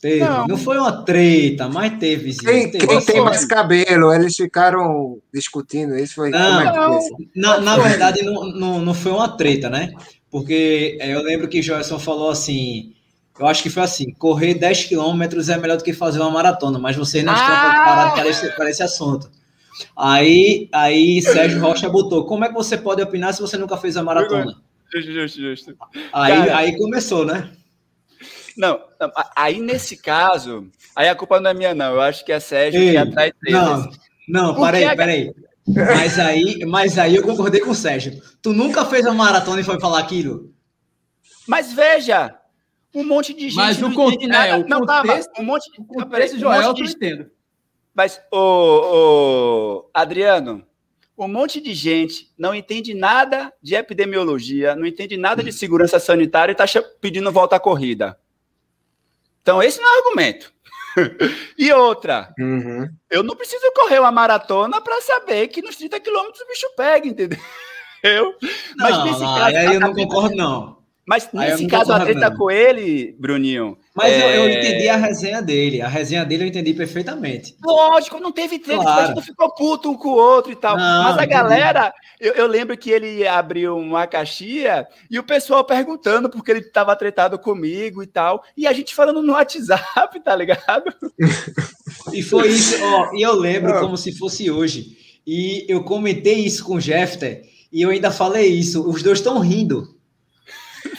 Teve. 0.00 0.24
Não. 0.24 0.46
não 0.46 0.56
foi 0.56 0.78
uma 0.78 1.02
treta, 1.02 1.68
mas 1.68 1.98
teve. 1.98 2.32
Quem, 2.32 2.70
teve 2.70 2.86
quem 2.86 3.00
tem 3.04 3.20
mais 3.20 3.44
cabelo? 3.44 4.14
Eles 4.14 4.36
ficaram 4.36 5.18
discutindo 5.34 5.96
isso. 5.96 6.14
Foi, 6.14 6.30
não, 6.30 6.60
é 6.60 6.64
não, 6.64 7.00
na, 7.34 7.60
na, 7.60 7.76
verdade, 7.76 8.22
não, 8.22 8.52
não, 8.52 8.80
não 8.80 8.94
foi 8.94 9.10
uma 9.10 9.28
treta, 9.28 9.68
né? 9.68 9.90
Porque 10.30 10.96
é, 11.00 11.12
eu 11.12 11.20
lembro 11.24 11.48
que 11.48 11.60
Joelson 11.60 11.98
falou 11.98 12.30
assim. 12.30 12.94
Eu 13.36 13.48
acho 13.48 13.64
que 13.64 13.68
foi 13.68 13.82
assim: 13.82 14.12
correr 14.12 14.54
10 14.54 14.84
quilômetros 14.84 15.48
é 15.48 15.58
melhor 15.58 15.76
do 15.76 15.82
que 15.82 15.92
fazer 15.92 16.20
uma 16.20 16.30
maratona, 16.30 16.78
mas 16.78 16.94
vocês 16.94 17.24
não 17.24 17.32
ah! 17.32 17.36
estão 17.36 17.70
preparados 17.70 18.14
para 18.14 18.28
esse, 18.28 18.56
para 18.56 18.70
esse 18.70 18.82
assunto. 18.84 19.28
Aí, 19.96 20.68
aí 20.70 21.20
Sérgio 21.20 21.60
Rocha 21.60 21.88
botou: 21.88 22.24
como 22.26 22.44
é 22.44 22.48
que 22.48 22.54
você 22.54 22.76
pode 22.78 23.02
opinar 23.02 23.34
se 23.34 23.40
você 23.40 23.56
nunca 23.56 23.76
fez 23.76 23.96
a 23.96 24.04
maratona? 24.04 24.54
Justo, 24.94 25.12
justo, 25.12 25.40
justo. 25.40 25.76
Aí, 26.12 26.48
aí 26.50 26.78
começou, 26.78 27.26
né? 27.26 27.50
Não, 28.58 28.80
aí 29.36 29.60
nesse 29.60 29.96
caso, 29.96 30.68
aí 30.96 31.08
a 31.08 31.14
culpa 31.14 31.40
não 31.40 31.50
é 31.50 31.54
minha, 31.54 31.74
não. 31.76 31.94
Eu 31.94 32.00
acho 32.00 32.24
que 32.24 32.32
é 32.32 32.40
Sérgio 32.40 32.80
Ei, 32.80 32.90
que 32.90 32.96
atrai 32.96 33.32
Não, 33.48 33.88
não, 34.28 34.60
peraí, 34.60 34.84
a... 34.84 34.96
peraí. 34.96 35.32
Mas 35.68 36.18
aí, 36.18 36.64
mas 36.66 36.98
aí 36.98 37.14
eu 37.14 37.22
concordei 37.22 37.60
com 37.60 37.70
o 37.70 37.74
Sérgio. 37.74 38.20
Tu 38.42 38.52
nunca 38.52 38.84
fez 38.84 39.06
uma 39.06 39.14
maratona 39.14 39.60
e 39.60 39.64
foi 39.64 39.78
falar 39.78 40.00
aquilo? 40.00 40.52
Mas 41.46 41.72
veja, 41.72 42.36
um 42.92 43.04
monte 43.04 43.32
de 43.32 43.48
gente 43.48 43.54
mas 43.54 43.78
não 43.78 43.92
entende 43.92 44.26
nada. 44.26 44.48
É, 44.48 44.56
o 44.56 44.66
não, 44.66 44.80
contexto, 44.80 45.30
tá, 45.30 45.40
um 45.40 45.44
monte, 45.44 45.70
o 45.78 45.84
contexto, 45.84 46.36
um 46.36 46.40
Joel, 46.40 46.62
monte 46.62 46.76
de... 46.78 46.82
eu 46.82 46.90
entendo. 46.90 47.30
Mas, 47.94 48.20
o, 48.32 48.38
o 49.84 49.90
Adriano, 49.94 50.66
um 51.16 51.28
monte 51.28 51.60
de 51.60 51.74
gente 51.74 52.32
não 52.36 52.54
entende 52.54 52.92
nada 52.92 53.52
de 53.62 53.76
epidemiologia, 53.76 54.74
não 54.74 54.86
entende 54.86 55.16
nada 55.16 55.44
de 55.44 55.52
segurança 55.52 56.00
sanitária 56.00 56.52
e 56.52 56.54
está 56.60 56.82
pedindo 57.00 57.30
volta 57.30 57.54
à 57.56 57.60
corrida. 57.60 58.18
Então, 59.48 59.62
esse 59.62 59.80
não 59.80 59.94
é 59.94 59.98
argumento. 60.00 60.52
e 61.56 61.72
outra, 61.72 62.34
Uhum. 62.38 62.86
eu 63.08 63.22
não 63.22 63.34
preciso 63.34 63.64
correr 63.74 63.98
uma 63.98 64.12
maratona 64.12 64.78
para 64.78 65.00
saber 65.00 65.48
que 65.48 65.62
nos 65.62 65.74
30 65.76 65.98
quilômetros 66.00 66.42
o 66.42 66.46
bicho 66.46 66.66
pega, 66.76 67.08
entendeu? 67.08 67.38
Mas 68.76 68.94
não, 68.94 69.04
nesse 69.06 69.20
não, 69.22 69.34
caso, 69.34 69.56
aí 69.56 69.74
eu 69.74 69.80
não 69.80 69.94
concordo, 69.94 70.36
não. 70.36 70.77
Mas 71.08 71.26
nesse 71.32 71.62
não 71.62 71.70
caso, 71.70 71.90
a 71.90 72.00
treta 72.00 72.28
não. 72.28 72.36
com 72.36 72.50
ele, 72.50 73.16
Bruninho. 73.18 73.78
Mas 73.94 74.12
eu, 74.12 74.28
eu 74.28 74.42
é, 74.44 74.58
entendi 74.58 74.88
a 74.90 74.96
resenha 74.96 75.40
dele. 75.40 75.80
A 75.80 75.88
resenha 75.88 76.22
dele 76.22 76.44
eu 76.44 76.48
entendi 76.48 76.74
perfeitamente. 76.74 77.56
Lógico, 77.64 78.20
não 78.20 78.30
teve 78.30 78.58
treta, 78.58 78.82
Claro. 78.82 79.00
a 79.00 79.06
gente 79.06 79.16
não 79.16 79.22
ficou 79.22 79.54
puto 79.54 79.90
um 79.90 79.94
com 79.94 80.10
o 80.10 80.16
outro 80.16 80.52
e 80.52 80.54
tal. 80.56 80.76
Não, 80.76 81.04
Mas 81.04 81.16
a 81.16 81.24
galera, 81.24 81.94
eu, 82.20 82.34
eu 82.34 82.46
lembro 82.46 82.76
que 82.76 82.90
ele 82.90 83.26
abriu 83.26 83.76
uma 83.78 84.06
caixinha 84.06 84.86
e 85.10 85.18
o 85.18 85.22
pessoal 85.24 85.64
perguntando 85.64 86.28
porque 86.28 86.50
ele 86.50 86.60
estava 86.60 86.94
tretado 86.94 87.38
comigo 87.38 88.02
e 88.02 88.06
tal. 88.06 88.44
E 88.54 88.66
a 88.66 88.72
gente 88.74 88.94
falando 88.94 89.22
no 89.22 89.32
WhatsApp, 89.32 90.20
tá 90.22 90.36
ligado? 90.36 90.92
E 92.12 92.22
foi 92.22 92.48
isso, 92.48 92.76
ó, 92.82 93.10
e 93.14 93.22
eu 93.22 93.34
lembro 93.34 93.72
Ah. 93.74 93.80
como 93.80 93.96
se 93.96 94.16
fosse 94.16 94.50
hoje. 94.50 94.96
E 95.26 95.64
eu 95.68 95.82
comentei 95.84 96.34
isso 96.44 96.64
com 96.64 96.76
o 96.76 96.80
Jeffter 96.80 97.42
e 97.72 97.82
eu 97.82 97.90
ainda 97.90 98.10
falei 98.10 98.46
isso. 98.48 98.88
Os 98.88 99.02
dois 99.02 99.18
estão 99.18 99.38
rindo. 99.40 99.97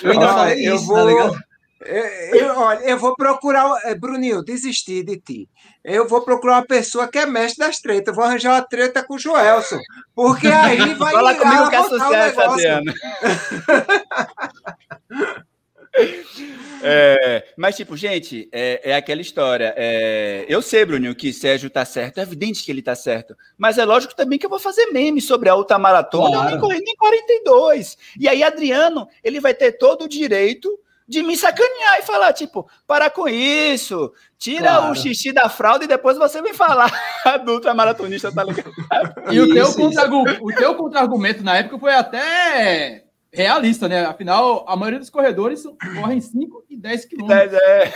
Eu 0.03 0.11
ainda 0.11 0.25
Olha, 0.25 0.33
falei 0.35 0.67
eu 0.69 0.75
isso, 0.75 0.85
vou- 0.85 0.95
tá 0.97 1.03
ligado? 1.05 1.39
Eu, 1.81 2.03
eu- 2.35 2.59
olha, 2.59 2.79
eu 2.79 2.99
vou 2.99 3.15
procurar. 3.15 3.65
eh, 3.85 3.95
Bruninho, 3.95 4.43
desisti 4.43 5.01
de 5.01 5.17
ti. 5.17 5.49
Eu 5.83 6.05
vou 6.09 6.21
procurar 6.21 6.55
uma 6.57 6.65
pessoa 6.67 7.07
que 7.07 7.17
é 7.17 7.25
mestre 7.25 7.65
das 7.65 7.79
tretas. 7.79 8.13
Vou 8.13 8.25
arranjar 8.25 8.51
uma 8.55 8.61
treta 8.67 9.01
com 9.01 9.15
o 9.15 9.19
Joelson. 9.19 9.79
Porque 10.13 10.47
aí 10.47 10.77
vai 10.95 11.13
Fala 11.13 11.35
comigo 11.35 11.69
que 11.69 11.75
é 11.75 11.81
botar 11.81 11.95
o 11.95 11.99
sucesso, 11.99 12.37
negócio. 12.37 12.51
Adriano. 12.51 12.91
É, 16.81 17.43
mas, 17.57 17.75
tipo, 17.75 17.97
gente, 17.97 18.47
é, 18.51 18.91
é 18.91 18.95
aquela 18.95 19.21
história. 19.21 19.73
é, 19.75 20.45
eu 20.47 20.61
sei, 20.61 20.85
Bruninho, 20.85 21.15
que 21.15 21.33
Sérgio 21.33 21.69
tá 21.69 21.83
certo. 21.83 22.19
É 22.19 22.21
evidente 22.23 22.63
que 22.63 22.71
ele 22.71 22.81
tá 22.81 22.95
certo. 22.95 23.35
Mas 23.57 23.77
é 23.77 23.83
lógico 23.85 24.15
também 24.15 24.39
que 24.39 24.45
eu 24.45 24.49
vou 24.49 24.59
fazer 24.59 24.85
meme 24.87 25.19
sobre 25.21 25.49
a 25.49 25.55
ultramaratona. 25.55 26.25
Eu 26.35 26.41
nem 26.43 26.57
Claro. 26.57 26.59
corri 26.61 26.81
nem 26.81 26.95
42. 26.95 27.97
E 28.19 28.27
aí, 28.29 28.43
Adriano, 28.43 29.07
ele 29.23 29.39
vai 29.39 29.53
ter 29.53 29.73
todo 29.73 30.05
o 30.05 30.07
direito 30.09 30.69
de 31.07 31.23
me 31.23 31.35
sacanear 31.35 31.99
e 31.99 32.03
falar, 32.03 32.31
tipo, 32.33 32.69
para 32.85 33.09
com 33.09 33.27
isso, 33.27 34.13
tira 34.37 34.67
Claro. 34.75 34.91
o 34.91 34.95
xixi 34.95 35.31
da 35.31 35.49
fralda 35.49 35.83
e 35.83 35.87
depois 35.87 36.17
você 36.19 36.39
vem 36.39 36.53
falar 36.53 36.91
do 37.45 37.53
ultramaratonista, 37.53 38.31
tá 38.31 38.43
ligado? 38.43 38.71
E 39.33 39.37
Isso, 39.59 39.81
o 40.41 40.53
teu 40.53 40.75
contra-argumento 40.75 41.43
na 41.43 41.57
época 41.57 41.79
foi 41.79 41.93
até 41.95 43.03
realista, 43.31 43.87
né? 43.87 44.05
Afinal, 44.05 44.65
a 44.67 44.75
maioria 44.75 44.99
dos 44.99 45.09
corredores 45.09 45.59
são- 45.61 45.75
correm 45.95 46.19
5 46.21 46.63
e 46.69 46.75
10 46.77 47.05
quilômetros. 47.05 47.53
É, 47.61 47.93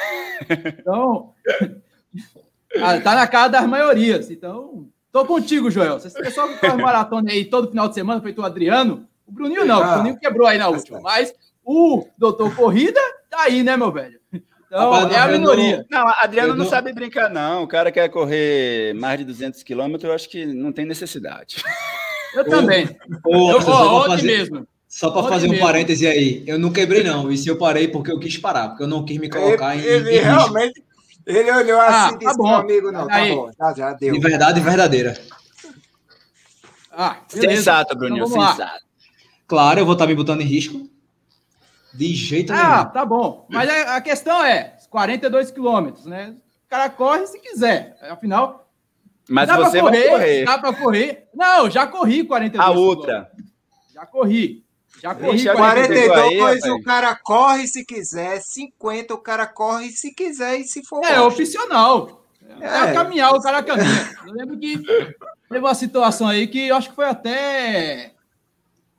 Então, 0.80 1.34
ah, 2.82 3.00
tá 3.00 3.16
na 3.16 3.28
cara 3.28 3.48
das 3.48 3.66
maiorias. 3.68 4.30
Então, 4.32 4.88
tô 5.12 5.26
contigo, 5.26 5.70
Joel. 5.72 6.00
Se 6.00 6.08
esse 6.08 6.22
pessoal 6.22 6.48
que 6.50 6.58
corre 6.58 6.82
maratona 6.82 7.32
aí 7.32 7.46
todo 7.46 7.70
final 7.70 7.88
de 7.88 7.96
semana, 7.96 8.22
feito 8.22 8.42
o 8.42 8.46
Adriano, 8.46 9.08
o 9.26 9.32
Bruninho 9.32 9.66
não, 9.66 9.80
o 9.80 9.84
Ah, 9.84 9.94
Bruninho 9.96 10.20
quebrou 10.20 10.48
aí 10.48 10.58
na 10.58 10.66
tá 10.66 10.70
última. 10.72 10.98
certo. 10.98 11.04
Mas 11.04 11.34
o 11.64 12.06
doutor 12.18 12.56
Corrida 12.56 13.00
tá 13.30 13.44
aí, 13.44 13.64
né, 13.64 13.78
meu 13.78 13.92
velho? 13.92 14.20
Então, 14.68 14.92
Rapaz, 14.92 15.14
é 15.14 15.20
a 15.20 15.26
eu 15.26 15.32
não- 15.34 15.40
minoria. 15.40 15.86
Não, 15.90 16.08
Adriano 16.20 16.50
não 16.56 16.64
não- 16.64 16.70
sabe 16.70 16.92
brincar, 16.94 17.30
não. 17.30 17.64
O 17.64 17.68
cara 17.68 17.92
quer 17.92 18.10
correr 18.10 18.94
mais 18.96 19.20
de 19.20 19.26
200 19.26 19.62
quilômetros, 19.62 20.04
eu 20.04 20.14
acho 20.16 20.28
que 20.28 20.46
não 20.48 20.72
tem 20.72 20.84
necessidade. 20.86 21.64
Eu 22.34 22.44
também. 22.50 22.86
Ô, 23.24 23.52
Eu, 23.52 23.58
ó, 23.58 23.62
pra 23.64 23.74
ontem 23.74 24.10
fazer, 24.10 24.26
mesmo. 24.28 24.68
Só 25.00 25.10
ontem 25.10 25.30
fazer 25.30 25.48
um 25.48 25.52
mesmo. 25.52 25.66
parêntese 25.66 26.06
aí, 26.08 26.44
eu 26.46 26.60
não 26.60 26.72
quebrei, 26.72 27.04
não. 27.04 27.32
E 27.32 27.38
se 27.38 27.48
eu 27.48 27.58
parei 27.58 27.88
porque 27.88 28.12
eu 28.12 28.20
quis 28.20 28.38
parar, 28.38 28.70
porque 28.70 28.84
eu 28.84 28.88
não 28.88 29.04
quis 29.04 29.18
me 29.18 29.30
colocar 29.30 29.76
em, 29.76 29.80
Ele, 29.80 30.10
ele 30.10 30.18
em 30.20 30.22
realmente. 30.22 30.84
Ele 31.26 31.52
olhou 31.52 31.80
assim 31.80 31.94
Ah, 31.96 32.10
e 32.10 32.12
tá 32.12 32.18
disse: 32.32 32.38
bom. 32.38 32.54
amigo, 32.56 32.92
não, 32.92 33.08
tá 33.08 33.16
Aí. 33.16 33.34
bom, 33.34 33.50
tá, 33.58 33.74
já 33.74 33.94
deu. 33.94 34.14
De 34.14 34.20
verdade 34.20 34.60
verdadeira. 34.60 35.18
Ah. 36.92 37.18
Sensato, 37.28 37.96
Bruninho, 37.98 38.26
Então, 38.26 38.42
sensato. 38.50 38.84
Claro, 39.48 39.80
eu 39.80 39.86
vou 39.86 39.94
estar 39.94 40.06
me 40.08 40.16
botando 40.16 40.42
em 40.42 40.46
risco. 40.46 40.88
De 41.94 42.14
jeito 42.14 42.52
Ah, 42.54 42.78
nenhum. 42.80 42.92
tá 42.92 43.06
bom. 43.06 43.46
Mas 43.50 43.70
a, 43.70 43.96
a 43.98 44.02
questão 44.02 44.44
é: 44.44 44.76
42 44.90 45.52
quilômetros, 45.52 46.06
né? 46.06 46.36
O 46.66 46.70
cara 46.70 46.90
corre 46.90 47.26
se 47.28 47.40
quiser. 47.40 47.98
Afinal, 48.10 48.68
Mas 49.30 49.48
dá 49.48 49.58
você 49.58 49.80
pra 49.80 49.90
correr, 49.90 50.02
vai 50.02 50.10
correr. 50.20 50.46
Dá 50.46 50.58
pra 50.60 50.74
correr. 50.74 51.28
Não, 51.34 51.70
já 51.70 51.86
corri 51.88 52.24
42 52.26 52.68
A 52.68 52.72
outra. 52.80 53.32
Já 53.94 54.06
corri. 54.06 54.64
Já 55.04 55.14
corri 55.14 55.32
Vixe, 55.34 55.52
42. 55.54 56.08
42 56.08 56.64
aí, 56.64 56.72
o 56.72 56.82
cara 56.82 57.14
corre 57.16 57.68
se 57.68 57.86
quiser, 57.86 58.40
50 58.42 59.14
o 59.14 59.18
cara 59.18 59.46
corre 59.46 59.90
se 59.92 60.14
quiser 60.14 60.58
e 60.60 60.64
se 60.64 60.82
for. 60.86 61.04
É 61.06 61.20
opcional. 61.20 62.24
É, 62.62 62.66
É. 62.90 62.94
caminhar, 62.94 63.34
o 63.34 63.42
cara 63.42 63.62
caminha. 63.62 64.16
Eu 64.26 64.34
lembro 64.34 64.58
que 64.58 64.78
teve 64.78 65.60
uma 65.60 65.76
situação 65.76 66.28
aí 66.28 66.48
que 66.48 66.68
eu 66.70 66.76
acho 66.76 66.90
que 66.90 66.96
foi 66.96 67.06
até. 67.06 68.14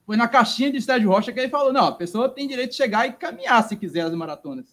Foi 0.07 0.16
na 0.16 0.28
caixinha 0.28 0.70
de 0.70 0.82
Sérgio 0.82 1.09
Rocha 1.11 1.32
que 1.32 1.40
ele 1.40 1.48
falou: 1.48 1.72
não, 1.72 1.86
a 1.86 1.92
pessoa 1.92 2.28
tem 2.28 2.46
direito 2.46 2.70
de 2.70 2.76
chegar 2.76 3.09
e 3.09 3.12
caminhar 3.12 3.66
se 3.66 3.74
quiser 3.74 4.02
as 4.02 4.12
maratonas. 4.12 4.66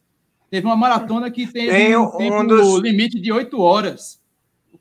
Teve 0.49 0.65
uma 0.67 0.75
maratona 0.75 1.31
que 1.31 1.47
teve 1.47 1.69
Tem 1.69 1.95
um 1.95 2.03
um 2.07 2.17
tempo 2.17 2.43
dos- 2.43 2.79
limite 2.81 3.19
de 3.21 3.31
8 3.31 3.57
horas. 3.61 4.20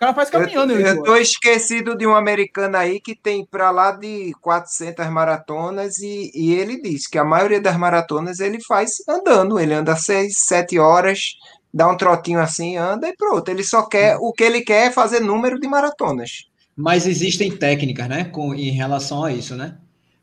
O 0.01 0.05
cara 0.09 0.15
faz 0.15 0.31
caminhando. 0.31 0.73
Eu, 0.73 0.81
eu 0.81 1.03
tô 1.03 1.15
esquecido 1.17 1.95
de 1.95 2.07
um 2.07 2.15
americano 2.15 2.75
aí 2.75 2.99
que 2.99 3.15
tem 3.15 3.45
para 3.45 3.71
lá 3.71 3.93
de 3.93 4.33
400 4.41 5.07
maratonas 5.11 5.99
e, 5.99 6.31
e 6.35 6.55
ele 6.55 6.81
diz 6.81 7.07
que 7.07 7.19
a 7.19 7.25
maioria 7.25 7.61
das 7.61 7.77
maratonas 7.77 8.41
ele 8.41 8.63
faz 8.63 8.93
andando. 9.07 9.61
Ele 9.61 9.75
anda 9.75 9.95
6, 9.95 10.33
7 10.39 10.79
horas, 10.79 11.35
dá 11.73 11.87
um 11.87 11.99
trotinho 11.99 12.41
assim, 12.41 12.79
anda 12.79 13.09
e 13.09 13.15
pronto. 13.15 13.47
Ele 13.51 13.63
só 13.63 13.83
quer, 13.83 14.17
o 14.17 14.33
que 14.33 14.43
ele 14.43 14.63
quer 14.63 14.87
é 14.87 14.91
fazer 14.91 15.21
número 15.21 15.61
de 15.61 15.69
maratonas. 15.69 16.47
Mas 16.75 17.07
existem 17.07 17.55
técnicas, 17.55 18.09
né? 18.09 18.25
Com, 18.25 18.55
em 18.55 18.71
relação 18.71 19.23
a 19.23 19.31
isso, 19.31 19.55
né? 19.55 19.77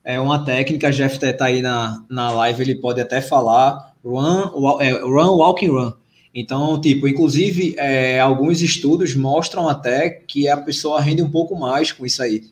É 0.04 0.20
uma 0.20 0.44
técnica, 0.44 0.90
Jeff 0.90 1.20
tá 1.20 1.46
aí 1.46 1.62
na, 1.62 2.04
na 2.10 2.32
live, 2.32 2.64
ele 2.64 2.82
pode 2.82 3.00
até 3.00 3.22
falar 3.22 3.94
run, 4.04 4.80
é, 4.80 4.94
run, 4.94 5.38
walking, 5.38 5.68
run. 5.68 5.94
Então, 6.40 6.80
tipo, 6.80 7.08
inclusive, 7.08 7.74
é, 7.80 8.20
alguns 8.20 8.62
estudos 8.62 9.16
mostram 9.16 9.68
até 9.68 10.08
que 10.08 10.48
a 10.48 10.56
pessoa 10.56 11.02
rende 11.02 11.24
um 11.24 11.32
pouco 11.32 11.56
mais 11.56 11.92
com 11.92 12.06
isso 12.06 12.22
aí. 12.22 12.44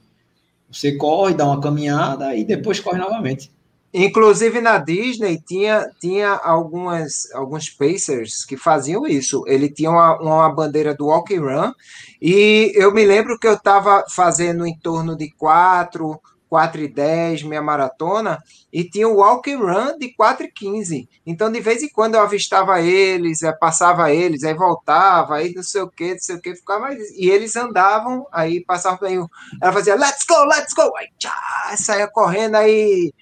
Você 0.72 0.94
corre, 0.94 1.36
dá 1.36 1.46
uma 1.46 1.62
caminhada 1.62 2.36
e 2.36 2.44
depois 2.44 2.80
corre 2.80 2.98
novamente. 2.98 3.52
Inclusive 3.94 4.60
na 4.60 4.80
Disney 4.80 5.40
tinha, 5.40 5.88
tinha 6.02 6.32
algumas, 6.32 7.32
alguns 7.32 7.70
pacers 7.70 8.44
que 8.44 8.58
faziam 8.58 9.06
isso. 9.06 9.44
Ele 9.46 9.70
tinha 9.70 9.92
uma, 9.92 10.20
uma 10.20 10.50
bandeira 10.50 10.96
do 10.96 11.06
Walk 11.06 11.36
and 11.36 11.42
Run 11.42 11.72
e 12.20 12.72
eu 12.74 12.92
me 12.92 13.06
lembro 13.06 13.38
que 13.38 13.46
eu 13.46 13.54
estava 13.54 14.04
fazendo 14.10 14.66
em 14.66 14.76
torno 14.80 15.16
de 15.16 15.30
4, 15.38 16.20
4 16.50 16.82
e 16.82 16.88
10, 16.88 17.43
minha 17.43 17.62
maratona, 17.62 18.41
e 18.72 18.84
tinha 18.84 19.08
o 19.08 19.18
Walk 19.18 19.52
and 19.52 19.60
Run 19.60 19.98
de 19.98 20.14
4 20.14 20.46
e 20.46 20.52
15. 20.52 21.10
Então, 21.26 21.52
de 21.52 21.60
vez 21.60 21.82
em 21.84 21.89
quando 21.89 22.16
eu 22.16 22.22
avistava 22.22 22.82
eles, 22.82 23.41
eh, 23.41 23.52
passava 23.54 24.12
eles, 24.12 24.43
aí 24.43 24.54
voltava, 24.54 25.36
aí 25.36 25.54
não 25.54 25.64
sei 25.64 25.82
o 25.82 25.89
que, 25.89 26.12
não 26.14 26.20
sei 26.20 26.36
o 26.36 26.41
que, 26.41 26.56
ficava 26.56 26.82
mais... 26.82 27.12
E 27.12 27.30
eles 27.30 27.56
andavam, 27.56 28.26
aí 28.32 28.64
passava 28.64 28.98
bem, 28.98 29.26
ela 29.62 29.74
fazia, 29.74 29.96
let's 29.96 30.26
go, 30.28 30.43
let's 30.46 30.74
go, 30.74 30.96
aí 30.98 31.08
tchá, 31.18 31.34
saia 31.78 32.08
correndo, 32.08 32.56
aí 32.56 33.14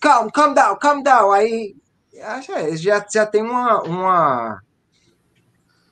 calm, 0.00 0.28
calm 0.30 0.54
down, 0.54 0.76
calm 0.78 1.02
down. 1.02 1.32
Aí 1.32 1.76
que 2.44 2.76
já, 2.76 3.04
já 3.12 3.26
tem 3.26 3.42
uma, 3.42 3.82
uma 3.82 4.60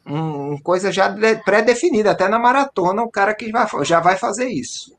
um, 0.06 0.58
coisa 0.58 0.92
já 0.92 1.08
de- 1.08 1.42
pré-definida, 1.44 2.10
até 2.10 2.28
na 2.28 2.38
maratona, 2.38 3.02
o 3.02 3.10
cara 3.10 3.34
que 3.34 3.50
já 3.84 4.00
vai 4.00 4.16
fazer 4.16 4.48
isso. 4.48 4.96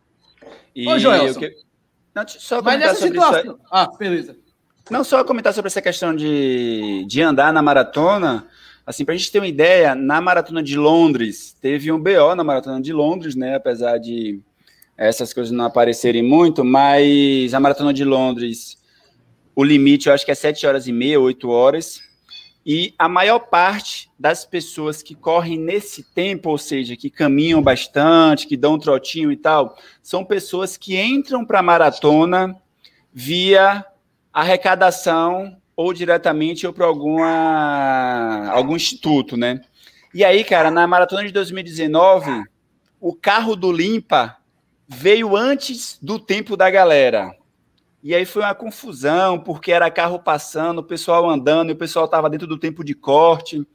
E 0.75 0.87
Ô, 0.87 0.99
Joelson. 0.99 1.39
eu 1.41 1.49
que- 1.49 1.55
Não, 2.13 2.23
só 2.27 2.61
Mas 2.61 2.79
nessa 2.79 3.07
situação. 3.07 3.59
Ah, 3.71 3.89
beleza. 3.97 4.35
Não 4.89 5.03
só 5.03 5.23
comentar 5.23 5.53
sobre 5.53 5.67
essa 5.67 5.81
questão 5.81 6.15
de, 6.15 7.05
de 7.07 7.21
andar 7.21 7.51
na 7.51 7.61
maratona, 7.61 8.47
assim, 8.85 9.03
para 9.03 9.15
a 9.15 9.17
gente 9.17 9.31
ter 9.31 9.39
uma 9.39 9.47
ideia, 9.47 9.95
na 9.95 10.21
maratona 10.21 10.61
de 10.61 10.77
Londres, 10.77 11.55
teve 11.59 11.91
um 11.91 11.99
BO 11.99 12.35
na 12.35 12.43
maratona 12.43 12.79
de 12.81 12.93
Londres, 12.93 13.35
né? 13.35 13.55
Apesar 13.55 13.97
de 13.97 14.39
essas 14.97 15.33
coisas 15.33 15.51
não 15.51 15.65
aparecerem 15.65 16.21
muito, 16.21 16.63
mas 16.63 17.53
a 17.53 17.59
maratona 17.59 17.93
de 17.93 18.05
Londres, 18.05 18.77
o 19.55 19.63
limite 19.63 20.07
eu 20.07 20.13
acho 20.13 20.23
que 20.23 20.31
é 20.31 20.35
7 20.35 20.65
horas 20.67 20.87
e 20.87 20.91
meia, 20.91 21.19
8 21.19 21.49
horas. 21.49 22.01
E 22.65 22.95
a 22.97 23.07
maior 23.07 23.39
parte 23.39 24.09
das 24.17 24.43
pessoas 24.43 25.03
que 25.03 25.13
correm 25.13 25.55
nesse 25.55 26.01
tempo, 26.01 26.49
ou 26.49 26.57
seja, 26.57 26.95
que 26.95 27.11
caminham 27.11 27.61
bastante, 27.61 28.47
que 28.47 28.57
dão 28.57 28.73
um 28.73 28.79
trotinho 28.79 29.31
e 29.31 29.37
tal, 29.37 29.77
são 30.01 30.25
pessoas 30.25 30.75
que 30.75 30.99
entram 30.99 31.45
para 31.45 31.59
a 31.59 31.63
maratona 31.63 32.59
via 33.13 33.85
arrecadação 34.33 35.55
ou 35.75 35.93
diretamente 35.93 36.65
ou 36.65 36.73
para 36.73 36.87
alguma 36.87 38.49
algum 38.49 38.75
instituto, 38.75 39.37
né? 39.37 39.61
E 40.13 40.23
aí, 40.23 40.43
cara, 40.43 40.71
na 40.71 40.87
maratona 40.87 41.23
de 41.23 41.31
2019, 41.31 42.45
o 42.99 43.13
carro 43.13 43.55
do 43.55 43.71
Limpa 43.71 44.37
veio 44.87 45.35
antes 45.35 45.99
do 46.01 46.17
tempo 46.17 46.57
da 46.57 46.69
galera. 46.71 47.35
E 48.05 48.13
aí 48.13 48.23
foi 48.23 48.43
uma 48.43 48.53
confusão, 48.53 49.39
porque 49.39 49.71
era 49.71 49.89
carro 49.89 50.19
passando, 50.19 50.77
o 50.77 50.83
pessoal 50.83 51.27
andando, 51.27 51.71
e 51.71 51.73
o 51.73 51.75
pessoal 51.75 52.05
estava 52.05 52.29
dentro 52.29 52.45
do 52.45 52.55
tempo 52.55 52.83
de 52.83 52.93
corte. 52.93 53.65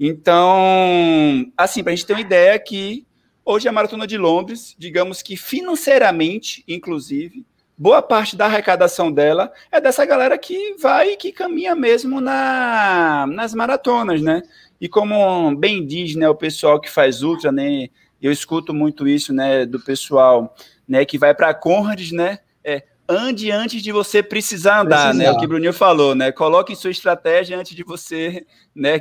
Então, 0.00 1.46
assim, 1.56 1.80
para 1.80 1.92
a 1.92 1.94
gente 1.94 2.04
ter 2.04 2.14
uma 2.14 2.20
ideia 2.20 2.58
que 2.58 3.06
hoje 3.44 3.68
a 3.68 3.72
Maratona 3.72 4.08
de 4.08 4.18
Londres, 4.18 4.74
digamos 4.76 5.22
que 5.22 5.36
financeiramente, 5.36 6.64
inclusive, 6.66 7.46
boa 7.78 8.02
parte 8.02 8.34
da 8.34 8.46
arrecadação 8.46 9.12
dela 9.12 9.52
é 9.70 9.80
dessa 9.80 10.04
galera 10.04 10.36
que 10.36 10.74
vai 10.76 11.12
e 11.12 11.16
que 11.16 11.30
caminha 11.30 11.76
mesmo 11.76 12.20
na, 12.20 13.24
nas 13.28 13.54
maratonas, 13.54 14.20
né? 14.20 14.42
E 14.80 14.88
como 14.88 15.54
bem 15.54 15.86
diz, 15.86 16.16
né, 16.16 16.28
o 16.28 16.34
pessoal 16.34 16.80
que 16.80 16.90
faz 16.90 17.22
ultra, 17.22 17.52
né, 17.52 17.86
eu 18.20 18.32
escuto 18.32 18.74
muito 18.74 19.06
isso, 19.06 19.32
né, 19.32 19.64
do 19.64 19.78
pessoal, 19.78 20.56
né, 20.88 21.04
que 21.04 21.16
vai 21.16 21.32
para 21.32 21.54
Conrads, 21.54 22.10
né, 22.10 22.40
é, 22.64 22.82
ande 23.10 23.50
antes 23.50 23.82
de 23.82 23.92
você 23.92 24.22
precisar 24.22 24.82
andar, 24.82 25.08
precisar. 25.08 25.24
né, 25.24 25.30
o 25.30 25.38
que 25.38 25.44
o 25.44 25.48
Bruninho 25.48 25.72
falou, 25.72 26.14
né, 26.14 26.30
coloque 26.30 26.72
em 26.72 26.76
sua 26.76 26.90
estratégia 26.90 27.58
antes 27.58 27.74
de 27.74 27.82
você, 27.82 28.46
né, 28.74 29.00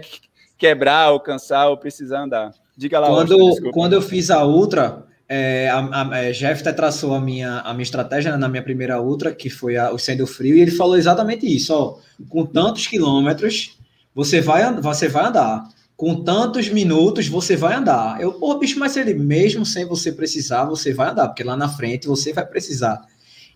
quebrar, 0.57 1.05
alcançar 1.05 1.67
ou 1.67 1.77
precisar 1.77 2.21
andar. 2.21 2.51
Diga 2.75 2.99
lá. 2.99 3.07
Quando, 3.07 3.71
quando 3.71 3.93
eu 3.93 4.01
fiz 4.01 4.29
a 4.29 4.45
ultra, 4.45 5.05
é, 5.27 5.69
a, 5.69 5.79
a, 5.79 6.17
a 6.17 6.31
Jeff 6.31 6.61
até 6.61 6.73
traçou 6.73 7.13
a 7.13 7.21
minha, 7.21 7.59
a 7.59 7.73
minha 7.73 7.83
estratégia 7.83 8.35
na 8.35 8.49
minha 8.49 8.63
primeira 8.63 9.01
ultra, 9.01 9.33
que 9.33 9.49
foi 9.49 9.77
a, 9.77 9.91
o 9.91 9.99
Sendo 9.99 10.25
Frio, 10.25 10.55
e 10.55 10.61
ele 10.61 10.71
falou 10.71 10.97
exatamente 10.97 11.45
isso, 11.45 11.73
ó, 11.73 11.97
com 12.27 12.45
tantos 12.45 12.87
quilômetros, 12.87 13.77
você 14.13 14.41
vai, 14.41 14.73
você 14.81 15.07
vai 15.07 15.25
andar, 15.25 15.69
com 15.95 16.23
tantos 16.23 16.69
minutos, 16.69 17.27
você 17.27 17.57
vai 17.57 17.75
andar. 17.75 18.21
Eu, 18.21 18.31
pô, 18.31 18.57
bicho, 18.57 18.79
mas 18.79 18.95
ele 18.95 19.13
mesmo 19.13 19.65
sem 19.65 19.85
você 19.85 20.11
precisar, 20.13 20.63
você 20.63 20.93
vai 20.93 21.09
andar, 21.09 21.27
porque 21.27 21.43
lá 21.43 21.57
na 21.57 21.67
frente 21.67 22.07
você 22.07 22.31
vai 22.31 22.45
precisar. 22.45 23.01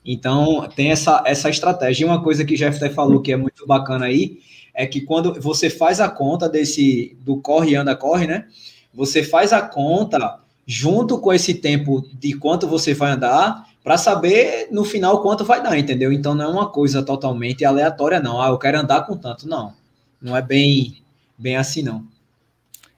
Então, 0.06 0.68
tem 0.76 0.92
essa, 0.92 1.24
essa 1.26 1.50
estratégia. 1.50 2.04
E 2.04 2.08
uma 2.08 2.22
coisa 2.22 2.44
que 2.44 2.56
Jeff 2.56 2.78
até 2.78 2.90
falou 2.90 3.22
que 3.22 3.32
é 3.32 3.38
muito 3.38 3.66
bacana 3.66 4.06
aí, 4.06 4.40
é 4.74 4.86
que 4.86 5.02
quando 5.02 5.40
você 5.40 5.70
faz 5.70 6.00
a 6.00 6.10
conta 6.10 6.50
desse, 6.50 7.16
do 7.22 7.38
corre, 7.38 7.76
anda, 7.76 7.96
corre, 7.96 8.28
né? 8.28 8.48
Você 8.94 9.24
faz 9.24 9.54
a 9.54 9.62
conta 9.62 10.40
junto 10.66 11.20
com 11.20 11.32
esse 11.32 11.54
tempo 11.54 12.06
de 12.14 12.34
quanto 12.34 12.68
você 12.68 12.94
vai 12.94 13.12
andar, 13.12 13.68
para 13.84 13.98
saber 13.98 14.70
no 14.72 14.86
final 14.86 15.22
quanto 15.22 15.44
vai 15.44 15.62
dar, 15.62 15.78
entendeu? 15.78 16.12
Então 16.12 16.34
não 16.34 16.46
é 16.46 16.48
uma 16.48 16.70
coisa 16.70 17.04
totalmente 17.04 17.66
aleatória, 17.66 18.20
não. 18.20 18.42
Ah, 18.42 18.48
eu 18.48 18.58
quero 18.58 18.80
andar 18.80 19.06
com 19.06 19.18
tanto, 19.18 19.48
não. 19.48 19.74
Não 20.22 20.38
é 20.38 20.42
bem, 20.42 21.04
bem 21.38 21.58
assim, 21.58 21.84
não. 21.84 22.06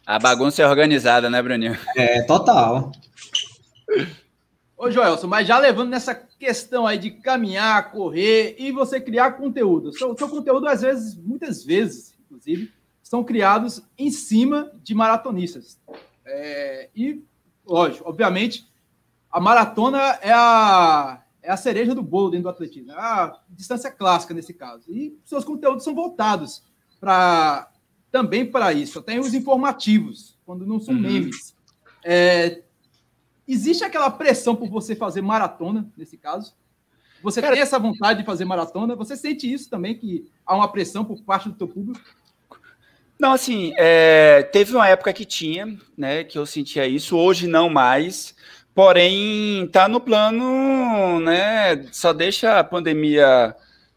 A 0.05 0.19
bagunça 0.19 0.61
é 0.61 0.67
organizada, 0.67 1.27
né, 1.29 1.41
Bruninho? 1.41 1.75
É, 1.95 2.21
total. 2.21 2.91
Ô, 4.77 4.91
Joelson, 4.91 5.25
mas 5.25 5.47
já 5.47 5.57
levando 5.57 5.89
nessa 5.89 6.13
questão 6.45 6.85
aí 6.85 6.99
de 6.99 7.09
caminhar, 7.09 7.91
correr 7.91 8.55
e 8.59 8.71
você 8.71 9.01
criar 9.01 9.31
conteúdo. 9.31 9.91
Seu, 9.97 10.15
seu 10.15 10.29
conteúdo, 10.29 10.67
às 10.67 10.81
vezes, 10.81 11.15
muitas 11.17 11.63
vezes, 11.63 12.15
inclusive, 12.23 12.71
são 13.01 13.23
criados 13.23 13.81
em 13.97 14.11
cima 14.11 14.71
de 14.83 14.93
maratonistas. 14.93 15.79
É, 16.23 16.89
e 16.95 17.23
lógico, 17.65 18.07
obviamente, 18.07 18.67
a 19.31 19.39
maratona 19.39 19.99
é 20.21 20.31
a, 20.31 21.23
é 21.41 21.51
a 21.51 21.57
cereja 21.57 21.95
do 21.95 22.03
bolo 22.03 22.29
dentro 22.29 22.43
do 22.43 22.49
atletismo, 22.49 22.91
é 22.91 22.95
a 22.95 23.39
distância 23.49 23.89
clássica 23.89 24.33
nesse 24.33 24.53
caso. 24.53 24.91
E 24.91 25.17
seus 25.25 25.43
conteúdos 25.43 25.83
são 25.83 25.95
voltados 25.95 26.63
para 26.99 27.71
também 28.11 28.45
para 28.45 28.71
isso. 28.71 29.01
Tem 29.01 29.19
os 29.19 29.33
informativos, 29.33 30.37
quando 30.45 30.65
não 30.65 30.79
são 30.79 30.93
uhum. 30.93 31.01
memes. 31.01 31.55
É, 32.03 32.61
existe 33.47 33.83
aquela 33.83 34.09
pressão 34.09 34.55
por 34.55 34.69
você 34.69 34.95
fazer 34.95 35.21
maratona, 35.21 35.89
nesse 35.97 36.17
caso? 36.17 36.53
Você 37.21 37.41
Cara, 37.41 37.53
tem 37.53 37.61
essa 37.61 37.79
vontade 37.79 38.19
de 38.19 38.25
fazer 38.25 38.45
maratona? 38.45 38.95
Você 38.95 39.15
sente 39.15 39.51
isso 39.51 39.69
também, 39.69 39.97
que 39.97 40.29
há 40.45 40.55
uma 40.55 40.71
pressão 40.71 41.03
por 41.03 41.21
parte 41.23 41.49
do 41.49 41.55
teu 41.55 41.67
público? 41.67 41.99
Não, 43.17 43.31
assim, 43.31 43.73
é, 43.77 44.43
teve 44.43 44.75
uma 44.75 44.87
época 44.87 45.13
que 45.13 45.25
tinha, 45.25 45.77
né, 45.97 46.23
que 46.23 46.37
eu 46.37 46.45
sentia 46.45 46.85
isso, 46.85 47.17
hoje 47.17 47.47
não 47.47 47.69
mais, 47.69 48.35
porém, 48.73 49.67
tá 49.71 49.87
no 49.87 50.01
plano, 50.01 51.19
né, 51.21 51.81
só 51.93 52.11
deixa 52.11 52.59
a 52.59 52.63
pandemia 52.63 53.55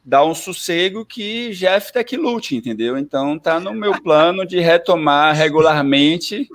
dar 0.08 0.24
um 0.24 0.34
sossego 0.34 1.04
que 1.04 1.50
Jeff 1.50 1.92
tá 1.92 2.02
que 2.02 2.16
lute, 2.16 2.56
entendeu? 2.56 2.96
Então 2.96 3.38
tá 3.38 3.60
no 3.60 3.74
meu 3.74 4.00
plano 4.00 4.46
de 4.46 4.58
retomar 4.58 5.34
regularmente, 5.34 6.48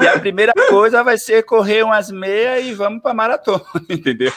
e 0.00 0.06
a 0.06 0.20
primeira 0.20 0.52
coisa 0.68 1.02
vai 1.02 1.18
ser 1.18 1.42
correr 1.42 1.82
umas 1.82 2.12
meias 2.12 2.64
e 2.64 2.72
vamos 2.72 3.02
para 3.02 3.12
maratona, 3.12 3.64
entendeu? 3.90 4.30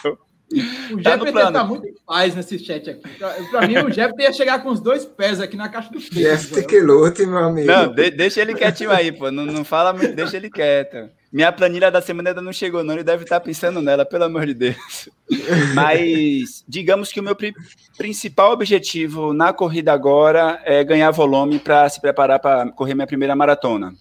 O 0.91 1.03
tá 1.03 1.15
Jeff 1.15 1.31
tá 1.31 1.63
muito 1.63 1.85
em 1.85 1.93
paz 2.07 2.33
nesse 2.33 2.57
chat 2.57 2.89
aqui. 2.89 3.03
Para 3.51 3.67
mim, 3.67 3.77
o 3.77 3.91
Jeff 3.91 4.15
ia 4.17 4.33
chegar 4.33 4.63
com 4.63 4.69
os 4.69 4.79
dois 4.79 5.05
pés 5.05 5.39
aqui 5.39 5.55
na 5.55 5.69
caixa 5.69 5.91
do 5.91 5.99
peito. 5.99 6.15
Jeff 6.15 6.51
Tequelote, 6.51 7.23
meu 7.27 7.37
amigo. 7.37 7.67
Não, 7.67 7.93
de, 7.93 8.09
deixa 8.09 8.41
ele 8.41 8.55
quietinho 8.55 8.89
aí, 8.89 9.11
pô. 9.11 9.29
Não, 9.29 9.45
não 9.45 9.63
fala 9.63 9.93
muito, 9.93 10.15
deixa 10.15 10.37
ele 10.37 10.49
quieto. 10.49 11.07
Minha 11.31 11.51
planilha 11.51 11.91
da 11.91 12.01
semana 12.01 12.31
ainda 12.31 12.41
não 12.41 12.51
chegou, 12.51 12.83
não. 12.83 12.95
Ele 12.95 13.03
deve 13.03 13.23
estar 13.23 13.39
pensando 13.39 13.81
nela, 13.81 14.03
pelo 14.03 14.23
amor 14.23 14.47
de 14.47 14.53
Deus. 14.53 15.09
Mas, 15.75 16.63
digamos 16.67 17.11
que 17.11 17.19
o 17.19 17.23
meu 17.23 17.35
pri 17.35 17.53
principal 17.95 18.51
objetivo 18.51 19.33
na 19.33 19.53
corrida 19.53 19.93
agora 19.93 20.59
é 20.63 20.83
ganhar 20.83 21.11
volume 21.11 21.59
para 21.59 21.87
se 21.87 22.01
preparar 22.01 22.39
para 22.39 22.71
correr 22.71 22.95
minha 22.95 23.05
primeira 23.05 23.35
maratona. 23.35 23.93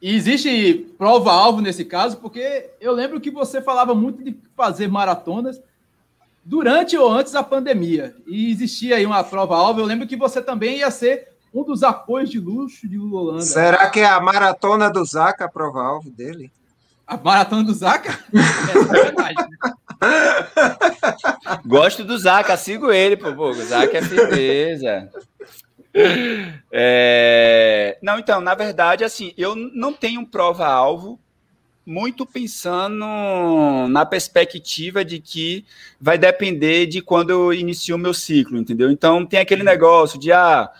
E 0.00 0.14
existe 0.14 0.86
prova-alvo 0.96 1.60
nesse 1.60 1.84
caso, 1.84 2.16
porque 2.16 2.70
eu 2.80 2.92
lembro 2.92 3.20
que 3.20 3.30
você 3.30 3.60
falava 3.60 3.94
muito 3.94 4.22
de 4.22 4.36
fazer 4.56 4.88
maratonas 4.88 5.60
durante 6.44 6.96
ou 6.96 7.10
antes 7.10 7.32
da 7.32 7.42
pandemia. 7.42 8.14
E 8.26 8.50
existia 8.50 8.96
aí 8.96 9.06
uma 9.06 9.22
prova-alvo. 9.22 9.80
Eu 9.80 9.84
lembro 9.84 10.06
que 10.06 10.16
você 10.16 10.40
também 10.40 10.78
ia 10.78 10.90
ser 10.90 11.28
um 11.52 11.64
dos 11.64 11.82
apoios 11.82 12.30
de 12.30 12.38
luxo 12.38 12.88
de 12.88 12.98
Lula 12.98 13.20
Holanda. 13.20 13.42
Será 13.42 13.88
que 13.90 14.00
é 14.00 14.06
a 14.06 14.20
maratona 14.20 14.90
do 14.90 15.04
Zaca 15.04 15.46
a 15.46 15.48
prova-alvo 15.48 16.10
dele? 16.10 16.52
A 17.06 17.16
maratona 17.16 17.64
do 17.64 17.72
Zaca? 17.72 18.18
é 18.34 19.02
verdade, 19.02 19.36
né? 19.50 19.58
Gosto 21.66 22.04
do 22.04 22.18
Zaca, 22.18 22.56
sigo 22.56 22.92
ele, 22.92 23.16
pô. 23.16 23.30
O 23.30 23.54
Zaca 23.54 23.98
é 23.98 24.02
firmeza. 24.02 25.10
É... 26.70 27.98
Não, 28.02 28.18
então, 28.18 28.40
na 28.40 28.54
verdade, 28.54 29.02
assim, 29.04 29.32
eu 29.36 29.56
não 29.56 29.92
tenho 29.92 30.26
prova-alvo 30.26 31.18
muito 31.84 32.26
pensando 32.26 33.06
na 33.88 34.04
perspectiva 34.04 35.02
de 35.02 35.18
que 35.18 35.64
vai 35.98 36.18
depender 36.18 36.86
de 36.86 37.00
quando 37.00 37.30
eu 37.30 37.52
inicio 37.52 37.96
o 37.96 37.98
meu 37.98 38.12
ciclo, 38.12 38.58
entendeu? 38.58 38.90
Então, 38.90 39.24
tem 39.24 39.40
aquele 39.40 39.62
negócio 39.62 40.18
de, 40.20 40.30
ah, 40.30 40.70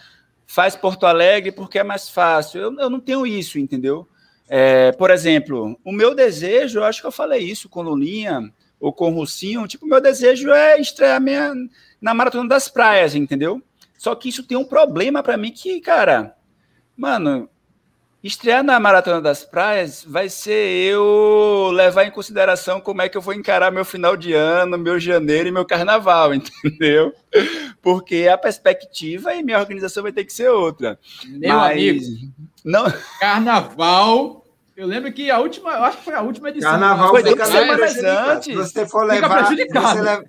faz 0.49 0.75
Porto 0.75 1.05
Alegre 1.05 1.53
porque 1.53 1.79
é 1.79 1.85
mais 1.85 2.09
fácil. 2.09 2.61
Eu, 2.61 2.81
eu 2.81 2.91
não 2.91 2.99
tenho 2.99 3.27
isso, 3.27 3.59
entendeu? 3.59 4.09
É, 4.49 4.91
por 4.93 5.11
exemplo, 5.11 5.79
o 5.85 5.93
meu 5.93 6.15
desejo, 6.15 6.79
eu 6.79 6.85
acho 6.85 7.03
que 7.03 7.07
eu 7.07 7.13
falei 7.13 7.41
isso 7.41 7.69
com 7.69 7.83
Lulinha 7.83 8.51
ou 8.81 8.91
com 8.91 9.13
o 9.13 9.15
Russinho, 9.15 9.67
tipo, 9.69 9.85
o 9.85 9.89
meu 9.89 10.01
desejo 10.01 10.51
é 10.51 10.81
estrear 10.81 11.21
minha, 11.21 11.53
na 12.01 12.15
Maratona 12.15 12.49
das 12.49 12.67
Praias, 12.69 13.15
entendeu? 13.15 13.63
Só 13.99 14.15
que 14.15 14.31
isso 14.31 14.43
tem 14.43 14.57
um 14.57 14.65
problema 14.65 15.23
para 15.23 15.37
mim 15.37 15.51
que, 15.51 15.81
cara, 15.81 16.35
mano, 16.97 17.51
estrear 18.23 18.63
na 18.63 18.81
Maratona 18.81 19.21
das 19.21 19.45
Praias 19.45 20.05
vai 20.07 20.29
ser 20.29 20.69
eu 20.91 21.71
levar 21.73 22.05
em 22.05 22.11
consideração 22.11 22.81
como 22.81 23.03
é 23.03 23.09
que 23.09 23.17
eu 23.17 23.23
vou 23.23 23.35
encarar 23.35 23.71
meu 23.71 23.85
final 23.85 24.17
de 24.17 24.33
ano, 24.33 24.77
meu 24.77 24.99
janeiro 24.99 25.49
e 25.49 25.53
meu 25.53 25.65
carnaval, 25.65 26.35
entendeu? 26.35 27.13
Porque 27.81 28.29
a 28.31 28.37
perspectiva 28.37 29.35
e 29.35 29.43
minha 29.43 29.59
organização 29.59 30.03
vai 30.03 30.13
ter 30.13 30.25
que 30.25 30.33
ser 30.33 30.49
outra. 30.49 30.99
Meu 31.27 31.57
Mas, 31.57 31.73
amigo, 31.73 32.05
não... 32.65 32.93
carnaval 33.21 34.45
eu 34.79 34.87
lembro 34.87 35.13
que 35.13 35.29
a 35.29 35.41
última, 35.41 35.73
eu 35.73 35.83
acho 35.83 35.99
que 35.99 36.05
foi 36.05 36.15
a 36.15 36.23
última 36.23 36.51
edição. 36.51 36.71
Carnaval 36.71 37.11
foi 37.11 37.25
duas 37.25 37.49
semanas 37.49 37.97
antes. 37.97 38.45
Se 38.45 38.55
você 38.55 38.87
for 38.87 39.05
levar, 39.05 39.45
você 39.45 40.01
leva, 40.01 40.25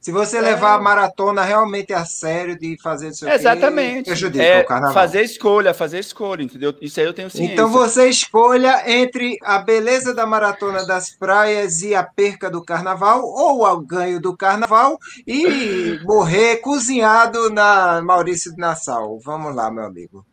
se 0.00 0.12
você 0.12 0.40
levar 0.40 0.74
a 0.74 0.80
maratona 0.80 1.42
realmente 1.42 1.92
a 1.92 2.04
sério 2.04 2.58
de 2.58 2.76
fazer 2.80 3.08
isso 3.08 3.28
Exatamente. 3.28 4.06
prejudica 4.06 4.44
é, 4.44 4.60
o 4.60 4.64
carnaval. 4.64 4.94
Fazer 4.94 5.22
escolha, 5.22 5.74
fazer 5.74 5.98
escolha, 5.98 6.42
entendeu? 6.42 6.74
Isso 6.80 7.00
aí 7.00 7.06
eu 7.06 7.12
tenho 7.12 7.28
ciência. 7.28 7.52
Então 7.52 7.68
você 7.68 8.08
escolha 8.08 8.82
entre 8.86 9.36
a 9.42 9.58
beleza 9.58 10.14
da 10.14 10.24
maratona 10.24 10.86
das 10.86 11.10
praias 11.10 11.82
e 11.82 11.94
a 11.94 12.04
perca 12.04 12.48
do 12.48 12.64
carnaval, 12.64 13.22
ou 13.24 13.64
o 13.64 13.80
ganho 13.80 14.20
do 14.20 14.36
carnaval 14.36 14.98
e 15.26 15.98
morrer 16.04 16.58
cozinhado 16.58 17.50
na 17.50 18.00
Maurício 18.00 18.52
de 18.52 18.58
Nassau. 18.58 19.18
Vamos 19.24 19.54
lá, 19.54 19.70
meu 19.70 19.84
amigo. 19.84 20.24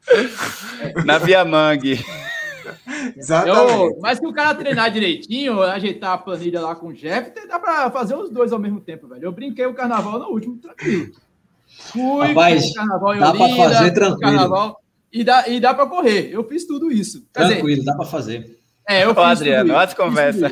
Na 1.03 1.17
Via 1.17 1.43
Mangue. 1.43 2.05
Exatamente. 3.15 3.71
Eu, 3.71 3.99
mas 4.01 4.17
se 4.19 4.25
o 4.25 4.33
cara 4.33 4.55
treinar 4.55 4.91
direitinho, 4.91 5.61
ajeitar 5.61 6.13
a 6.13 6.17
planilha 6.17 6.61
lá 6.61 6.75
com 6.75 6.87
o 6.87 6.93
Jeff, 6.93 7.31
dá 7.47 7.59
para 7.59 7.91
fazer 7.91 8.15
os 8.15 8.29
dois 8.29 8.51
ao 8.51 8.59
mesmo 8.59 8.79
tempo, 8.81 9.07
velho. 9.07 9.23
Eu 9.23 9.31
brinquei 9.31 9.65
o 9.65 9.73
carnaval 9.73 10.19
no 10.19 10.29
último, 10.29 10.57
tranquilo. 10.57 11.13
Fui 11.67 12.27
Rapaz, 12.27 12.73
carnaval 12.73 13.15
em 13.15 13.19
dá 13.19 13.33
para 13.33 13.55
fazer 13.55 13.91
tranquilo. 13.91 14.19
Carnaval, 14.19 14.81
e 15.11 15.23
dá, 15.23 15.47
e 15.47 15.59
dá 15.59 15.73
para 15.73 15.87
correr. 15.87 16.29
Eu 16.31 16.43
fiz 16.47 16.65
tudo 16.65 16.91
isso. 16.91 17.25
Quer 17.33 17.47
tranquilo, 17.47 17.67
dizer, 17.67 17.85
dá 17.85 17.95
para 17.95 18.05
fazer. 18.05 18.59
É, 18.87 19.03
eu 19.03 19.11
Ô, 19.11 19.15
fiz 19.15 19.23
Adriano, 19.23 19.73
olha 19.73 19.95
conversa. 19.95 20.51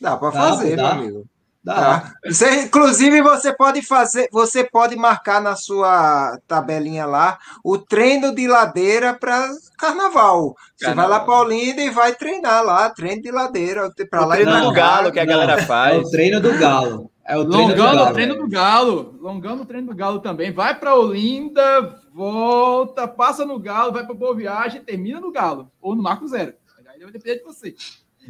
Dá 0.00 0.16
para 0.16 0.32
fazer, 0.32 0.76
dá. 0.76 0.94
meu 0.94 1.04
amigo. 1.04 1.31
Dá. 1.64 1.74
Tá. 1.74 2.14
Você, 2.26 2.62
inclusive, 2.62 3.22
você 3.22 3.52
pode 3.52 3.82
fazer, 3.82 4.28
você 4.32 4.64
pode 4.64 4.96
marcar 4.96 5.40
na 5.40 5.54
sua 5.54 6.38
tabelinha 6.48 7.06
lá 7.06 7.38
o 7.64 7.78
treino 7.78 8.34
de 8.34 8.48
ladeira 8.48 9.14
para 9.14 9.48
carnaval. 9.78 10.56
Você 10.76 10.86
carnaval. 10.86 11.10
vai 11.10 11.18
lá 11.18 11.24
para 11.24 11.40
Olinda 11.40 11.82
e 11.82 11.90
vai 11.90 12.14
treinar 12.14 12.64
lá, 12.64 12.90
treino 12.90 13.22
de 13.22 13.30
ladeira. 13.30 13.90
Pra 14.10 14.24
o 14.24 14.26
lá 14.26 14.34
treino 14.34 14.60
do 14.60 14.72
galo 14.72 15.12
que 15.12 15.20
a 15.20 15.24
galera 15.24 15.62
faz. 15.64 15.96
É 15.96 15.98
o 16.00 16.10
treino 16.10 16.40
do 16.40 16.58
galo. 16.58 17.10
É 17.24 17.36
o 17.36 17.48
treino 17.48 17.68
Longando 17.68 17.76
do 17.76 17.96
galo. 17.96 18.10
o 18.10 18.12
treino 18.12 18.34
do 18.34 18.48
galo. 18.48 19.18
Longando 19.20 19.62
o 19.62 19.66
treino 19.66 19.86
do 19.86 19.94
galo 19.94 20.18
também. 20.18 20.52
Vai 20.52 20.78
para 20.78 20.96
Olinda, 20.96 22.00
volta, 22.12 23.06
passa 23.06 23.44
no 23.44 23.60
galo, 23.60 23.92
vai 23.92 24.04
para 24.04 24.14
Boa 24.14 24.34
Viagem, 24.34 24.82
termina 24.82 25.20
no 25.20 25.30
galo. 25.30 25.70
Ou 25.80 25.94
no 25.94 26.02
Marco 26.02 26.26
Zero. 26.26 26.54
Aí 26.92 27.00
vai 27.00 27.12
depender 27.12 27.38
de 27.38 27.44
você. 27.44 27.74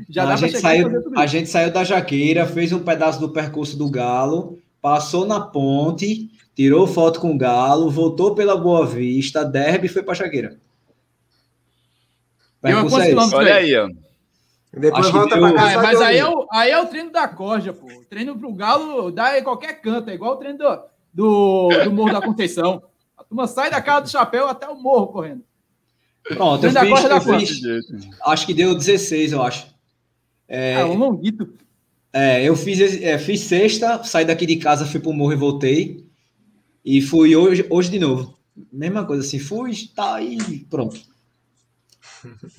Já 0.09 0.29
a, 0.29 0.37
gente 0.37 0.59
saiu, 0.59 1.13
a 1.17 1.27
gente 1.27 1.49
saiu 1.49 1.71
da 1.71 1.85
Jaqueira, 1.85 2.47
fez 2.47 2.73
um 2.73 2.81
pedaço 2.81 3.21
do 3.21 3.29
percurso 3.31 3.77
do 3.77 3.91
Galo, 3.91 4.59
passou 4.81 5.27
na 5.27 5.41
ponte, 5.41 6.31
tirou 6.55 6.87
foto 6.87 7.21
com 7.21 7.33
o 7.33 7.39
Galo, 7.39 7.91
voltou 7.91 8.35
pela 8.35 8.57
Boa 8.57 8.87
Vista, 8.87 9.45
derby 9.45 9.87
e 9.87 9.91
foi 9.91 10.03
para 10.03 10.15
Jaqueira. 10.15 10.59
É 12.63 12.75
Olha 12.75 13.55
aí, 13.57 13.77
ó. 13.77 13.89
Depois 14.73 15.05
Acho 15.05 15.13
volta 15.13 15.35
deu... 15.35 15.55
casa, 15.55 15.83
Mas 15.83 16.01
aí 16.01 16.19
é, 16.19 16.27
o, 16.27 16.47
aí 16.51 16.71
é 16.71 16.81
o 16.81 16.87
treino 16.87 17.11
da 17.11 17.29
corja, 17.29 17.73
pô. 17.75 17.87
O 17.87 18.05
treino 18.05 18.39
pro 18.39 18.55
Galo 18.55 19.11
dá 19.11 19.39
em 19.39 19.43
qualquer 19.43 19.81
canto, 19.83 20.09
é 20.09 20.15
igual 20.15 20.33
o 20.33 20.37
treino 20.37 20.59
do, 20.59 20.83
do, 21.13 21.69
do 21.85 21.93
Morro 21.93 22.13
da 22.13 22.23
Conceição. 22.23 22.83
A 23.19 23.25
turma 23.25 23.47
sai 23.47 23.71
da 23.71 23.83
casa 23.83 24.03
do 24.03 24.11
chapéu 24.11 24.49
até 24.49 24.67
o 24.69 24.77
morro 24.77 25.09
correndo. 25.09 25.43
Pronto, 26.25 26.65
eu 26.65 26.71
fiz, 26.71 27.05
eu 27.05 27.21
fiz, 27.21 27.61
acho 28.25 28.47
que 28.47 28.55
deu 28.55 28.75
16, 28.75 29.33
eu 29.33 29.43
acho. 29.43 29.72
É, 30.53 30.75
ah, 30.75 30.87
um 30.87 30.99
longuito. 30.99 31.49
É, 32.13 32.45
eu 32.45 32.55
fiz, 32.55 32.79
é, 33.03 33.19
fiz 33.19 33.41
sexta, 33.41 34.05
saí 34.05 34.27
daqui 34.27 34.45
de 34.45 34.57
casa, 34.57 34.85
fui 34.85 35.01
pro 35.01 35.15
morro 35.15 35.33
e 35.33 35.37
voltei. 35.37 36.07
E 36.85 37.01
fui 37.01 37.35
hoje, 37.35 37.65
hoje 37.71 37.91
de 37.91 37.99
novo. 37.99 38.39
Mesma 38.71 39.03
coisa 39.07 39.27
assim, 39.27 39.39
fui, 39.39 39.73
tá 39.97 40.17
aí, 40.17 40.67
pronto. 40.69 41.01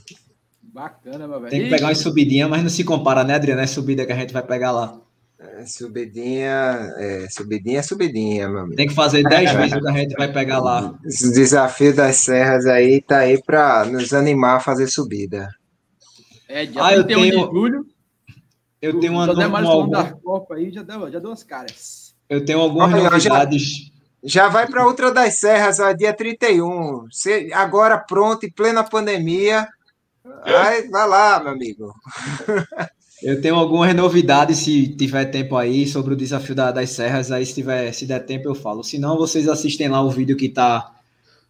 Bacana, 0.64 1.28
meu 1.28 1.40
velho. 1.40 1.52
Tem 1.52 1.66
que 1.66 1.70
pegar 1.70 1.90
uma 1.90 1.96
subidinha, 1.96 2.48
mas 2.48 2.64
não 2.64 2.70
se 2.70 2.84
compara, 2.84 3.24
né, 3.24 3.36
Adriano? 3.36 3.62
É 3.62 3.68
subida 3.68 4.08
que 4.08 4.12
a 4.12 4.16
gente 4.16 4.34
vai 4.34 4.42
pegar 4.42 4.72
lá. 4.72 5.00
É, 5.40 5.64
subidinha, 5.68 6.96
é, 6.98 7.28
subidinha 7.30 7.78
é 7.78 7.84
subidinha, 7.84 8.50
meu 8.50 8.62
amigo. 8.62 8.76
Tem 8.76 8.88
que 8.88 8.96
fazer 8.96 9.22
10 9.22 9.52
vezes 9.52 9.74
o 9.74 9.82
que 9.82 9.88
a 9.88 9.92
gente 9.92 10.16
vai 10.16 10.34
pegar 10.34 10.60
lá. 10.60 10.98
O 11.06 11.32
desafio 11.32 11.96
das 11.96 12.16
serras 12.16 12.66
aí 12.66 13.02
tá 13.02 13.20
aí 13.20 13.40
para 13.40 13.86
nos 13.86 14.14
animar 14.14 14.56
a 14.56 14.60
fazer 14.60 14.88
subida. 14.88 15.54
É, 16.54 16.68
dia 16.68 16.86
ah, 16.86 16.94
eu 16.94 17.04
tenho, 17.04 17.20
de 17.20 17.32
julho. 17.32 17.84
Eu 18.80 19.00
tenho 19.00 19.14
uma, 19.14 19.26
uma, 19.26 19.48
uma 19.48 19.70
algum... 19.72 19.90
da 19.90 20.12
Copa 20.12 20.54
aí, 20.54 20.72
já 20.72 20.84
deu, 20.84 21.12
já 21.12 21.18
deu 21.18 21.32
umas 21.32 21.44
caras. 21.44 22.14
Eu 22.30 22.46
tenho 22.46 22.60
algumas 22.60 22.94
Olha, 22.94 23.10
novidades. 23.10 23.92
Já, 24.22 24.44
já 24.44 24.50
vai 24.50 24.68
para 24.68 24.86
outra 24.86 25.12
das 25.12 25.40
serras, 25.40 25.80
ó, 25.80 25.92
dia 25.94 26.14
31. 26.14 27.08
Você, 27.12 27.50
agora 27.54 27.98
pronto, 27.98 28.46
em 28.46 28.52
plena 28.52 28.84
pandemia. 28.84 29.68
Vai, 30.24 30.88
vai 30.90 31.10
lá, 31.10 31.40
meu 31.40 31.54
amigo. 31.54 31.92
Eu 33.24 33.42
tenho 33.42 33.56
algumas 33.56 33.96
novidades, 33.96 34.58
se 34.58 34.90
tiver 34.90 35.26
tempo 35.26 35.56
aí, 35.56 35.88
sobre 35.88 36.14
o 36.14 36.18
desafio 36.18 36.54
da, 36.54 36.72
das 36.72 36.90
serras. 36.90 37.32
Aí, 37.32 37.46
se, 37.46 37.54
tiver, 37.54 37.94
se 37.94 38.06
der 38.06 38.20
tempo, 38.20 38.50
eu 38.50 38.54
falo. 38.54 38.84
Se 38.84 39.00
não, 39.00 39.18
vocês 39.18 39.48
assistem 39.48 39.88
lá 39.88 40.02
o 40.02 40.12
vídeo 40.12 40.36
que 40.36 40.48
está 40.48 40.92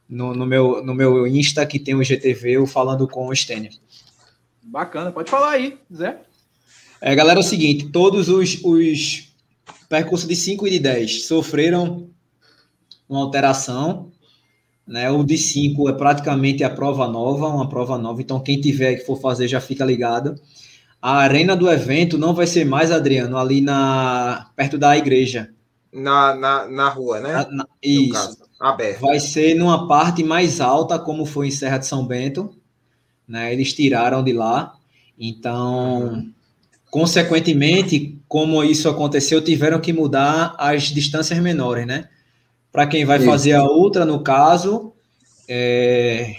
no, 0.07 0.35
no, 0.35 0.45
meu, 0.45 0.85
no 0.85 0.93
meu 0.93 1.25
Insta, 1.25 1.65
que 1.65 1.79
tem 1.79 1.95
o 1.95 2.03
GTV, 2.03 2.57
eu 2.57 2.67
falando 2.67 3.07
com 3.07 3.27
o 3.27 3.35
Stênio. 3.35 3.71
Bacana, 4.73 5.11
pode 5.11 5.29
falar 5.29 5.51
aí, 5.51 5.77
Zé. 5.95 6.17
É, 6.99 7.13
galera, 7.13 7.37
é 7.37 7.41
o 7.41 7.43
seguinte: 7.43 7.89
todos 7.89 8.27
os, 8.27 8.59
os 8.63 9.31
percursos 9.87 10.27
de 10.27 10.35
5 10.35 10.65
e 10.65 10.71
de 10.71 10.79
10 10.79 11.27
sofreram 11.27 12.09
uma 13.07 13.19
alteração. 13.21 14.11
Né? 14.87 15.11
O 15.11 15.23
de 15.23 15.37
5 15.37 15.89
é 15.89 15.93
praticamente 15.93 16.63
a 16.63 16.71
prova 16.71 17.07
nova, 17.07 17.49
uma 17.49 17.69
prova 17.69 17.99
nova. 17.99 18.19
Então, 18.19 18.39
quem 18.39 18.59
tiver 18.59 18.95
que 18.95 19.05
for 19.05 19.21
fazer 19.21 19.47
já 19.47 19.61
fica 19.61 19.85
ligado. 19.85 20.41
A 20.99 21.17
arena 21.17 21.55
do 21.55 21.69
evento 21.69 22.17
não 22.17 22.33
vai 22.33 22.47
ser 22.47 22.65
mais, 22.65 22.91
Adriano, 22.91 23.37
ali 23.37 23.61
na 23.61 24.49
perto 24.55 24.75
da 24.75 24.97
igreja. 24.97 25.53
Na, 25.93 26.33
na, 26.33 26.67
na 26.67 26.89
rua, 26.89 27.19
né? 27.19 27.31
Na, 27.31 27.51
na, 27.51 27.67
isso. 27.79 28.39
Aberto. 28.59 29.01
Vai 29.01 29.19
ser 29.19 29.53
numa 29.53 29.87
parte 29.87 30.23
mais 30.23 30.59
alta, 30.59 30.97
como 30.97 31.27
foi 31.27 31.49
em 31.49 31.51
Serra 31.51 31.77
de 31.77 31.85
São 31.85 32.07
Bento 32.07 32.62
né? 33.27 33.53
Eles 33.53 33.73
tiraram 33.73 34.23
de 34.23 34.33
lá. 34.33 34.75
Então, 35.17 36.27
consequentemente, 36.89 38.17
como 38.27 38.63
isso 38.63 38.89
aconteceu, 38.89 39.43
tiveram 39.43 39.79
que 39.79 39.93
mudar 39.93 40.55
as 40.57 40.83
distâncias 40.83 41.39
menores, 41.39 41.85
né? 41.85 42.09
Para 42.71 42.87
quem 42.87 43.05
vai 43.05 43.17
isso. 43.17 43.27
fazer 43.27 43.53
a 43.53 43.63
outra, 43.63 44.05
no 44.05 44.21
caso, 44.21 44.93
é... 45.47 46.35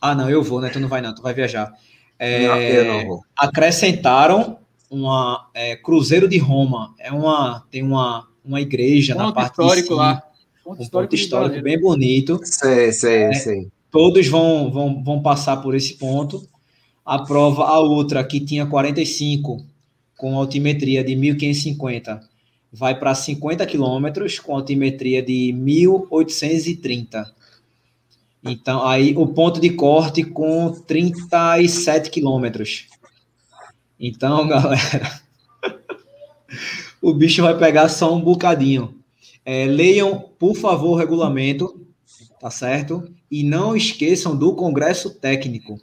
ah, 0.00 0.14
não, 0.14 0.30
eu 0.30 0.42
vou, 0.42 0.60
né? 0.60 0.68
Tu 0.70 0.78
não 0.78 0.88
vai 0.88 1.00
não, 1.00 1.14
tu 1.14 1.22
vai 1.22 1.34
viajar. 1.34 1.72
É... 2.18 2.46
Não, 2.46 2.60
eu 2.60 2.84
não 2.84 3.06
vou. 3.06 3.24
Acrescentaram 3.36 4.58
uma 4.90 5.48
é, 5.52 5.76
Cruzeiro 5.76 6.28
de 6.28 6.38
Roma. 6.38 6.94
É 6.98 7.12
uma 7.12 7.64
tem 7.70 7.82
uma, 7.82 8.28
uma 8.44 8.60
igreja 8.60 9.14
ponto 9.14 9.26
na 9.26 9.32
parte 9.32 9.50
histórico 9.50 9.94
lá. 9.94 10.22
Ponto 10.62 10.78
um 10.78 10.82
histórico 10.82 11.10
ponto 11.10 11.20
histórico 11.20 11.62
bem 11.62 11.80
bonito. 11.80 12.40
Sei, 12.44 12.92
sei, 12.92 13.22
é, 13.24 13.32
sei. 13.34 13.68
Todos 13.94 14.26
vão, 14.26 14.72
vão, 14.72 15.04
vão 15.04 15.22
passar 15.22 15.58
por 15.58 15.72
esse 15.72 15.94
ponto. 15.94 16.48
A 17.06 17.22
prova, 17.22 17.62
a 17.62 17.78
outra, 17.78 18.24
que 18.24 18.40
tinha 18.40 18.66
45, 18.66 19.64
com 20.16 20.36
altimetria 20.36 21.04
de 21.04 21.14
1.550, 21.14 22.20
vai 22.72 22.98
para 22.98 23.14
50 23.14 23.64
quilômetros, 23.66 24.40
com 24.40 24.56
altimetria 24.56 25.22
de 25.22 25.54
1.830. 25.56 27.24
Então, 28.42 28.84
aí 28.84 29.14
o 29.16 29.28
ponto 29.28 29.60
de 29.60 29.70
corte 29.70 30.24
com 30.24 30.72
37 30.72 32.10
quilômetros. 32.10 32.88
Então, 34.00 34.42
galera, 34.50 35.20
o 37.00 37.14
bicho 37.14 37.42
vai 37.42 37.56
pegar 37.56 37.88
só 37.88 38.12
um 38.12 38.20
bocadinho. 38.20 38.92
É, 39.44 39.66
leiam, 39.66 40.18
por 40.36 40.56
favor, 40.56 40.94
o 40.94 40.96
regulamento, 40.96 41.80
tá 42.40 42.50
certo? 42.50 43.08
E 43.34 43.42
não 43.42 43.74
esqueçam 43.74 44.36
do 44.36 44.54
Congresso 44.54 45.10
Técnico, 45.10 45.80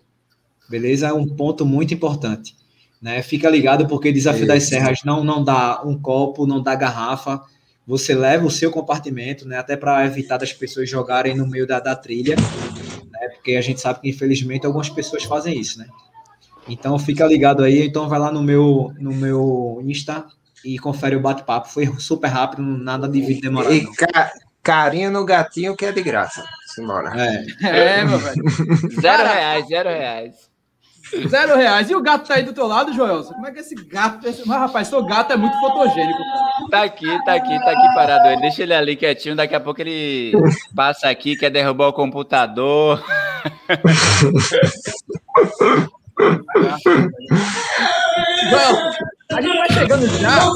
beleza? 0.69 1.09
É 1.09 1.13
um 1.13 1.27
ponto 1.27 1.65
muito 1.65 1.93
importante. 1.93 2.55
Né? 3.01 3.21
Fica 3.21 3.49
ligado, 3.49 3.85
porque 3.89 4.09
Desafio 4.09 4.45
é 4.45 4.47
das 4.47 4.63
Serras 4.63 4.99
não, 5.03 5.21
não 5.21 5.43
dá 5.43 5.81
um 5.83 5.99
copo, 5.99 6.47
não 6.47 6.63
dá 6.63 6.75
garrafa. 6.75 7.41
Você 7.85 8.15
leva 8.15 8.45
o 8.45 8.49
seu 8.49 8.71
compartimento, 8.71 9.45
né? 9.45 9.57
até 9.57 9.75
para 9.75 10.05
evitar 10.05 10.37
das 10.37 10.53
pessoas 10.53 10.89
jogarem 10.89 11.35
no 11.35 11.45
meio 11.45 11.67
da, 11.67 11.81
da 11.81 11.93
trilha, 11.93 12.37
né? 12.37 13.27
porque 13.33 13.57
a 13.57 13.61
gente 13.61 13.81
sabe 13.81 13.99
que, 13.99 14.09
infelizmente, 14.09 14.65
algumas 14.65 14.89
pessoas 14.89 15.25
fazem 15.25 15.59
isso. 15.59 15.77
Né? 15.77 15.87
Então, 16.69 16.97
fica 16.97 17.25
ligado 17.27 17.65
aí. 17.65 17.85
Então, 17.85 18.07
vai 18.07 18.17
lá 18.17 18.31
no 18.31 18.41
meu, 18.41 18.93
no 18.97 19.13
meu 19.13 19.83
Insta 19.83 20.25
e 20.63 20.79
confere 20.79 21.17
o 21.17 21.21
bate-papo. 21.21 21.67
Foi 21.67 21.85
super 21.99 22.29
rápido, 22.29 22.61
nada 22.61 23.09
de 23.09 23.19
vídeo 23.19 23.41
demorado. 23.41 23.73
E 23.73 23.85
ca 23.93 24.31
carinho 24.63 25.11
no 25.11 25.25
gatinho 25.25 25.75
que 25.75 25.85
é 25.85 25.91
de 25.91 26.01
graça. 26.01 26.45
Simbora. 26.67 27.11
É, 27.19 27.99
é 27.99 28.05
meu 28.05 28.17
velho. 28.17 28.43
Zero 29.01 29.23
reais, 29.23 29.67
zero 29.67 29.89
reais. 29.89 30.49
Zero 31.27 31.57
reais. 31.57 31.89
E 31.89 31.95
o 31.95 32.01
gato 32.01 32.27
tá 32.27 32.35
aí 32.35 32.43
do 32.43 32.53
teu 32.53 32.67
lado, 32.67 32.93
Joelson? 32.93 33.33
Como 33.33 33.47
é 33.47 33.51
que 33.51 33.59
esse 33.59 33.75
gato. 33.75 34.25
Esse... 34.25 34.47
Mas, 34.47 34.59
rapaz, 34.59 34.87
seu 34.87 35.03
gato 35.03 35.33
é 35.33 35.37
muito 35.37 35.59
fotogênico, 35.59 36.17
cara. 36.17 36.69
Tá 36.69 36.83
aqui, 36.83 37.25
tá 37.25 37.33
aqui, 37.33 37.59
tá 37.59 37.71
aqui 37.71 37.95
parado. 37.95 38.39
Deixa 38.39 38.63
ele 38.63 38.73
ali 38.73 38.95
quietinho, 38.95 39.35
daqui 39.35 39.53
a 39.53 39.59
pouco 39.59 39.81
ele 39.81 40.31
passa 40.73 41.09
aqui, 41.09 41.35
quer 41.35 41.49
derrubar 41.49 41.89
o 41.89 41.93
computador. 41.93 43.03
Joelson, 48.49 48.91
a 49.33 49.41
gente 49.41 49.57
vai 49.57 49.71
chegando 49.71 50.07
já 50.07 50.49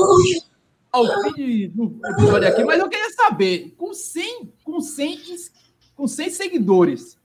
ao 0.95 1.33
fim 1.33 1.69
do 1.69 1.99
episódio 2.05 2.47
aqui, 2.47 2.63
mas 2.63 2.79
eu 2.79 2.89
queria 2.89 3.11
saber, 3.11 3.73
com 3.77 3.93
100, 3.93 4.53
com 4.63 4.79
100 4.79 5.19
com 5.95 6.07
100 6.07 6.29
seguidores, 6.29 7.17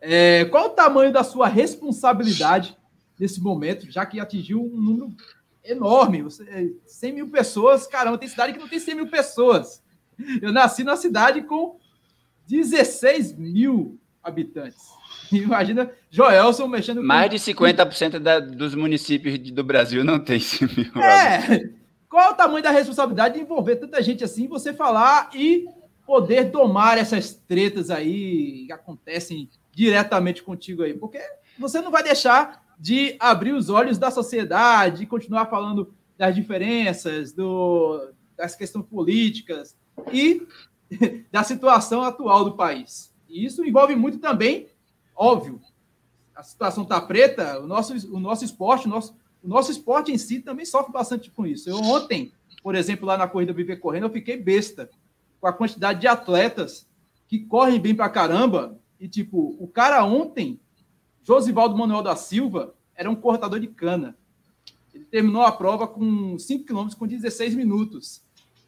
é, 0.00 0.44
qual 0.46 0.66
o 0.66 0.70
tamanho 0.70 1.12
da 1.12 1.24
sua 1.24 1.48
responsabilidade 1.48 2.76
nesse 3.18 3.40
momento, 3.40 3.90
já 3.90 4.06
que 4.06 4.20
atingiu 4.20 4.62
um 4.62 4.80
número 4.80 5.16
enorme, 5.64 6.22
você, 6.22 6.74
100 6.86 7.12
mil 7.12 7.28
pessoas, 7.28 7.86
caramba, 7.86 8.18
tem 8.18 8.28
cidade 8.28 8.52
que 8.52 8.58
não 8.58 8.68
tem 8.68 8.78
100 8.78 8.94
mil 8.94 9.08
pessoas. 9.08 9.82
Eu 10.40 10.52
nasci 10.52 10.84
numa 10.84 10.96
cidade 10.96 11.42
com 11.42 11.78
16 12.46 13.36
mil 13.36 13.98
habitantes. 14.22 14.82
Imagina 15.30 15.90
Joelson 16.10 16.66
mexendo 16.66 17.02
Mais 17.02 17.28
com... 17.30 17.36
de 17.36 17.54
50% 17.54 18.18
da, 18.18 18.40
dos 18.40 18.74
municípios 18.74 19.38
do 19.38 19.62
Brasil 19.62 20.02
não 20.04 20.18
tem 20.18 20.40
100 20.40 20.68
mil. 20.76 21.02
É, 21.02 21.70
qual 22.08 22.32
o 22.32 22.34
tamanho 22.34 22.62
da 22.62 22.70
responsabilidade 22.70 23.34
de 23.34 23.40
envolver 23.40 23.76
tanta 23.76 24.02
gente 24.02 24.24
assim, 24.24 24.48
você 24.48 24.72
falar 24.72 25.30
e 25.34 25.66
poder 26.06 26.44
domar 26.44 26.96
essas 26.96 27.34
tretas 27.34 27.90
aí 27.90 28.64
que 28.66 28.72
acontecem 28.72 29.48
diretamente 29.72 30.42
contigo 30.42 30.82
aí, 30.82 30.94
porque 30.94 31.20
você 31.58 31.80
não 31.80 31.90
vai 31.90 32.02
deixar 32.02 32.64
de 32.78 33.16
abrir 33.18 33.52
os 33.52 33.68
olhos 33.68 33.98
da 33.98 34.10
sociedade, 34.10 35.00
de 35.00 35.06
continuar 35.06 35.46
falando 35.46 35.92
das 36.16 36.34
diferenças, 36.34 37.32
do, 37.32 38.10
das 38.36 38.54
questões 38.54 38.86
políticas 38.86 39.76
e 40.12 40.46
da 41.30 41.42
situação 41.42 42.02
atual 42.02 42.44
do 42.44 42.56
país. 42.56 43.14
E 43.28 43.44
isso 43.44 43.64
envolve 43.64 43.94
muito 43.94 44.18
também, 44.18 44.68
óbvio, 45.14 45.60
a 46.34 46.42
situação 46.42 46.84
está 46.84 47.00
preta, 47.00 47.60
o 47.60 47.66
nosso, 47.66 47.94
o 48.14 48.20
nosso 48.20 48.44
esporte, 48.44 48.86
o 48.86 48.90
nosso, 48.90 49.14
o 49.42 49.48
nosso 49.48 49.70
esporte 49.70 50.12
em 50.12 50.18
si 50.18 50.40
também 50.40 50.64
sofre 50.66 50.92
bastante 50.92 51.30
com 51.30 51.46
isso. 51.46 51.68
Eu 51.68 51.76
ontem, 51.76 52.32
por 52.62 52.74
exemplo, 52.74 53.06
lá 53.06 53.16
na 53.16 53.28
corrida 53.28 53.52
Viver 53.52 53.76
Correndo, 53.76 54.06
eu 54.06 54.12
fiquei 54.12 54.36
besta 54.36 54.90
com 55.40 55.46
a 55.46 55.52
quantidade 55.52 56.00
de 56.00 56.06
atletas 56.06 56.86
que 57.28 57.40
correm 57.40 57.80
bem 57.80 57.94
pra 57.94 58.08
caramba. 58.08 58.78
E, 58.98 59.06
tipo, 59.06 59.56
o 59.60 59.68
cara 59.68 60.04
ontem, 60.04 60.58
Josivaldo 61.22 61.76
Manuel 61.76 62.02
da 62.02 62.16
Silva, 62.16 62.74
era 62.94 63.08
um 63.08 63.14
cortador 63.14 63.60
de 63.60 63.68
cana. 63.68 64.16
Ele 64.92 65.04
terminou 65.04 65.42
a 65.42 65.52
prova 65.52 65.86
com 65.86 66.38
5 66.38 66.64
km 66.64 66.88
com 66.98 67.06
16 67.06 67.54
minutos. 67.54 68.22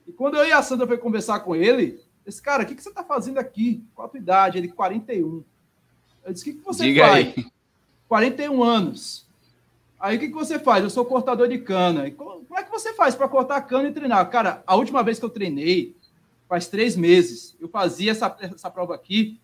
E 0.06 0.12
quando 0.12 0.36
eu 0.36 0.46
e 0.46 0.52
a 0.52 0.62
Sandra 0.62 0.86
foi 0.86 0.98
conversar 0.98 1.40
com 1.40 1.56
ele, 1.56 2.00
esse 2.24 2.40
cara, 2.40 2.62
o 2.62 2.66
que, 2.66 2.74
que 2.74 2.82
você 2.82 2.90
está 2.90 3.02
fazendo 3.02 3.38
aqui? 3.38 3.84
Qual 3.94 4.06
a 4.06 4.08
tua 4.08 4.20
idade? 4.20 4.58
Ele, 4.58 4.68
41. 4.68 5.42
Eu 6.24 6.32
disse, 6.32 6.48
o 6.48 6.52
que, 6.52 6.58
que 6.60 6.64
você 6.64 6.84
Diga 6.84 7.08
faz? 7.08 7.26
Aí. 7.36 7.46
41 8.06 8.62
anos. 8.62 9.26
Aí 10.00 10.16
o 10.16 10.20
que, 10.20 10.28
que 10.28 10.34
você 10.34 10.58
faz? 10.58 10.82
Eu 10.82 10.88
sou 10.88 11.04
cortador 11.04 11.46
de 11.46 11.58
cana. 11.58 12.08
E 12.08 12.10
como, 12.10 12.42
como 12.46 12.58
é 12.58 12.64
que 12.64 12.70
você 12.70 12.94
faz 12.94 13.14
para 13.14 13.28
cortar 13.28 13.60
cana 13.60 13.90
e 13.90 13.92
treinar? 13.92 14.28
Cara, 14.30 14.62
a 14.66 14.74
última 14.74 15.02
vez 15.02 15.18
que 15.18 15.24
eu 15.26 15.30
treinei, 15.30 15.94
faz 16.48 16.66
três 16.66 16.96
meses, 16.96 17.54
eu 17.60 17.68
fazia 17.68 18.10
essa, 18.10 18.34
essa 18.40 18.70
prova 18.70 18.94
aqui, 18.94 19.38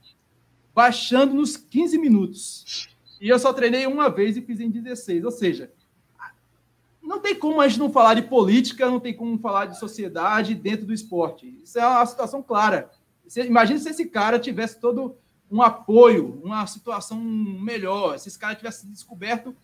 baixando 0.75 1.35
nos 1.35 1.59
15 1.59 1.99
minutos. 1.99 2.89
E 3.21 3.29
eu 3.29 3.39
só 3.39 3.53
treinei 3.53 3.87
uma 3.87 4.09
vez 4.09 4.37
e 4.39 4.41
fiz 4.41 4.59
em 4.59 4.71
16. 4.71 5.25
Ou 5.27 5.31
seja, 5.31 5.71
não 7.03 7.21
tem 7.21 7.35
como 7.35 7.61
a 7.61 7.69
gente 7.69 7.79
não 7.79 7.93
falar 7.93 8.15
de 8.15 8.23
política, 8.23 8.91
não 8.91 8.99
tem 8.99 9.15
como 9.15 9.39
falar 9.39 9.67
de 9.67 9.79
sociedade 9.79 10.55
dentro 10.55 10.87
do 10.87 10.95
esporte. 10.95 11.61
Isso 11.63 11.79
é 11.79 11.87
uma 11.87 12.07
situação 12.07 12.43
clara. 12.43 12.91
Imagina 13.37 13.79
se 13.79 13.91
esse 13.91 14.07
cara 14.07 14.39
tivesse 14.39 14.81
todo 14.81 15.17
um 15.51 15.63
apoio, 15.63 16.41
uma 16.43 16.67
situação 16.67 17.21
melhor, 17.21 18.19
se 18.19 18.29
esse 18.29 18.39
cara 18.39 18.55
tivesse 18.55 18.87
descoberto 18.87 19.55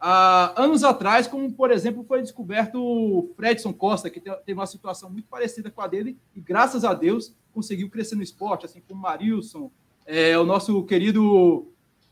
há 0.00 0.52
anos 0.60 0.84
atrás, 0.84 1.26
como, 1.26 1.52
por 1.52 1.70
exemplo, 1.70 2.04
foi 2.04 2.22
descoberto 2.22 2.80
o 2.80 3.32
Fredson 3.36 3.72
Costa, 3.72 4.10
que 4.10 4.20
teve 4.20 4.54
uma 4.54 4.66
situação 4.66 5.10
muito 5.10 5.28
parecida 5.28 5.70
com 5.70 5.80
a 5.80 5.86
dele, 5.86 6.18
e 6.34 6.40
graças 6.40 6.84
a 6.84 6.94
Deus 6.94 7.34
conseguiu 7.52 7.90
crescer 7.90 8.14
no 8.14 8.22
esporte, 8.22 8.66
assim 8.66 8.80
como 8.86 9.00
o 9.00 9.02
Marilson, 9.02 9.70
é, 10.06 10.38
o 10.38 10.44
nosso 10.44 10.82
querido 10.84 11.66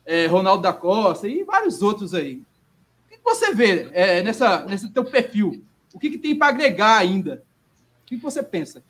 é, 0.05 0.27
Ronaldo 0.27 0.63
da 0.63 0.73
Costa 0.73 1.29
e 1.29 1.45
vários 1.45 1.83
outros 1.83 2.15
aí. 2.15 2.43
O 3.07 3.09
que 3.09 3.19
você 3.23 3.55
vê 3.55 3.89
é, 3.93 4.23
nessa, 4.23 4.65
nesse 4.67 4.89
teu 4.91 5.05
perfil? 5.05 5.65
O 5.95 5.99
que, 5.99 6.11
que 6.11 6.19
tem 6.19 6.37
para 6.37 6.49
agregar 6.49 6.99
ainda? 6.99 7.43
O 8.03 8.07
que, 8.07 8.17
que 8.17 8.23
você 8.23 8.43
pensa? 8.43 8.83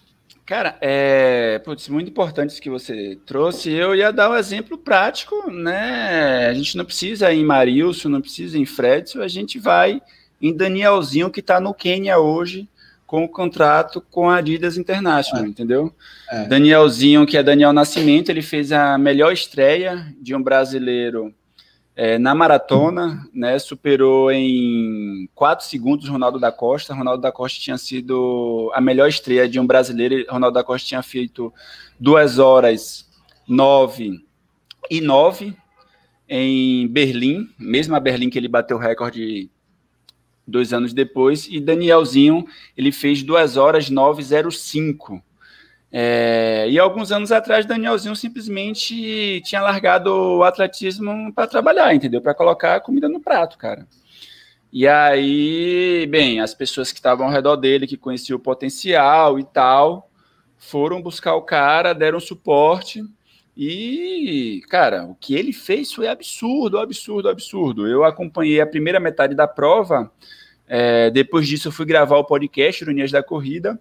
Cara, 0.46 0.78
é 0.80 1.58
putz, 1.64 1.88
muito 1.88 2.08
importante 2.08 2.50
isso 2.50 2.62
que 2.62 2.70
você 2.70 3.18
trouxe. 3.26 3.72
Eu 3.72 3.96
ia 3.96 4.12
dar 4.12 4.30
um 4.30 4.36
exemplo 4.36 4.78
prático, 4.78 5.50
né? 5.50 6.46
A 6.46 6.54
gente 6.54 6.76
não 6.76 6.84
precisa 6.84 7.32
ir 7.32 7.40
em 7.40 7.44
Marilson, 7.44 8.08
não 8.08 8.20
precisa 8.20 8.56
ir 8.56 8.60
em 8.60 8.66
Fredson, 8.66 9.22
a 9.22 9.28
gente 9.28 9.58
vai 9.58 10.00
em 10.40 10.56
Danielzinho, 10.56 11.30
que 11.30 11.40
está 11.40 11.58
no 11.60 11.74
Quênia 11.74 12.18
hoje, 12.18 12.68
com 13.06 13.24
o 13.24 13.28
contrato 13.28 14.00
com 14.00 14.30
a 14.30 14.36
Adidas 14.36 14.76
International, 14.76 15.44
é. 15.44 15.48
entendeu? 15.48 15.92
É. 16.30 16.44
Danielzinho, 16.44 17.26
que 17.26 17.36
é 17.36 17.42
Daniel 17.42 17.72
Nascimento, 17.72 18.30
ele 18.30 18.42
fez 18.42 18.70
a 18.70 18.96
melhor 18.96 19.32
estreia 19.32 20.06
de 20.20 20.34
um 20.34 20.42
brasileiro 20.42 21.34
é, 21.96 22.18
na 22.18 22.34
maratona, 22.34 23.26
né, 23.32 23.58
superou 23.58 24.30
em 24.30 25.26
4 25.34 25.64
segundos 25.64 26.06
Ronaldo 26.06 26.38
da 26.38 26.52
Costa. 26.52 26.92
Ronaldo 26.94 27.22
da 27.22 27.32
Costa 27.32 27.58
tinha 27.58 27.78
sido 27.78 28.70
a 28.74 28.82
melhor 28.82 29.08
estreia 29.08 29.48
de 29.48 29.58
um 29.58 29.66
brasileiro. 29.66 30.26
Ronaldo 30.28 30.54
da 30.54 30.62
Costa 30.62 30.86
tinha 30.86 31.02
feito 31.02 31.50
2 31.98 32.38
horas 32.38 33.08
9 33.48 34.22
e 34.90 35.00
9 35.00 35.56
em 36.28 36.86
Berlim, 36.86 37.48
mesmo 37.58 37.96
a 37.96 38.00
Berlim 38.00 38.28
que 38.28 38.38
ele 38.38 38.48
bateu 38.48 38.76
o 38.76 38.80
recorde 38.80 39.50
dois 40.46 40.74
anos 40.74 40.92
depois. 40.92 41.48
E 41.48 41.58
Danielzinho, 41.60 42.46
ele 42.76 42.92
fez 42.92 43.22
2 43.22 43.56
horas 43.56 43.90
9,05 43.90 45.22
é, 45.92 46.66
e 46.68 46.78
alguns 46.78 47.12
anos 47.12 47.30
atrás, 47.32 47.64
Danielzinho 47.64 48.16
simplesmente 48.16 49.40
tinha 49.44 49.62
largado 49.62 50.12
o 50.12 50.44
atletismo 50.44 51.32
para 51.32 51.46
trabalhar, 51.46 51.94
entendeu? 51.94 52.20
Para 52.20 52.34
colocar 52.34 52.80
comida 52.80 53.08
no 53.08 53.20
prato, 53.20 53.56
cara. 53.56 53.86
E 54.72 54.86
aí, 54.86 56.06
bem, 56.10 56.40
as 56.40 56.52
pessoas 56.54 56.92
que 56.92 56.98
estavam 56.98 57.26
ao 57.26 57.32
redor 57.32 57.56
dele, 57.56 57.86
que 57.86 57.96
conheciam 57.96 58.36
o 58.36 58.42
potencial 58.42 59.38
e 59.38 59.44
tal, 59.44 60.10
foram 60.58 61.00
buscar 61.00 61.34
o 61.34 61.42
cara, 61.42 61.94
deram 61.94 62.20
suporte. 62.20 63.02
E, 63.56 64.60
cara, 64.68 65.04
o 65.04 65.14
que 65.14 65.34
ele 65.34 65.52
fez 65.52 65.92
foi 65.92 66.08
absurdo, 66.08 66.78
absurdo, 66.78 67.28
absurdo. 67.28 67.88
Eu 67.88 68.04
acompanhei 68.04 68.60
a 68.60 68.66
primeira 68.66 69.00
metade 69.00 69.34
da 69.34 69.48
prova. 69.48 70.12
É, 70.68 71.10
depois 71.10 71.48
disso, 71.48 71.68
eu 71.68 71.72
fui 71.72 71.86
gravar 71.86 72.18
o 72.18 72.24
podcast 72.24 72.84
Ironias 72.84 73.10
da 73.10 73.22
Corrida. 73.22 73.80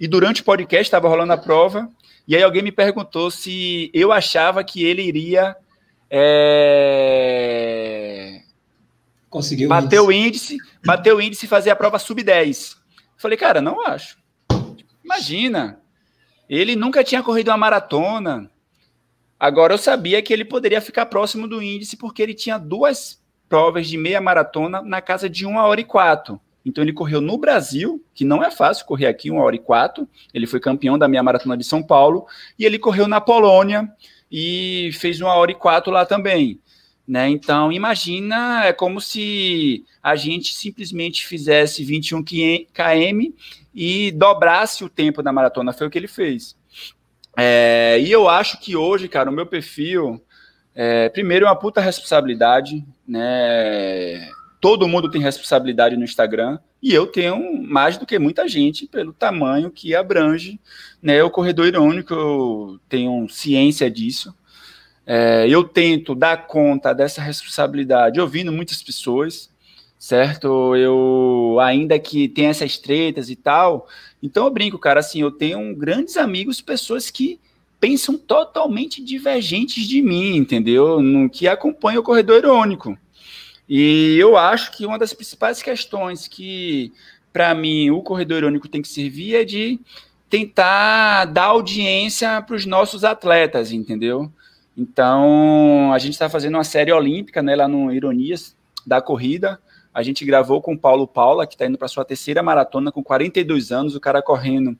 E 0.00 0.08
durante 0.08 0.42
o 0.42 0.44
podcast 0.44 0.82
estava 0.82 1.08
rolando 1.08 1.32
a 1.32 1.36
prova, 1.36 1.88
e 2.26 2.34
aí 2.34 2.42
alguém 2.42 2.62
me 2.62 2.72
perguntou 2.72 3.30
se 3.30 3.90
eu 3.94 4.10
achava 4.10 4.64
que 4.64 4.82
ele 4.84 5.02
iria 5.02 5.54
é... 6.10 6.40
conseguir 9.30 9.66
bater 9.66 10.00
o 10.00 10.10
índice, 10.10 10.56
bater 10.84 11.14
o 11.14 11.20
índice 11.20 11.46
e 11.46 11.48
fazer 11.48 11.70
a 11.70 11.76
prova 11.76 11.98
sub 11.98 12.22
10. 12.22 12.76
Falei, 13.16 13.36
cara, 13.38 13.60
não 13.60 13.86
acho. 13.86 14.16
Imagina, 15.04 15.80
ele 16.48 16.74
nunca 16.74 17.04
tinha 17.04 17.22
corrido 17.22 17.48
uma 17.48 17.56
maratona. 17.56 18.50
Agora 19.38 19.74
eu 19.74 19.78
sabia 19.78 20.22
que 20.22 20.32
ele 20.32 20.44
poderia 20.44 20.80
ficar 20.80 21.06
próximo 21.06 21.46
do 21.46 21.62
índice 21.62 21.96
porque 21.96 22.22
ele 22.22 22.34
tinha 22.34 22.58
duas 22.58 23.22
provas 23.48 23.86
de 23.86 23.96
meia 23.98 24.20
maratona 24.20 24.82
na 24.82 25.00
casa 25.00 25.28
de 25.28 25.44
uma 25.46 25.64
hora 25.66 25.80
e 25.80 25.84
quatro. 25.84 26.40
Então 26.64 26.82
ele 26.82 26.92
correu 26.92 27.20
no 27.20 27.36
Brasil, 27.36 28.02
que 28.14 28.24
não 28.24 28.42
é 28.42 28.50
fácil 28.50 28.86
correr 28.86 29.06
aqui 29.06 29.30
uma 29.30 29.42
hora 29.42 29.56
e 29.56 29.58
quatro. 29.58 30.08
Ele 30.32 30.46
foi 30.46 30.58
campeão 30.58 30.98
da 30.98 31.06
minha 31.06 31.22
maratona 31.22 31.56
de 31.56 31.64
São 31.64 31.82
Paulo 31.82 32.26
e 32.58 32.64
ele 32.64 32.78
correu 32.78 33.06
na 33.06 33.20
Polônia 33.20 33.92
e 34.30 34.90
fez 34.94 35.20
uma 35.20 35.34
hora 35.34 35.50
e 35.50 35.54
quatro 35.54 35.92
lá 35.92 36.06
também. 36.06 36.58
Né? 37.06 37.28
Então, 37.28 37.70
imagina, 37.70 38.64
é 38.64 38.72
como 38.72 38.98
se 38.98 39.84
a 40.02 40.16
gente 40.16 40.54
simplesmente 40.54 41.26
fizesse 41.26 41.84
21 41.84 42.24
km 42.24 43.32
e 43.74 44.10
dobrasse 44.12 44.82
o 44.82 44.88
tempo 44.88 45.22
da 45.22 45.32
maratona. 45.32 45.72
Foi 45.72 45.86
o 45.86 45.90
que 45.90 45.98
ele 45.98 46.08
fez. 46.08 46.56
É, 47.36 47.98
e 48.00 48.10
eu 48.10 48.28
acho 48.28 48.58
que 48.58 48.74
hoje, 48.74 49.06
cara, 49.08 49.28
o 49.28 49.32
meu 49.32 49.44
perfil, 49.44 50.22
é, 50.74 51.08
primeiro, 51.10 51.44
é 51.44 51.48
uma 51.48 51.58
puta 51.58 51.80
responsabilidade, 51.80 52.82
né? 53.06 54.30
Todo 54.64 54.88
mundo 54.88 55.10
tem 55.10 55.20
responsabilidade 55.20 55.94
no 55.94 56.04
Instagram 56.04 56.58
e 56.82 56.94
eu 56.94 57.06
tenho 57.06 57.62
mais 57.62 57.98
do 57.98 58.06
que 58.06 58.18
muita 58.18 58.48
gente 58.48 58.86
pelo 58.86 59.12
tamanho 59.12 59.70
que 59.70 59.94
abrange 59.94 60.58
né, 61.02 61.22
o 61.22 61.28
corredor 61.28 61.66
irônico, 61.66 62.14
eu 62.14 62.80
tenho 62.88 63.28
ciência 63.28 63.90
disso. 63.90 64.34
É, 65.06 65.46
eu 65.46 65.64
tento 65.64 66.14
dar 66.14 66.46
conta 66.46 66.94
dessa 66.94 67.20
responsabilidade 67.20 68.18
ouvindo 68.18 68.50
muitas 68.50 68.82
pessoas, 68.82 69.50
certo? 69.98 70.74
Eu, 70.74 71.58
ainda 71.60 71.98
que 71.98 72.26
tenha 72.26 72.48
essas 72.48 72.78
tretas 72.78 73.28
e 73.28 73.36
tal, 73.36 73.86
então 74.22 74.46
eu 74.46 74.50
brinco, 74.50 74.78
cara, 74.78 75.00
assim, 75.00 75.20
eu 75.20 75.30
tenho 75.30 75.76
grandes 75.76 76.16
amigos, 76.16 76.62
pessoas 76.62 77.10
que 77.10 77.38
pensam 77.78 78.16
totalmente 78.16 79.04
divergentes 79.04 79.86
de 79.86 80.00
mim, 80.00 80.36
entendeu? 80.36 81.02
No 81.02 81.28
que 81.28 81.46
acompanha 81.46 82.00
o 82.00 82.02
corredor 82.02 82.38
irônico. 82.38 82.98
E 83.68 84.16
eu 84.18 84.36
acho 84.36 84.72
que 84.72 84.84
uma 84.84 84.98
das 84.98 85.12
principais 85.12 85.62
questões 85.62 86.28
que, 86.28 86.92
para 87.32 87.54
mim, 87.54 87.90
o 87.90 88.02
corredor 88.02 88.38
irônico 88.38 88.68
tem 88.68 88.82
que 88.82 88.88
servir 88.88 89.36
é 89.36 89.44
de 89.44 89.80
tentar 90.28 91.26
dar 91.26 91.44
audiência 91.44 92.42
para 92.42 92.56
os 92.56 92.66
nossos 92.66 93.04
atletas, 93.04 93.72
entendeu? 93.72 94.30
Então, 94.76 95.92
a 95.92 95.98
gente 95.98 96.12
está 96.12 96.28
fazendo 96.28 96.54
uma 96.54 96.64
série 96.64 96.92
olímpica 96.92 97.42
né, 97.42 97.54
lá 97.54 97.68
no 97.68 97.92
Ironias 97.92 98.56
da 98.86 99.00
corrida. 99.00 99.60
A 99.92 100.02
gente 100.02 100.24
gravou 100.24 100.60
com 100.60 100.74
o 100.74 100.78
Paulo 100.78 101.06
Paula, 101.06 101.46
que 101.46 101.54
está 101.54 101.66
indo 101.66 101.78
para 101.78 101.86
sua 101.86 102.04
terceira 102.04 102.42
maratona 102.42 102.90
com 102.90 103.02
42 103.02 103.70
anos, 103.70 103.94
o 103.94 104.00
cara 104.00 104.20
correndo 104.20 104.76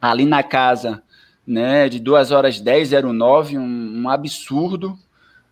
ali 0.00 0.26
na 0.26 0.42
casa 0.42 1.02
né, 1.46 1.88
de 1.88 1.98
2 1.98 2.30
horas 2.32 2.60
10, 2.60 2.90
09, 3.02 3.56
um, 3.56 4.02
um 4.02 4.08
absurdo. 4.10 4.98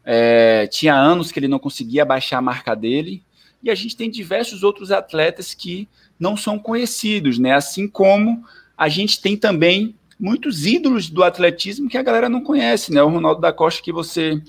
É, 0.04 0.66
tinha 0.66 0.94
anos 0.94 1.32
que 1.32 1.38
ele 1.38 1.48
não 1.48 1.58
conseguia 1.58 2.04
baixar 2.04 2.38
a 2.38 2.42
marca 2.42 2.74
dele. 2.74 3.22
E 3.62 3.70
a 3.70 3.74
gente 3.74 3.96
tem 3.96 4.10
diversos 4.10 4.62
outros 4.62 4.92
atletas 4.92 5.54
que 5.54 5.88
não 6.18 6.36
são 6.36 6.58
conhecidos, 6.58 7.38
né? 7.38 7.52
Assim 7.54 7.88
como 7.88 8.44
a 8.76 8.88
gente 8.88 9.20
tem 9.20 9.36
também 9.36 9.94
muitos 10.18 10.66
ídolos 10.66 11.08
do 11.08 11.24
atletismo 11.24 11.88
que 11.88 11.98
a 11.98 12.02
galera 12.02 12.28
não 12.28 12.42
conhece, 12.42 12.92
né? 12.92 13.02
O 13.02 13.08
Ronaldo 13.08 13.40
da 13.40 13.52
Costa 13.52 13.82
que 13.82 13.92
você 13.92 14.40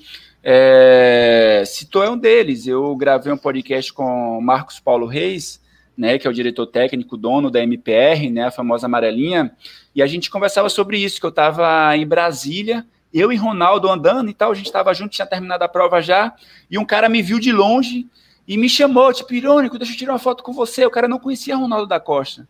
é, 0.43 1.64
citou 1.66 2.03
é 2.03 2.10
um 2.10 2.18
deles. 2.18 2.68
Eu 2.68 2.95
gravei 2.95 3.34
um 3.34 3.38
podcast 3.38 3.91
com 3.91 4.39
Marcos 4.41 4.80
Paulo 4.80 5.08
Reis, 5.08 5.60
né, 5.97 6.20
que 6.20 6.28
é 6.28 6.30
o 6.30 6.34
diretor 6.34 6.68
técnico, 6.68 7.18
dono 7.18 7.49
da 7.49 7.64
MPR, 7.64 8.30
né, 8.30 8.45
a 8.45 8.51
famosa 8.51 8.86
amarelinha, 8.86 9.51
e 9.95 10.03
a 10.03 10.08
gente 10.08 10.30
conversava 10.30 10.68
sobre 10.70 10.97
isso, 10.97 11.20
que 11.20 11.26
eu 11.26 11.30
estava 11.30 11.95
em 11.95 12.06
Brasília, 12.06 12.86
eu 13.18 13.32
e 13.32 13.36
Ronaldo 13.36 13.89
andando 13.89 14.30
e 14.30 14.34
tal, 14.34 14.51
a 14.51 14.55
gente 14.55 14.66
estava 14.66 14.93
junto, 14.93 15.11
tinha 15.11 15.26
terminado 15.26 15.63
a 15.63 15.70
prova 15.70 16.01
já, 16.01 16.34
e 16.70 16.78
um 16.78 16.86
cara 16.86 17.07
me 17.07 17.22
viu 17.22 17.39
de 17.39 17.51
longe 17.51 18.07
e 18.47 18.57
me 18.57 18.68
chamou, 18.68 19.13
tipo, 19.13 19.34
irônico, 19.34 19.78
deixa 19.78 19.93
eu 19.93 19.97
tirar 19.97 20.13
uma 20.13 20.20
foto 20.20 20.43
com 20.43 20.53
você, 20.53 20.86
o 20.86 20.91
cara 20.91 21.07
não 21.07 21.18
conhecia 21.18 21.55
Ronaldo 21.55 21.88
da 21.88 21.99
Costa. 21.99 22.47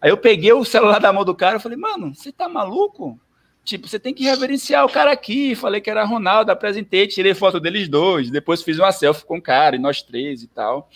Aí 0.00 0.10
eu 0.10 0.16
peguei 0.16 0.52
o 0.52 0.64
celular 0.64 1.00
da 1.00 1.12
mão 1.12 1.24
do 1.24 1.34
cara 1.34 1.56
e 1.56 1.60
falei, 1.60 1.76
mano, 1.76 2.14
você 2.14 2.30
tá 2.30 2.48
maluco? 2.48 3.18
Tipo, 3.64 3.88
você 3.88 3.98
tem 3.98 4.14
que 4.14 4.22
reverenciar 4.22 4.84
o 4.84 4.88
cara 4.88 5.10
aqui. 5.10 5.56
Falei 5.56 5.80
que 5.80 5.90
era 5.90 6.04
Ronaldo, 6.04 6.52
apresentei, 6.52 7.08
tirei 7.08 7.34
foto 7.34 7.58
deles 7.58 7.88
dois, 7.88 8.30
depois 8.30 8.62
fiz 8.62 8.78
uma 8.78 8.92
selfie 8.92 9.26
com 9.26 9.38
o 9.38 9.42
cara, 9.42 9.74
e 9.74 9.78
nós 9.78 10.02
três 10.02 10.42
e 10.44 10.46
tal. 10.46 10.88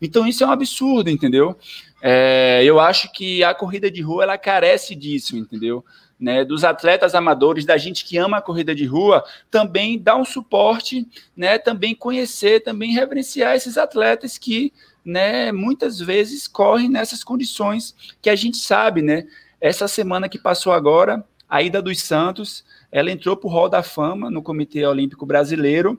Então 0.00 0.26
isso 0.26 0.44
é 0.44 0.46
um 0.46 0.52
absurdo, 0.52 1.10
entendeu? 1.10 1.56
É, 2.00 2.62
eu 2.64 2.78
acho 2.78 3.10
que 3.12 3.42
a 3.42 3.52
corrida 3.52 3.90
de 3.90 4.02
rua 4.02 4.22
ela 4.22 4.38
carece 4.38 4.94
disso, 4.94 5.36
entendeu? 5.36 5.84
Né, 6.22 6.44
dos 6.44 6.62
atletas 6.62 7.16
amadores, 7.16 7.64
da 7.64 7.76
gente 7.76 8.04
que 8.04 8.16
ama 8.16 8.36
a 8.36 8.40
corrida 8.40 8.72
de 8.72 8.86
rua, 8.86 9.24
também 9.50 9.98
dar 9.98 10.14
um 10.14 10.24
suporte, 10.24 11.04
né, 11.36 11.58
também 11.58 11.96
conhecer, 11.96 12.62
também 12.62 12.92
reverenciar 12.92 13.56
esses 13.56 13.76
atletas 13.76 14.38
que, 14.38 14.72
né, 15.04 15.50
muitas 15.50 15.98
vezes 15.98 16.46
correm 16.46 16.88
nessas 16.88 17.24
condições 17.24 17.96
que 18.22 18.30
a 18.30 18.36
gente 18.36 18.58
sabe, 18.58 19.02
né? 19.02 19.26
Essa 19.60 19.88
semana 19.88 20.28
que 20.28 20.38
passou 20.38 20.72
agora, 20.72 21.24
a 21.48 21.60
Ida 21.60 21.82
dos 21.82 22.00
Santos, 22.00 22.64
ela 22.92 23.10
entrou 23.10 23.36
para 23.36 23.48
o 23.48 23.50
Hall 23.50 23.68
da 23.68 23.82
Fama 23.82 24.30
no 24.30 24.44
Comitê 24.44 24.86
Olímpico 24.86 25.26
Brasileiro, 25.26 25.98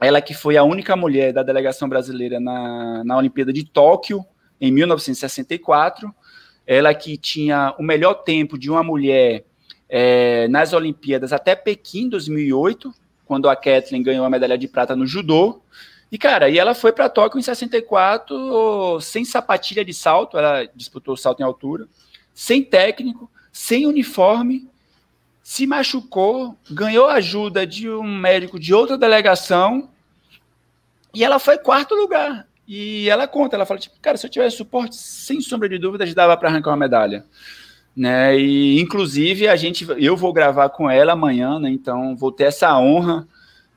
ela 0.00 0.20
que 0.20 0.34
foi 0.34 0.56
a 0.56 0.64
única 0.64 0.96
mulher 0.96 1.32
da 1.32 1.44
delegação 1.44 1.88
brasileira 1.88 2.40
na, 2.40 3.04
na 3.04 3.16
Olimpíada 3.16 3.52
de 3.52 3.64
Tóquio, 3.64 4.26
em 4.60 4.72
1964, 4.72 6.12
ela 6.66 6.94
que 6.94 7.16
tinha 7.16 7.74
o 7.78 7.82
melhor 7.82 8.14
tempo 8.14 8.58
de 8.58 8.70
uma 8.70 8.82
mulher 8.82 9.44
é, 9.88 10.48
nas 10.48 10.72
Olimpíadas 10.72 11.32
até 11.32 11.54
Pequim 11.54 12.08
2008, 12.08 12.92
quando 13.26 13.48
a 13.48 13.56
Kathleen 13.56 14.02
ganhou 14.02 14.24
a 14.24 14.30
medalha 14.30 14.58
de 14.58 14.68
prata 14.68 14.96
no 14.96 15.06
judô. 15.06 15.60
E, 16.10 16.18
cara, 16.18 16.48
e 16.48 16.58
ela 16.58 16.74
foi 16.74 16.92
para 16.92 17.08
Tóquio 17.08 17.38
em 17.38 17.42
64 17.42 19.00
sem 19.00 19.24
sapatilha 19.24 19.84
de 19.84 19.92
salto, 19.92 20.38
ela 20.38 20.64
disputou 20.74 21.16
salto 21.16 21.40
em 21.40 21.44
altura, 21.44 21.88
sem 22.32 22.62
técnico, 22.62 23.30
sem 23.52 23.86
uniforme, 23.86 24.68
se 25.42 25.66
machucou, 25.66 26.56
ganhou 26.70 27.06
ajuda 27.06 27.66
de 27.66 27.90
um 27.90 28.02
médico 28.02 28.58
de 28.58 28.72
outra 28.72 28.96
delegação 28.96 29.90
e 31.12 31.22
ela 31.22 31.38
foi 31.38 31.58
quarto 31.58 31.94
lugar. 31.94 32.46
E 32.66 33.08
ela 33.08 33.26
conta, 33.26 33.56
ela 33.56 33.66
fala, 33.66 33.80
tipo, 33.80 33.96
cara, 34.00 34.16
se 34.16 34.26
eu 34.26 34.30
tivesse 34.30 34.56
suporte, 34.56 34.96
sem 34.96 35.40
sombra 35.40 35.68
de 35.68 35.78
dúvidas, 35.78 36.14
dava 36.14 36.36
para 36.36 36.48
arrancar 36.48 36.70
uma 36.70 36.76
medalha. 36.76 37.24
Né? 37.96 38.38
E 38.38 38.80
inclusive 38.80 39.46
a 39.46 39.54
gente, 39.54 39.86
eu 39.98 40.16
vou 40.16 40.32
gravar 40.32 40.68
com 40.70 40.90
ela 40.90 41.12
amanhã, 41.12 41.60
né? 41.60 41.70
Então 41.70 42.16
vou 42.16 42.32
ter 42.32 42.44
essa 42.44 42.76
honra, 42.76 43.28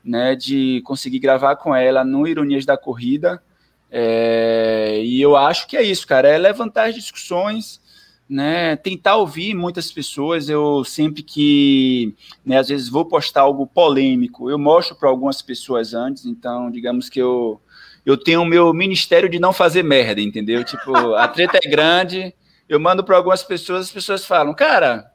né, 0.04 0.34
de 0.34 0.80
conseguir 0.84 1.18
gravar 1.18 1.56
com 1.56 1.74
ela 1.74 2.04
no 2.04 2.26
Ironias 2.26 2.64
da 2.64 2.76
Corrida. 2.76 3.42
É, 3.90 5.00
e 5.04 5.20
eu 5.20 5.36
acho 5.36 5.66
que 5.68 5.76
é 5.76 5.82
isso, 5.82 6.06
cara, 6.06 6.28
é 6.28 6.38
levantar 6.38 6.88
as 6.88 6.94
discussões, 6.94 7.80
né, 8.28 8.76
tentar 8.76 9.16
ouvir 9.16 9.54
muitas 9.54 9.92
pessoas. 9.92 10.48
Eu 10.48 10.82
sempre 10.82 11.22
que, 11.22 12.14
né, 12.44 12.58
às 12.58 12.68
vezes 12.68 12.88
vou 12.88 13.04
postar 13.04 13.42
algo 13.42 13.66
polêmico, 13.66 14.50
eu 14.50 14.58
mostro 14.58 14.96
para 14.96 15.08
algumas 15.08 15.42
pessoas 15.42 15.94
antes. 15.94 16.24
Então, 16.24 16.70
digamos 16.70 17.08
que 17.08 17.20
eu 17.20 17.60
eu 18.08 18.16
tenho 18.16 18.40
o 18.40 18.46
meu 18.46 18.72
ministério 18.72 19.28
de 19.28 19.38
não 19.38 19.52
fazer 19.52 19.84
merda, 19.84 20.18
entendeu? 20.18 20.64
Tipo, 20.64 21.14
a 21.14 21.28
treta 21.28 21.58
é 21.62 21.68
grande, 21.68 22.34
eu 22.66 22.80
mando 22.80 23.04
para 23.04 23.18
algumas 23.18 23.42
pessoas, 23.42 23.82
as 23.82 23.92
pessoas 23.92 24.24
falam, 24.24 24.54
cara, 24.54 25.12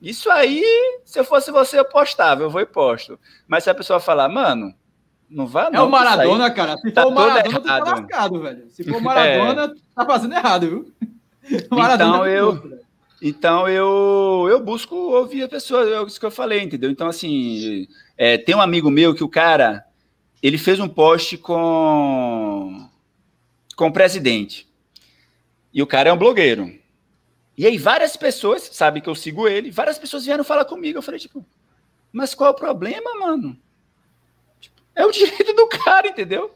isso 0.00 0.30
aí, 0.30 0.62
se 1.04 1.18
eu 1.18 1.24
fosse 1.24 1.50
você, 1.50 1.80
eu 1.80 1.84
postava, 1.84 2.44
eu 2.44 2.48
vou 2.48 2.60
e 2.60 2.66
posto. 2.66 3.18
Mas 3.48 3.64
se 3.64 3.70
a 3.70 3.74
pessoa 3.74 3.98
falar, 3.98 4.28
mano, 4.28 4.72
não 5.28 5.48
vai 5.48 5.68
não. 5.68 5.80
É 5.80 5.82
o 5.82 5.90
Maradona, 5.90 6.48
cara. 6.52 6.76
Se 6.76 6.92
tá 6.92 7.02
for 7.02 7.10
o 7.10 7.14
Maradona, 7.16 7.60
tá 7.60 7.78
lascado, 7.78 8.40
velho. 8.40 8.68
Se 8.70 8.84
for 8.84 8.98
o 8.98 9.02
Maradona, 9.02 9.64
é. 9.64 9.68
tá 9.96 10.06
fazendo 10.06 10.34
errado, 10.34 10.68
viu? 10.68 10.92
então 11.42 12.22
eu, 12.30 12.80
então 13.20 13.68
eu, 13.68 14.46
eu 14.48 14.60
busco 14.60 14.94
ouvir 14.94 15.42
a 15.42 15.48
pessoa, 15.48 15.82
é 15.82 16.00
isso 16.04 16.20
que 16.20 16.26
eu 16.26 16.30
falei, 16.30 16.62
entendeu? 16.62 16.88
Então 16.88 17.08
assim, 17.08 17.88
é, 18.16 18.38
tem 18.38 18.54
um 18.54 18.60
amigo 18.60 18.92
meu 18.92 19.12
que 19.12 19.24
o 19.24 19.28
cara 19.28 19.87
ele 20.42 20.58
fez 20.58 20.78
um 20.78 20.88
post 20.88 21.36
com, 21.38 22.88
com 23.76 23.86
o 23.86 23.92
presidente. 23.92 24.68
E 25.72 25.82
o 25.82 25.86
cara 25.86 26.10
é 26.10 26.12
um 26.12 26.18
blogueiro. 26.18 26.78
E 27.56 27.66
aí 27.66 27.76
várias 27.76 28.16
pessoas, 28.16 28.62
sabe 28.72 29.00
que 29.00 29.08
eu 29.08 29.14
sigo 29.14 29.48
ele, 29.48 29.70
várias 29.70 29.98
pessoas 29.98 30.24
vieram 30.24 30.44
falar 30.44 30.64
comigo. 30.64 30.98
Eu 30.98 31.02
falei, 31.02 31.18
tipo, 31.18 31.44
mas 32.12 32.34
qual 32.34 32.50
é 32.50 32.52
o 32.52 32.56
problema, 32.56 33.18
mano? 33.18 33.58
Tipo, 34.60 34.80
é 34.94 35.04
o 35.04 35.10
direito 35.12 35.52
do 35.54 35.66
cara, 35.66 36.08
entendeu? 36.08 36.54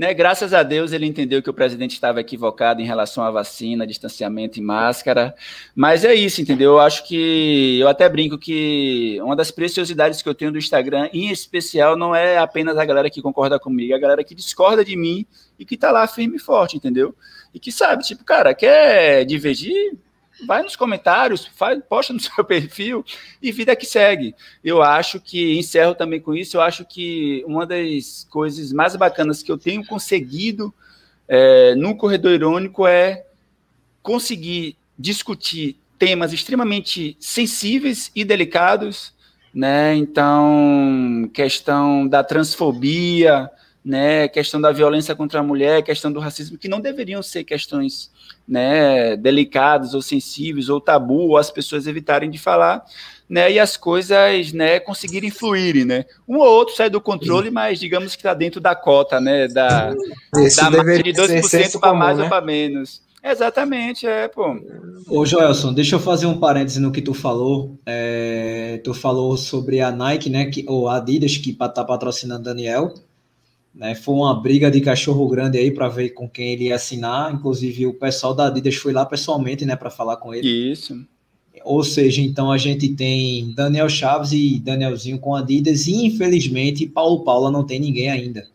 Né, 0.00 0.14
graças 0.14 0.54
a 0.54 0.62
Deus 0.62 0.92
ele 0.92 1.04
entendeu 1.04 1.42
que 1.42 1.50
o 1.50 1.52
presidente 1.52 1.92
estava 1.92 2.22
equivocado 2.22 2.80
em 2.80 2.86
relação 2.86 3.22
à 3.22 3.30
vacina, 3.30 3.86
distanciamento 3.86 4.58
e 4.58 4.62
máscara. 4.62 5.34
Mas 5.74 6.06
é 6.06 6.14
isso, 6.14 6.40
entendeu? 6.40 6.70
Eu 6.70 6.80
acho 6.80 7.06
que 7.06 7.78
eu 7.78 7.86
até 7.86 8.08
brinco 8.08 8.38
que 8.38 9.20
uma 9.20 9.36
das 9.36 9.50
preciosidades 9.50 10.22
que 10.22 10.28
eu 10.30 10.34
tenho 10.34 10.50
do 10.52 10.56
Instagram, 10.56 11.10
em 11.12 11.28
especial, 11.28 11.98
não 11.98 12.14
é 12.14 12.38
apenas 12.38 12.78
a 12.78 12.84
galera 12.86 13.10
que 13.10 13.20
concorda 13.20 13.60
comigo, 13.60 13.92
é 13.92 13.96
a 13.96 14.00
galera 14.00 14.24
que 14.24 14.34
discorda 14.34 14.82
de 14.82 14.96
mim 14.96 15.26
e 15.58 15.66
que 15.66 15.74
está 15.74 15.92
lá 15.92 16.06
firme 16.06 16.36
e 16.36 16.40
forte, 16.40 16.78
entendeu? 16.78 17.14
E 17.52 17.60
que 17.60 17.70
sabe, 17.70 18.02
tipo, 18.02 18.24
cara, 18.24 18.54
quer 18.54 19.26
divergir? 19.26 19.98
Vai 20.46 20.62
nos 20.62 20.76
comentários, 20.76 21.46
faz, 21.46 21.80
posta 21.88 22.12
no 22.12 22.20
seu 22.20 22.44
perfil 22.44 23.04
e 23.42 23.52
vida 23.52 23.76
que 23.76 23.86
segue. 23.86 24.34
Eu 24.62 24.82
acho 24.82 25.20
que, 25.20 25.58
encerro 25.58 25.94
também 25.94 26.20
com 26.20 26.34
isso, 26.34 26.56
eu 26.56 26.60
acho 26.60 26.84
que 26.84 27.44
uma 27.46 27.66
das 27.66 28.26
coisas 28.30 28.72
mais 28.72 28.96
bacanas 28.96 29.42
que 29.42 29.50
eu 29.50 29.58
tenho 29.58 29.84
conseguido 29.86 30.72
é, 31.28 31.74
no 31.74 31.96
Corredor 31.96 32.32
Irônico 32.32 32.86
é 32.86 33.24
conseguir 34.02 34.76
discutir 34.98 35.78
temas 35.98 36.32
extremamente 36.32 37.16
sensíveis 37.20 38.10
e 38.16 38.24
delicados, 38.24 39.12
né? 39.52 39.94
Então, 39.94 41.30
questão 41.32 42.08
da 42.08 42.24
transfobia, 42.24 43.50
né? 43.84 44.28
Questão 44.28 44.60
da 44.60 44.72
violência 44.72 45.14
contra 45.14 45.40
a 45.40 45.42
mulher, 45.42 45.82
questão 45.82 46.12
do 46.12 46.20
racismo, 46.20 46.58
que 46.58 46.68
não 46.68 46.80
deveriam 46.80 47.22
ser 47.22 47.44
questões 47.44 48.10
né, 48.46 49.16
delicados 49.16 49.94
ou 49.94 50.02
sensíveis 50.02 50.68
ou 50.68 50.80
tabu, 50.80 51.28
ou 51.28 51.38
as 51.38 51.50
pessoas 51.50 51.86
evitarem 51.86 52.30
de 52.30 52.38
falar, 52.38 52.84
né, 53.28 53.50
e 53.50 53.60
as 53.60 53.76
coisas, 53.76 54.52
né, 54.52 54.80
conseguirem 54.80 55.30
fluírem, 55.30 55.84
né. 55.84 56.04
Um 56.28 56.38
ou 56.38 56.46
outro 56.46 56.74
sai 56.74 56.90
do 56.90 57.00
controle, 57.00 57.50
mas 57.50 57.78
digamos 57.78 58.16
que 58.16 58.20
está 58.20 58.34
dentro 58.34 58.60
da 58.60 58.74
cota, 58.74 59.20
né, 59.20 59.46
da, 59.46 59.90
da 59.92 60.70
margem 60.70 61.04
de 61.04 61.12
2% 61.12 61.78
para 61.78 61.94
mais 61.94 62.18
né? 62.18 62.24
ou 62.24 62.28
para 62.28 62.44
menos. 62.44 63.02
Exatamente, 63.22 64.06
é, 64.06 64.26
pô. 64.28 64.56
Ô, 65.06 65.26
Joelson, 65.26 65.74
deixa 65.74 65.94
eu 65.94 66.00
fazer 66.00 66.24
um 66.26 66.40
parêntese 66.40 66.80
no 66.80 66.90
que 66.90 67.02
tu 67.02 67.12
falou. 67.12 67.78
É, 67.84 68.80
tu 68.82 68.94
falou 68.94 69.36
sobre 69.36 69.80
a 69.80 69.92
Nike, 69.92 70.30
né, 70.30 70.46
que, 70.46 70.64
ou 70.66 70.88
a 70.88 70.96
Adidas, 70.96 71.36
que 71.36 71.52
tá 71.52 71.84
patrocinando 71.84 72.44
Daniel. 72.44 72.94
Né? 73.74 73.94
Foi 73.94 74.14
uma 74.14 74.34
briga 74.40 74.70
de 74.70 74.80
cachorro 74.80 75.28
grande 75.28 75.58
aí 75.58 75.70
para 75.70 75.88
ver 75.88 76.10
com 76.10 76.28
quem 76.28 76.52
ele 76.52 76.64
ia 76.64 76.74
assinar. 76.74 77.32
Inclusive, 77.32 77.86
o 77.86 77.94
pessoal 77.94 78.34
da 78.34 78.46
Adidas 78.46 78.74
foi 78.76 78.92
lá 78.92 79.06
pessoalmente 79.06 79.64
né, 79.64 79.76
para 79.76 79.90
falar 79.90 80.16
com 80.16 80.34
ele. 80.34 80.48
Isso. 80.48 81.06
Ou 81.64 81.84
seja, 81.84 82.22
então 82.22 82.50
a 82.50 82.58
gente 82.58 82.88
tem 82.88 83.52
Daniel 83.54 83.88
Chaves 83.88 84.32
e 84.32 84.58
Danielzinho 84.58 85.18
com 85.18 85.34
Adidas, 85.34 85.86
e 85.86 86.06
infelizmente 86.06 86.86
Paulo 86.86 87.22
Paula 87.22 87.50
não 87.50 87.64
tem 87.64 87.78
ninguém 87.78 88.08
ainda. 88.08 88.48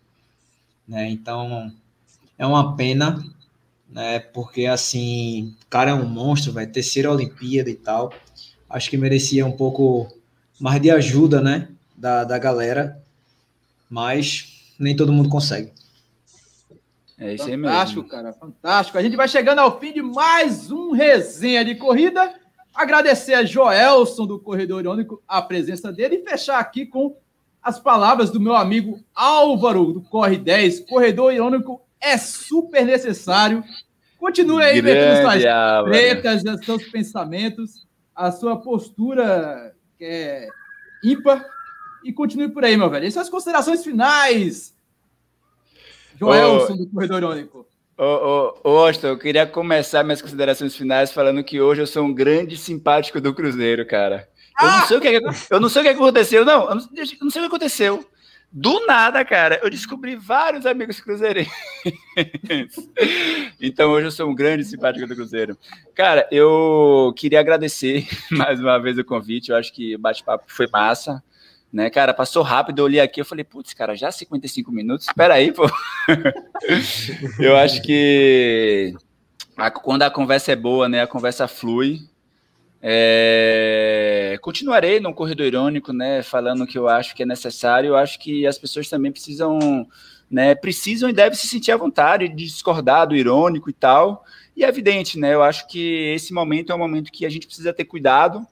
Né? 0.88 1.10
Então 1.10 1.72
é 2.38 2.46
uma 2.46 2.76
pena, 2.76 3.24
né? 3.90 4.20
Porque 4.20 4.66
assim, 4.66 5.54
o 5.64 5.70
cara 5.70 5.92
é 5.92 5.94
um 5.94 6.08
monstro, 6.08 6.52
vai 6.52 6.66
terceira 6.66 7.12
Olimpíada 7.12 7.70
e 7.70 7.76
tal. 7.76 8.12
Acho 8.70 8.90
que 8.90 8.98
merecia 8.98 9.46
um 9.46 9.52
pouco 9.52 10.08
mais 10.60 10.82
de 10.82 10.90
ajuda, 10.90 11.42
né? 11.42 11.70
Da, 11.96 12.24
da 12.24 12.38
galera. 12.38 13.02
Mas 13.90 14.55
nem 14.80 14.96
todo 14.96 15.14
mundo 15.14 15.30
consegue. 15.30 15.72
É 17.18 17.34
isso 17.34 17.46
aí 17.46 17.52
mesmo. 17.52 17.68
Fantástico, 17.68 18.04
cara, 18.04 18.34
fantástico. 18.34 18.98
A 18.98 19.02
gente 19.02 19.16
vai 19.16 19.28
chegando 19.28 19.60
ao 19.60 19.80
fim 19.80 19.94
de 19.94 20.02
mais 20.02 20.70
um 20.70 20.92
resenha 20.92 21.64
de 21.64 21.76
corrida. 21.76 22.34
Agradecer 22.74 23.34
a 23.34 23.46
Joelson 23.46 24.26
do 24.26 24.38
Corredor 24.38 24.82
Irônico 24.82 25.24
a 25.26 25.42
presença 25.42 25.94
dele 25.94 26.16
e 26.16 26.30
fechar 26.30 26.60
aqui 26.60 26.86
com 26.86 27.16
as 27.64 27.80
palavras 27.80 28.30
do 28.30 28.40
meu 28.40 28.54
amigo 28.54 29.00
Álvaro 29.16 29.94
do 29.94 30.02
Corre 30.02 30.38
10. 30.38 30.82
Corredor 30.82 31.34
Irônico 31.34 31.82
é 32.02 32.18
super 32.18 32.86
necessário. 32.86 33.64
Continue 34.20 34.64
aí 34.64 34.82
metendo 34.82 35.22
suas 35.22 35.44
pretas, 35.86 36.44
os 36.44 36.66
seus 36.66 36.84
pensamentos, 36.90 37.88
a 38.14 38.30
sua 38.32 38.58
postura 38.58 39.74
que 39.98 40.04
é 40.04 40.48
ímpar 41.04 41.46
e 42.06 42.14
continue 42.14 42.48
por 42.50 42.64
aí, 42.64 42.78
meu 42.78 42.90
velho. 42.90 43.04
Essas 43.04 43.14
são 43.14 43.24
as 43.24 43.30
considerações 43.30 43.84
finais. 43.84 44.76
Joelson, 46.18 46.74
oh, 46.74 46.78
do 46.78 46.88
Corredor 46.88 47.18
Irônico. 47.18 47.68
Ô, 47.98 48.54
ô, 48.64 48.70
Austin, 48.86 49.08
eu 49.08 49.18
queria 49.18 49.48
começar 49.48 50.04
minhas 50.04 50.22
considerações 50.22 50.76
finais 50.76 51.12
falando 51.12 51.44
que 51.44 51.60
hoje 51.60 51.82
eu 51.82 51.88
sou 51.88 52.06
um 52.06 52.14
grande 52.14 52.58
simpático 52.58 53.20
do 53.20 53.34
Cruzeiro, 53.34 53.86
cara. 53.88 54.30
Eu 54.62 54.68
não 54.68 54.88
sei 54.88 54.98
o 54.98 55.02
que, 55.02 55.08
eu 55.50 55.60
não 55.60 55.70
sei 55.70 55.82
o 55.82 55.86
que 55.86 55.92
aconteceu, 55.92 56.46
não. 56.46 56.70
Eu 56.70 56.76
não, 56.76 56.90
eu 56.96 57.06
não 57.22 57.30
sei 57.32 57.42
o 57.42 57.44
que 57.44 57.48
aconteceu. 57.48 58.06
Do 58.52 58.86
nada, 58.86 59.26
cara, 59.26 59.60
eu 59.64 59.70
descobri 59.70 60.16
vários 60.16 60.66
amigos 60.66 61.02
cruzeirenses. 61.02 61.52
então 63.60 63.92
hoje 63.92 64.08
eu 64.08 64.12
sou 64.12 64.30
um 64.30 64.36
grande 64.36 64.64
simpático 64.64 65.08
do 65.08 65.16
Cruzeiro. 65.16 65.58
Cara, 65.94 66.28
eu 66.32 67.14
queria 67.18 67.40
agradecer 67.40 68.08
mais 68.32 68.60
uma 68.60 68.78
vez 68.78 68.98
o 68.98 69.04
convite. 69.04 69.50
Eu 69.50 69.58
acho 69.58 69.74
que 69.74 69.96
o 69.96 70.00
bate-papo 70.00 70.46
foi 70.48 70.68
massa 70.72 71.22
né, 71.76 71.90
cara, 71.90 72.14
passou 72.14 72.42
rápido, 72.42 72.80
eu 72.80 72.86
olhei 72.86 73.02
aqui, 73.02 73.20
eu 73.20 73.26
falei, 73.26 73.44
putz, 73.44 73.74
cara, 73.74 73.98
já 73.98 74.10
55 74.10 74.72
minutos, 74.72 75.08
espera 75.08 75.34
aí, 75.34 75.52
pô. 75.52 75.70
eu 77.38 77.58
acho 77.58 77.82
que 77.82 78.96
a, 79.58 79.70
quando 79.70 80.04
a 80.04 80.10
conversa 80.10 80.54
é 80.54 80.56
boa, 80.56 80.88
né, 80.88 81.02
a 81.02 81.08
conversa 81.08 81.50
flui. 81.50 82.00
É, 82.82 84.40
continuarei 84.42 85.02
no 85.02 85.14
corredor 85.14 85.48
irônico, 85.48 85.92
né, 85.92 86.24
falando 86.24 86.64
o 86.64 86.68
que 86.68 86.78
eu 86.78 86.88
acho 86.88 87.14
que 87.14 87.24
é 87.24 87.26
necessário. 87.26 87.90
Eu 87.90 87.98
acho 87.98 88.20
que 88.20 88.48
as 88.48 88.58
pessoas 88.58 88.88
também 88.88 89.12
precisam, 89.12 89.86
né, 90.32 90.56
precisam 90.56 91.10
e 91.10 91.14
devem 91.14 91.38
se 91.38 91.46
sentir 91.46 91.74
à 91.74 91.78
vontade 91.78 92.30
de 92.30 92.46
discordar 92.46 93.06
do 93.06 93.18
irônico 93.18 93.70
e 93.70 93.74
tal. 93.74 94.24
E 94.56 94.64
é 94.64 94.70
evidente, 94.70 95.20
né, 95.20 95.34
eu 95.34 95.44
acho 95.44 95.68
que 95.68 96.14
esse 96.16 96.34
momento 96.34 96.72
é 96.72 96.76
um 96.76 96.80
momento 96.80 97.12
que 97.12 97.26
a 97.26 97.30
gente 97.30 97.48
precisa 97.48 97.74
ter 97.74 97.84
cuidado, 97.84 98.48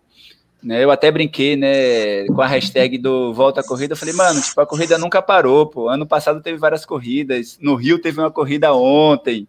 né, 0.64 0.84
eu 0.84 0.90
até 0.90 1.12
brinquei, 1.12 1.56
né, 1.56 2.26
com 2.28 2.42
a 2.42 2.48
hashtag 2.48 2.98
do 2.98 3.34
Volta 3.34 3.62
à 3.62 3.64
Corrida. 3.64 3.94
Eu 3.94 3.98
falei, 3.98 4.14
mano, 4.14 4.42
tipo, 4.42 4.60
a 4.62 4.66
corrida 4.66 4.98
nunca 4.98 5.22
parou, 5.22 5.68
pô. 5.68 5.90
Ano 5.90 6.06
passado 6.06 6.42
teve 6.42 6.58
várias 6.58 6.86
corridas. 6.86 7.58
No 7.62 7.76
Rio 7.76 8.00
teve 8.00 8.20
uma 8.20 8.32
corrida 8.32 8.74
ontem. 8.74 9.48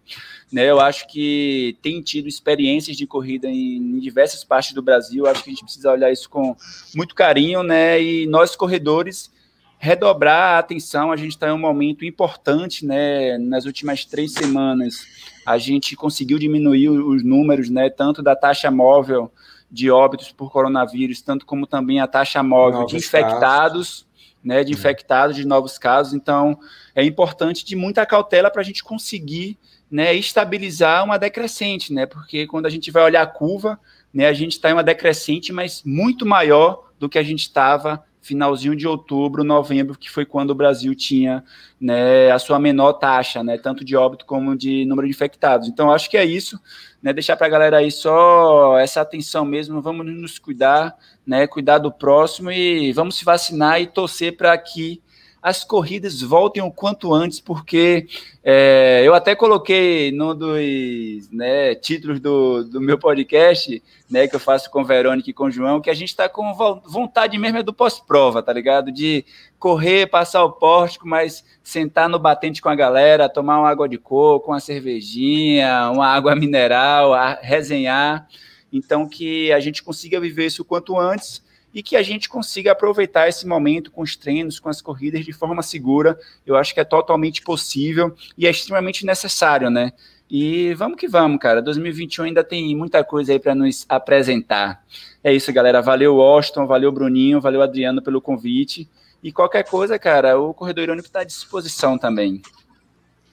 Né, 0.52 0.70
eu 0.70 0.80
acho 0.80 1.06
que 1.08 1.76
tem 1.82 2.00
tido 2.00 2.28
experiências 2.28 2.96
de 2.96 3.06
corrida 3.06 3.48
em, 3.48 3.76
em 3.76 3.98
diversas 3.98 4.44
partes 4.44 4.72
do 4.72 4.82
Brasil. 4.82 5.24
Eu 5.24 5.30
acho 5.30 5.42
que 5.42 5.50
a 5.50 5.52
gente 5.52 5.64
precisa 5.64 5.90
olhar 5.90 6.12
isso 6.12 6.28
com 6.28 6.56
muito 6.94 7.14
carinho, 7.14 7.62
né? 7.62 8.00
E 8.00 8.26
nós, 8.26 8.54
corredores, 8.54 9.32
redobrar 9.78 10.54
a 10.54 10.58
atenção. 10.58 11.10
A 11.10 11.16
gente 11.16 11.30
está 11.30 11.48
em 11.48 11.52
um 11.52 11.58
momento 11.58 12.04
importante, 12.04 12.86
né? 12.86 13.36
Nas 13.38 13.64
últimas 13.64 14.04
três 14.04 14.32
semanas, 14.32 15.06
a 15.44 15.58
gente 15.58 15.96
conseguiu 15.96 16.38
diminuir 16.38 16.88
os 16.88 17.24
números, 17.24 17.68
né? 17.68 17.90
Tanto 17.90 18.22
da 18.22 18.36
taxa 18.36 18.70
móvel 18.70 19.32
de 19.74 19.90
óbitos 19.90 20.30
por 20.30 20.52
coronavírus, 20.52 21.20
tanto 21.20 21.44
como 21.44 21.66
também 21.66 22.00
a 22.00 22.06
taxa 22.06 22.42
móvel 22.42 22.80
novos 22.80 22.92
de 22.92 22.98
infectados, 22.98 23.88
casos. 23.88 24.06
né, 24.42 24.62
de 24.62 24.72
uhum. 24.72 24.78
infectados, 24.78 25.34
de 25.34 25.44
novos 25.44 25.76
casos. 25.76 26.14
Então, 26.14 26.56
é 26.94 27.04
importante 27.04 27.64
de 27.64 27.74
muita 27.74 28.06
cautela 28.06 28.50
para 28.50 28.62
a 28.62 28.64
gente 28.64 28.84
conseguir, 28.84 29.58
né, 29.90 30.14
estabilizar 30.14 31.04
uma 31.04 31.18
decrescente, 31.18 31.92
né, 31.92 32.06
porque 32.06 32.46
quando 32.46 32.66
a 32.66 32.70
gente 32.70 32.92
vai 32.92 33.02
olhar 33.02 33.22
a 33.22 33.26
curva, 33.26 33.78
né, 34.12 34.28
a 34.28 34.32
gente 34.32 34.52
está 34.52 34.70
em 34.70 34.74
uma 34.74 34.84
decrescente, 34.84 35.52
mas 35.52 35.82
muito 35.84 36.24
maior 36.24 36.90
do 36.98 37.08
que 37.08 37.18
a 37.18 37.22
gente 37.22 37.40
estava 37.40 38.04
finalzinho 38.24 38.74
de 38.74 38.88
outubro, 38.88 39.44
novembro, 39.44 39.98
que 39.98 40.10
foi 40.10 40.24
quando 40.24 40.50
o 40.50 40.54
Brasil 40.54 40.94
tinha 40.94 41.44
né, 41.78 42.30
a 42.30 42.38
sua 42.38 42.58
menor 42.58 42.94
taxa, 42.94 43.44
né, 43.44 43.58
tanto 43.58 43.84
de 43.84 43.94
óbito 43.94 44.24
como 44.24 44.56
de 44.56 44.86
número 44.86 45.06
de 45.06 45.12
infectados. 45.12 45.68
Então, 45.68 45.92
acho 45.92 46.08
que 46.08 46.16
é 46.16 46.24
isso, 46.24 46.58
né, 47.02 47.12
deixar 47.12 47.36
para 47.36 47.46
a 47.46 47.50
galera 47.50 47.76
aí 47.76 47.90
só 47.90 48.78
essa 48.78 49.02
atenção 49.02 49.44
mesmo, 49.44 49.82
vamos 49.82 50.06
nos 50.06 50.38
cuidar, 50.38 50.96
né, 51.26 51.46
cuidar 51.46 51.76
do 51.76 51.92
próximo 51.92 52.50
e 52.50 52.92
vamos 52.94 53.16
se 53.16 53.24
vacinar 53.26 53.80
e 53.82 53.86
torcer 53.86 54.34
para 54.36 54.56
que 54.56 55.02
as 55.44 55.62
corridas 55.62 56.22
voltem 56.22 56.62
o 56.62 56.72
quanto 56.72 57.12
antes, 57.12 57.38
porque 57.38 58.06
é, 58.42 59.02
eu 59.04 59.12
até 59.12 59.36
coloquei 59.36 60.10
num 60.10 60.34
dos 60.34 61.28
né, 61.30 61.74
títulos 61.74 62.18
do, 62.18 62.64
do 62.64 62.80
meu 62.80 62.98
podcast, 62.98 63.82
né, 64.10 64.26
que 64.26 64.34
eu 64.34 64.40
faço 64.40 64.70
com 64.70 64.82
Verônica 64.82 65.28
e 65.28 65.34
com 65.34 65.50
João, 65.50 65.82
que 65.82 65.90
a 65.90 65.94
gente 65.94 66.08
está 66.08 66.30
com 66.30 66.54
vontade 66.86 67.36
mesmo 67.36 67.58
é 67.58 67.62
do 67.62 67.74
pós-prova, 67.74 68.42
tá 68.42 68.54
ligado? 68.54 68.90
De 68.90 69.22
correr, 69.58 70.06
passar 70.06 70.42
o 70.44 70.52
pórtico, 70.52 71.06
mas 71.06 71.44
sentar 71.62 72.08
no 72.08 72.18
batente 72.18 72.62
com 72.62 72.70
a 72.70 72.74
galera, 72.74 73.28
tomar 73.28 73.58
uma 73.58 73.68
água 73.68 73.86
de 73.86 73.98
coco, 73.98 74.50
uma 74.50 74.60
cervejinha, 74.60 75.90
uma 75.90 76.06
água 76.06 76.34
mineral, 76.34 77.12
resenhar. 77.42 78.26
Então, 78.72 79.06
que 79.06 79.52
a 79.52 79.60
gente 79.60 79.82
consiga 79.82 80.18
viver 80.18 80.46
isso 80.46 80.62
o 80.62 80.64
quanto 80.64 80.98
antes 80.98 81.43
e 81.74 81.82
que 81.82 81.96
a 81.96 82.02
gente 82.02 82.28
consiga 82.28 82.70
aproveitar 82.70 83.28
esse 83.28 83.44
momento 83.46 83.90
com 83.90 84.00
os 84.00 84.14
treinos, 84.14 84.60
com 84.60 84.68
as 84.68 84.80
corridas 84.80 85.24
de 85.24 85.32
forma 85.32 85.60
segura. 85.60 86.16
Eu 86.46 86.54
acho 86.54 86.72
que 86.72 86.78
é 86.78 86.84
totalmente 86.84 87.42
possível 87.42 88.14
e 88.38 88.46
é 88.46 88.50
extremamente 88.50 89.04
necessário, 89.04 89.68
né? 89.68 89.92
E 90.30 90.72
vamos 90.74 90.96
que 90.96 91.08
vamos, 91.08 91.38
cara. 91.40 91.60
2021 91.60 92.26
ainda 92.26 92.44
tem 92.44 92.74
muita 92.76 93.02
coisa 93.02 93.32
aí 93.32 93.40
para 93.40 93.54
nos 93.54 93.84
apresentar. 93.88 94.84
É 95.22 95.32
isso, 95.32 95.52
galera. 95.52 95.82
Valeu, 95.82 96.20
Austin, 96.20 96.64
valeu, 96.64 96.92
Bruninho, 96.92 97.40
valeu, 97.40 97.60
Adriano, 97.60 98.00
pelo 98.00 98.20
convite. 98.20 98.88
E 99.22 99.32
qualquer 99.32 99.64
coisa, 99.64 99.98
cara, 99.98 100.38
o 100.38 100.54
Corredor 100.54 100.84
Irônico 100.84 101.08
está 101.08 101.20
à 101.20 101.24
disposição 101.24 101.98
também. 101.98 102.40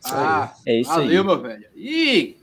Ah, 0.04 0.52
é 0.66 0.80
isso 0.80 0.90
valeu, 0.90 1.22
aí. 1.22 1.28
meu 1.28 1.40
velho. 1.40 1.66
E 1.76 2.38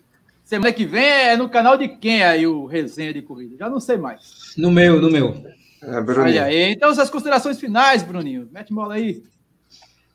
semana 0.44 0.72
que 0.72 0.86
vem 0.86 1.04
é 1.04 1.36
no 1.36 1.48
canal 1.48 1.76
de 1.76 1.88
quem 1.88 2.22
aí 2.22 2.46
o 2.46 2.66
resenha 2.66 3.12
de 3.12 3.20
corrida? 3.20 3.56
Já 3.58 3.68
não 3.68 3.80
sei 3.80 3.96
mais. 3.96 4.54
No 4.56 4.70
meu, 4.70 5.00
no 5.00 5.10
meu. 5.10 5.57
É, 5.82 6.20
Olha 6.20 6.44
aí. 6.44 6.72
Então, 6.72 6.90
as 6.90 7.10
considerações 7.10 7.58
finais, 7.58 8.02
Bruninho. 8.02 8.48
Mete 8.52 8.72
bola 8.72 8.94
aí. 8.94 9.22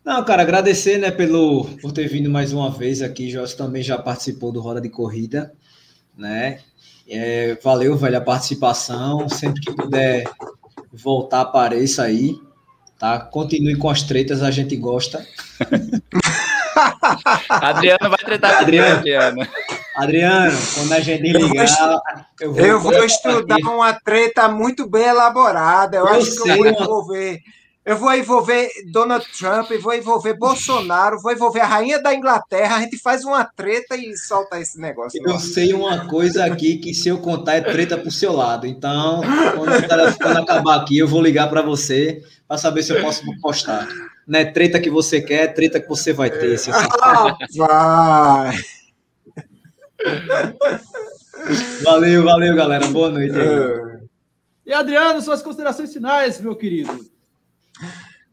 Não, 0.04 0.24
cara, 0.26 0.42
agradecer, 0.42 0.98
né, 0.98 1.12
pelo, 1.12 1.64
por 1.82 1.94
ter 1.94 2.08
vindo 2.10 2.30
mais 2.30 2.52
uma 2.52 2.70
vez 2.70 3.02
aqui. 3.02 3.30
Jorge 3.30 3.56
também 3.56 3.82
já 3.82 3.98
participou 3.98 4.52
do 4.52 4.60
Roda 4.60 4.82
de 4.82 4.90
Corrida, 4.90 5.54
né? 6.18 6.60
É, 7.08 7.58
valeu, 7.64 7.96
velho, 7.96 8.18
a 8.18 8.22
participação. 8.22 9.30
Sempre 9.30 9.62
que 9.62 9.72
puder 9.74 10.26
voltar, 10.92 11.42
apareça 11.42 12.04
aí, 12.04 12.38
tá? 13.00 13.18
Continue 13.20 13.78
com 13.78 13.90
as 13.90 14.04
tretas, 14.04 14.44
a 14.44 14.52
gente 14.52 14.76
gosta. 14.76 15.26
Adriano 17.50 18.10
vai 18.10 18.18
tretar 18.18 18.60
Adriano. 18.60 18.98
Adriano. 18.98 19.48
Adriano, 19.96 20.58
quando 20.76 20.94
a 20.94 21.00
gente 21.00 21.22
ligar. 21.22 22.02
Eu 22.40 22.54
vou, 22.54 22.66
eu 22.66 22.80
vou 22.80 23.06
estudar 23.06 23.56
aqui. 23.56 23.68
uma 23.68 23.94
treta 23.94 24.48
muito 24.48 24.88
bem 24.88 25.04
elaborada. 25.04 25.98
Eu, 25.98 26.06
eu 26.06 26.14
acho 26.14 26.32
sei, 26.32 26.44
que 26.44 26.50
eu 26.50 26.58
vou 26.58 26.68
envolver. 26.68 27.40
Eu 27.86 27.98
vou 27.98 28.14
envolver 28.14 28.70
Donald 28.94 29.26
Trump, 29.38 29.70
vou 29.82 29.94
envolver 29.94 30.34
Bolsonaro, 30.36 31.20
vou 31.22 31.34
envolver 31.34 31.60
a 31.60 31.66
rainha 31.66 32.02
da 32.02 32.14
Inglaterra. 32.16 32.78
A 32.78 32.80
gente 32.80 32.98
faz 32.98 33.26
uma 33.26 33.44
treta 33.44 33.98
e 33.98 34.16
solta 34.16 34.58
esse 34.58 34.80
negócio. 34.80 35.22
Eu 35.22 35.38
sei 35.38 35.74
uma 35.74 36.08
coisa 36.08 36.46
aqui 36.46 36.78
que 36.78 36.94
se 36.94 37.10
eu 37.10 37.18
contar 37.18 37.56
é 37.56 37.62
treta 37.62 37.98
pro 37.98 38.10
seu 38.10 38.32
lado. 38.32 38.66
Então, 38.66 39.20
quando, 39.58 40.18
quando 40.18 40.38
acabar 40.38 40.78
aqui, 40.78 40.98
eu 40.98 41.08
vou 41.10 41.22
ligar 41.22 41.50
para 41.50 41.62
você 41.62 42.24
para 42.48 42.58
saber 42.58 42.84
se 42.84 42.94
eu 42.94 43.02
posso 43.02 43.22
postar. 43.42 43.90
Não 44.26 44.40
é 44.40 44.46
treta 44.46 44.80
que 44.80 44.90
você 44.90 45.20
quer, 45.20 45.44
é 45.44 45.48
treta 45.48 45.82
que 45.82 45.90
você 45.90 46.14
vai 46.14 46.30
ter. 46.30 46.58
Ah, 47.02 47.36
vai. 47.54 48.58
Valeu, 51.84 52.24
valeu, 52.24 52.56
galera. 52.56 52.88
Boa 52.88 53.10
noite. 53.10 53.36
Aí. 53.38 53.94
E 54.66 54.74
Adriano, 54.74 55.22
suas 55.22 55.42
considerações 55.42 55.92
finais, 55.92 56.40
meu 56.40 56.56
querido. 56.56 57.06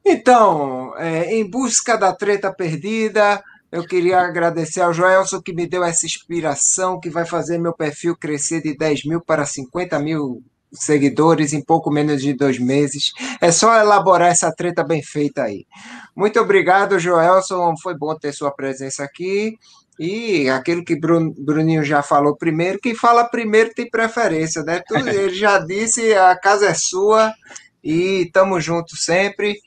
Então, 0.05 0.97
é, 0.97 1.35
em 1.35 1.49
busca 1.49 1.97
da 1.97 2.13
treta 2.13 2.53
perdida, 2.53 3.43
eu 3.71 3.87
queria 3.87 4.21
agradecer 4.21 4.81
ao 4.81 4.93
Joelson 4.93 5.41
que 5.41 5.53
me 5.53 5.67
deu 5.67 5.85
essa 5.85 6.07
inspiração 6.07 6.99
que 6.99 7.11
vai 7.11 7.25
fazer 7.25 7.59
meu 7.59 7.73
perfil 7.73 8.17
crescer 8.17 8.63
de 8.63 8.77
10 8.77 9.05
mil 9.05 9.21
para 9.21 9.45
50 9.45 9.99
mil 9.99 10.43
seguidores 10.73 11.53
em 11.53 11.63
pouco 11.63 11.91
menos 11.91 12.23
de 12.23 12.33
dois 12.33 12.59
meses. 12.59 13.13
É 13.41 13.51
só 13.51 13.75
elaborar 13.77 14.31
essa 14.31 14.53
treta 14.53 14.85
bem 14.85 15.03
feita 15.03 15.43
aí. 15.43 15.67
Muito 16.15 16.41
obrigado, 16.41 16.99
Joelson. 16.99 17.75
Foi 17.83 17.97
bom 17.97 18.15
ter 18.17 18.33
sua 18.33 18.51
presença 18.51 19.05
aqui. 19.05 19.57
E 20.03 20.49
aquilo 20.49 20.83
que 20.83 20.99
Bruninho 20.99 21.85
já 21.85 22.03
falou 22.03 22.35
primeiro, 22.35 22.81
quem 22.81 22.95
fala 22.95 23.23
primeiro 23.23 23.75
tem 23.75 23.91
preferência, 23.91 24.63
né? 24.63 24.81
ele 24.97 25.35
já 25.35 25.59
disse, 25.59 26.15
a 26.15 26.35
casa 26.35 26.69
é 26.69 26.75
sua 26.75 27.35
e 27.85 28.23
estamos 28.23 28.65
juntos 28.65 29.05
sempre. 29.05 29.61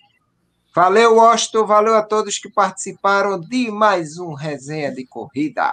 Valeu, 0.76 1.18
Washington, 1.18 1.68
valeu 1.68 1.93
a 1.93 2.01
todos 2.01 2.39
que 2.39 2.49
participaram 2.49 3.39
de 3.39 3.69
mais 3.69 4.18
um 4.18 4.34
resenha 4.34 4.91
de 4.91 5.05
corrida. 5.05 5.72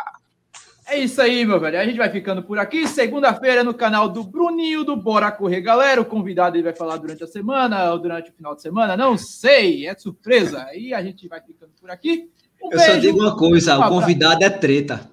É 0.86 0.98
isso 0.98 1.22
aí, 1.22 1.46
meu 1.46 1.58
velho. 1.58 1.80
A 1.80 1.86
gente 1.86 1.96
vai 1.96 2.10
ficando 2.10 2.42
por 2.42 2.58
aqui. 2.58 2.86
Segunda-feira 2.86 3.64
no 3.64 3.72
canal 3.72 4.10
do 4.10 4.22
Bruninho 4.22 4.84
do 4.84 4.94
Bora 4.94 5.32
Correr, 5.32 5.62
galera. 5.62 6.02
O 6.02 6.04
convidado 6.04 6.56
ele 6.56 6.64
vai 6.64 6.76
falar 6.76 6.98
durante 6.98 7.24
a 7.24 7.26
semana 7.26 7.90
ou 7.92 7.98
durante 7.98 8.30
o 8.30 8.34
final 8.34 8.54
de 8.54 8.60
semana, 8.60 8.94
não 8.94 9.16
sei, 9.16 9.86
é 9.86 9.96
surpresa. 9.96 10.68
E 10.74 10.92
a 10.92 11.02
gente 11.02 11.26
vai 11.28 11.40
ficando 11.40 11.72
por 11.80 11.90
aqui. 11.90 12.28
Um 12.62 12.72
eu 12.72 12.78
beijo. 12.78 12.92
só 12.92 12.98
digo 12.98 13.20
uma 13.20 13.36
coisa: 13.36 13.78
o 13.78 13.88
convidado 13.88 14.44
é 14.44 14.50
treta. 14.50 15.08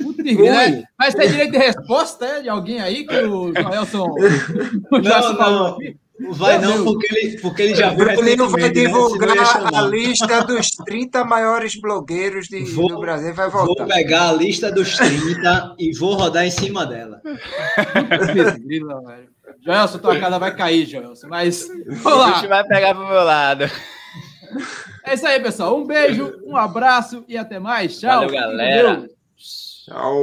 Puta, 0.00 0.22
né? 0.22 0.82
Mas 0.98 1.14
tem 1.14 1.28
direito 1.28 1.52
de 1.52 1.58
resposta 1.58 2.26
é, 2.26 2.42
de 2.42 2.48
alguém 2.48 2.80
aí 2.80 3.06
que 3.06 3.16
o 3.16 3.52
Joelson 3.54 4.08
não, 4.90 5.32
não. 5.34 5.78
Vai 6.32 6.58
não, 6.58 6.82
porque 6.84 7.06
ele, 7.14 7.38
porque 7.38 7.62
ele 7.62 7.74
já 7.76 7.90
viu. 7.90 8.04
Bruninho 8.04 8.48
vai 8.48 8.70
divulgar 8.70 9.36
né? 9.36 9.70
a 9.72 9.82
lista 9.82 10.44
dos 10.44 10.70
30 10.70 11.24
maiores 11.24 11.80
blogueiros 11.80 12.48
de, 12.48 12.64
vou, 12.64 12.88
do 12.88 12.98
Brasil. 12.98 13.32
Vai 13.32 13.48
voltar. 13.48 13.84
Vou 13.84 13.94
pegar 13.94 14.30
a 14.30 14.32
lista 14.32 14.72
dos 14.72 14.96
30 14.96 15.76
e 15.78 15.96
vou 15.96 16.14
rodar 16.14 16.44
em 16.44 16.50
cima 16.50 16.84
dela. 16.84 17.22
Joelson, 19.64 19.98
tua 19.98 20.18
casa 20.18 20.38
vai 20.40 20.56
cair, 20.56 20.86
Joelson. 20.86 21.28
Mas. 21.28 21.68
Vamos 21.86 22.18
lá. 22.18 22.30
A 22.30 22.34
gente 22.34 22.48
vai 22.48 22.64
pegar 22.64 22.94
pro 22.96 23.06
meu 23.06 23.22
lado. 23.22 23.70
É 25.04 25.14
isso 25.14 25.26
aí, 25.26 25.40
pessoal. 25.40 25.78
Um 25.78 25.86
beijo, 25.86 26.40
um 26.44 26.56
abraço 26.56 27.24
e 27.28 27.36
até 27.36 27.58
mais. 27.58 27.98
Tchau. 27.98 28.20
Valeu, 28.20 28.30
galera. 28.30 29.08
Tchau. 29.36 30.18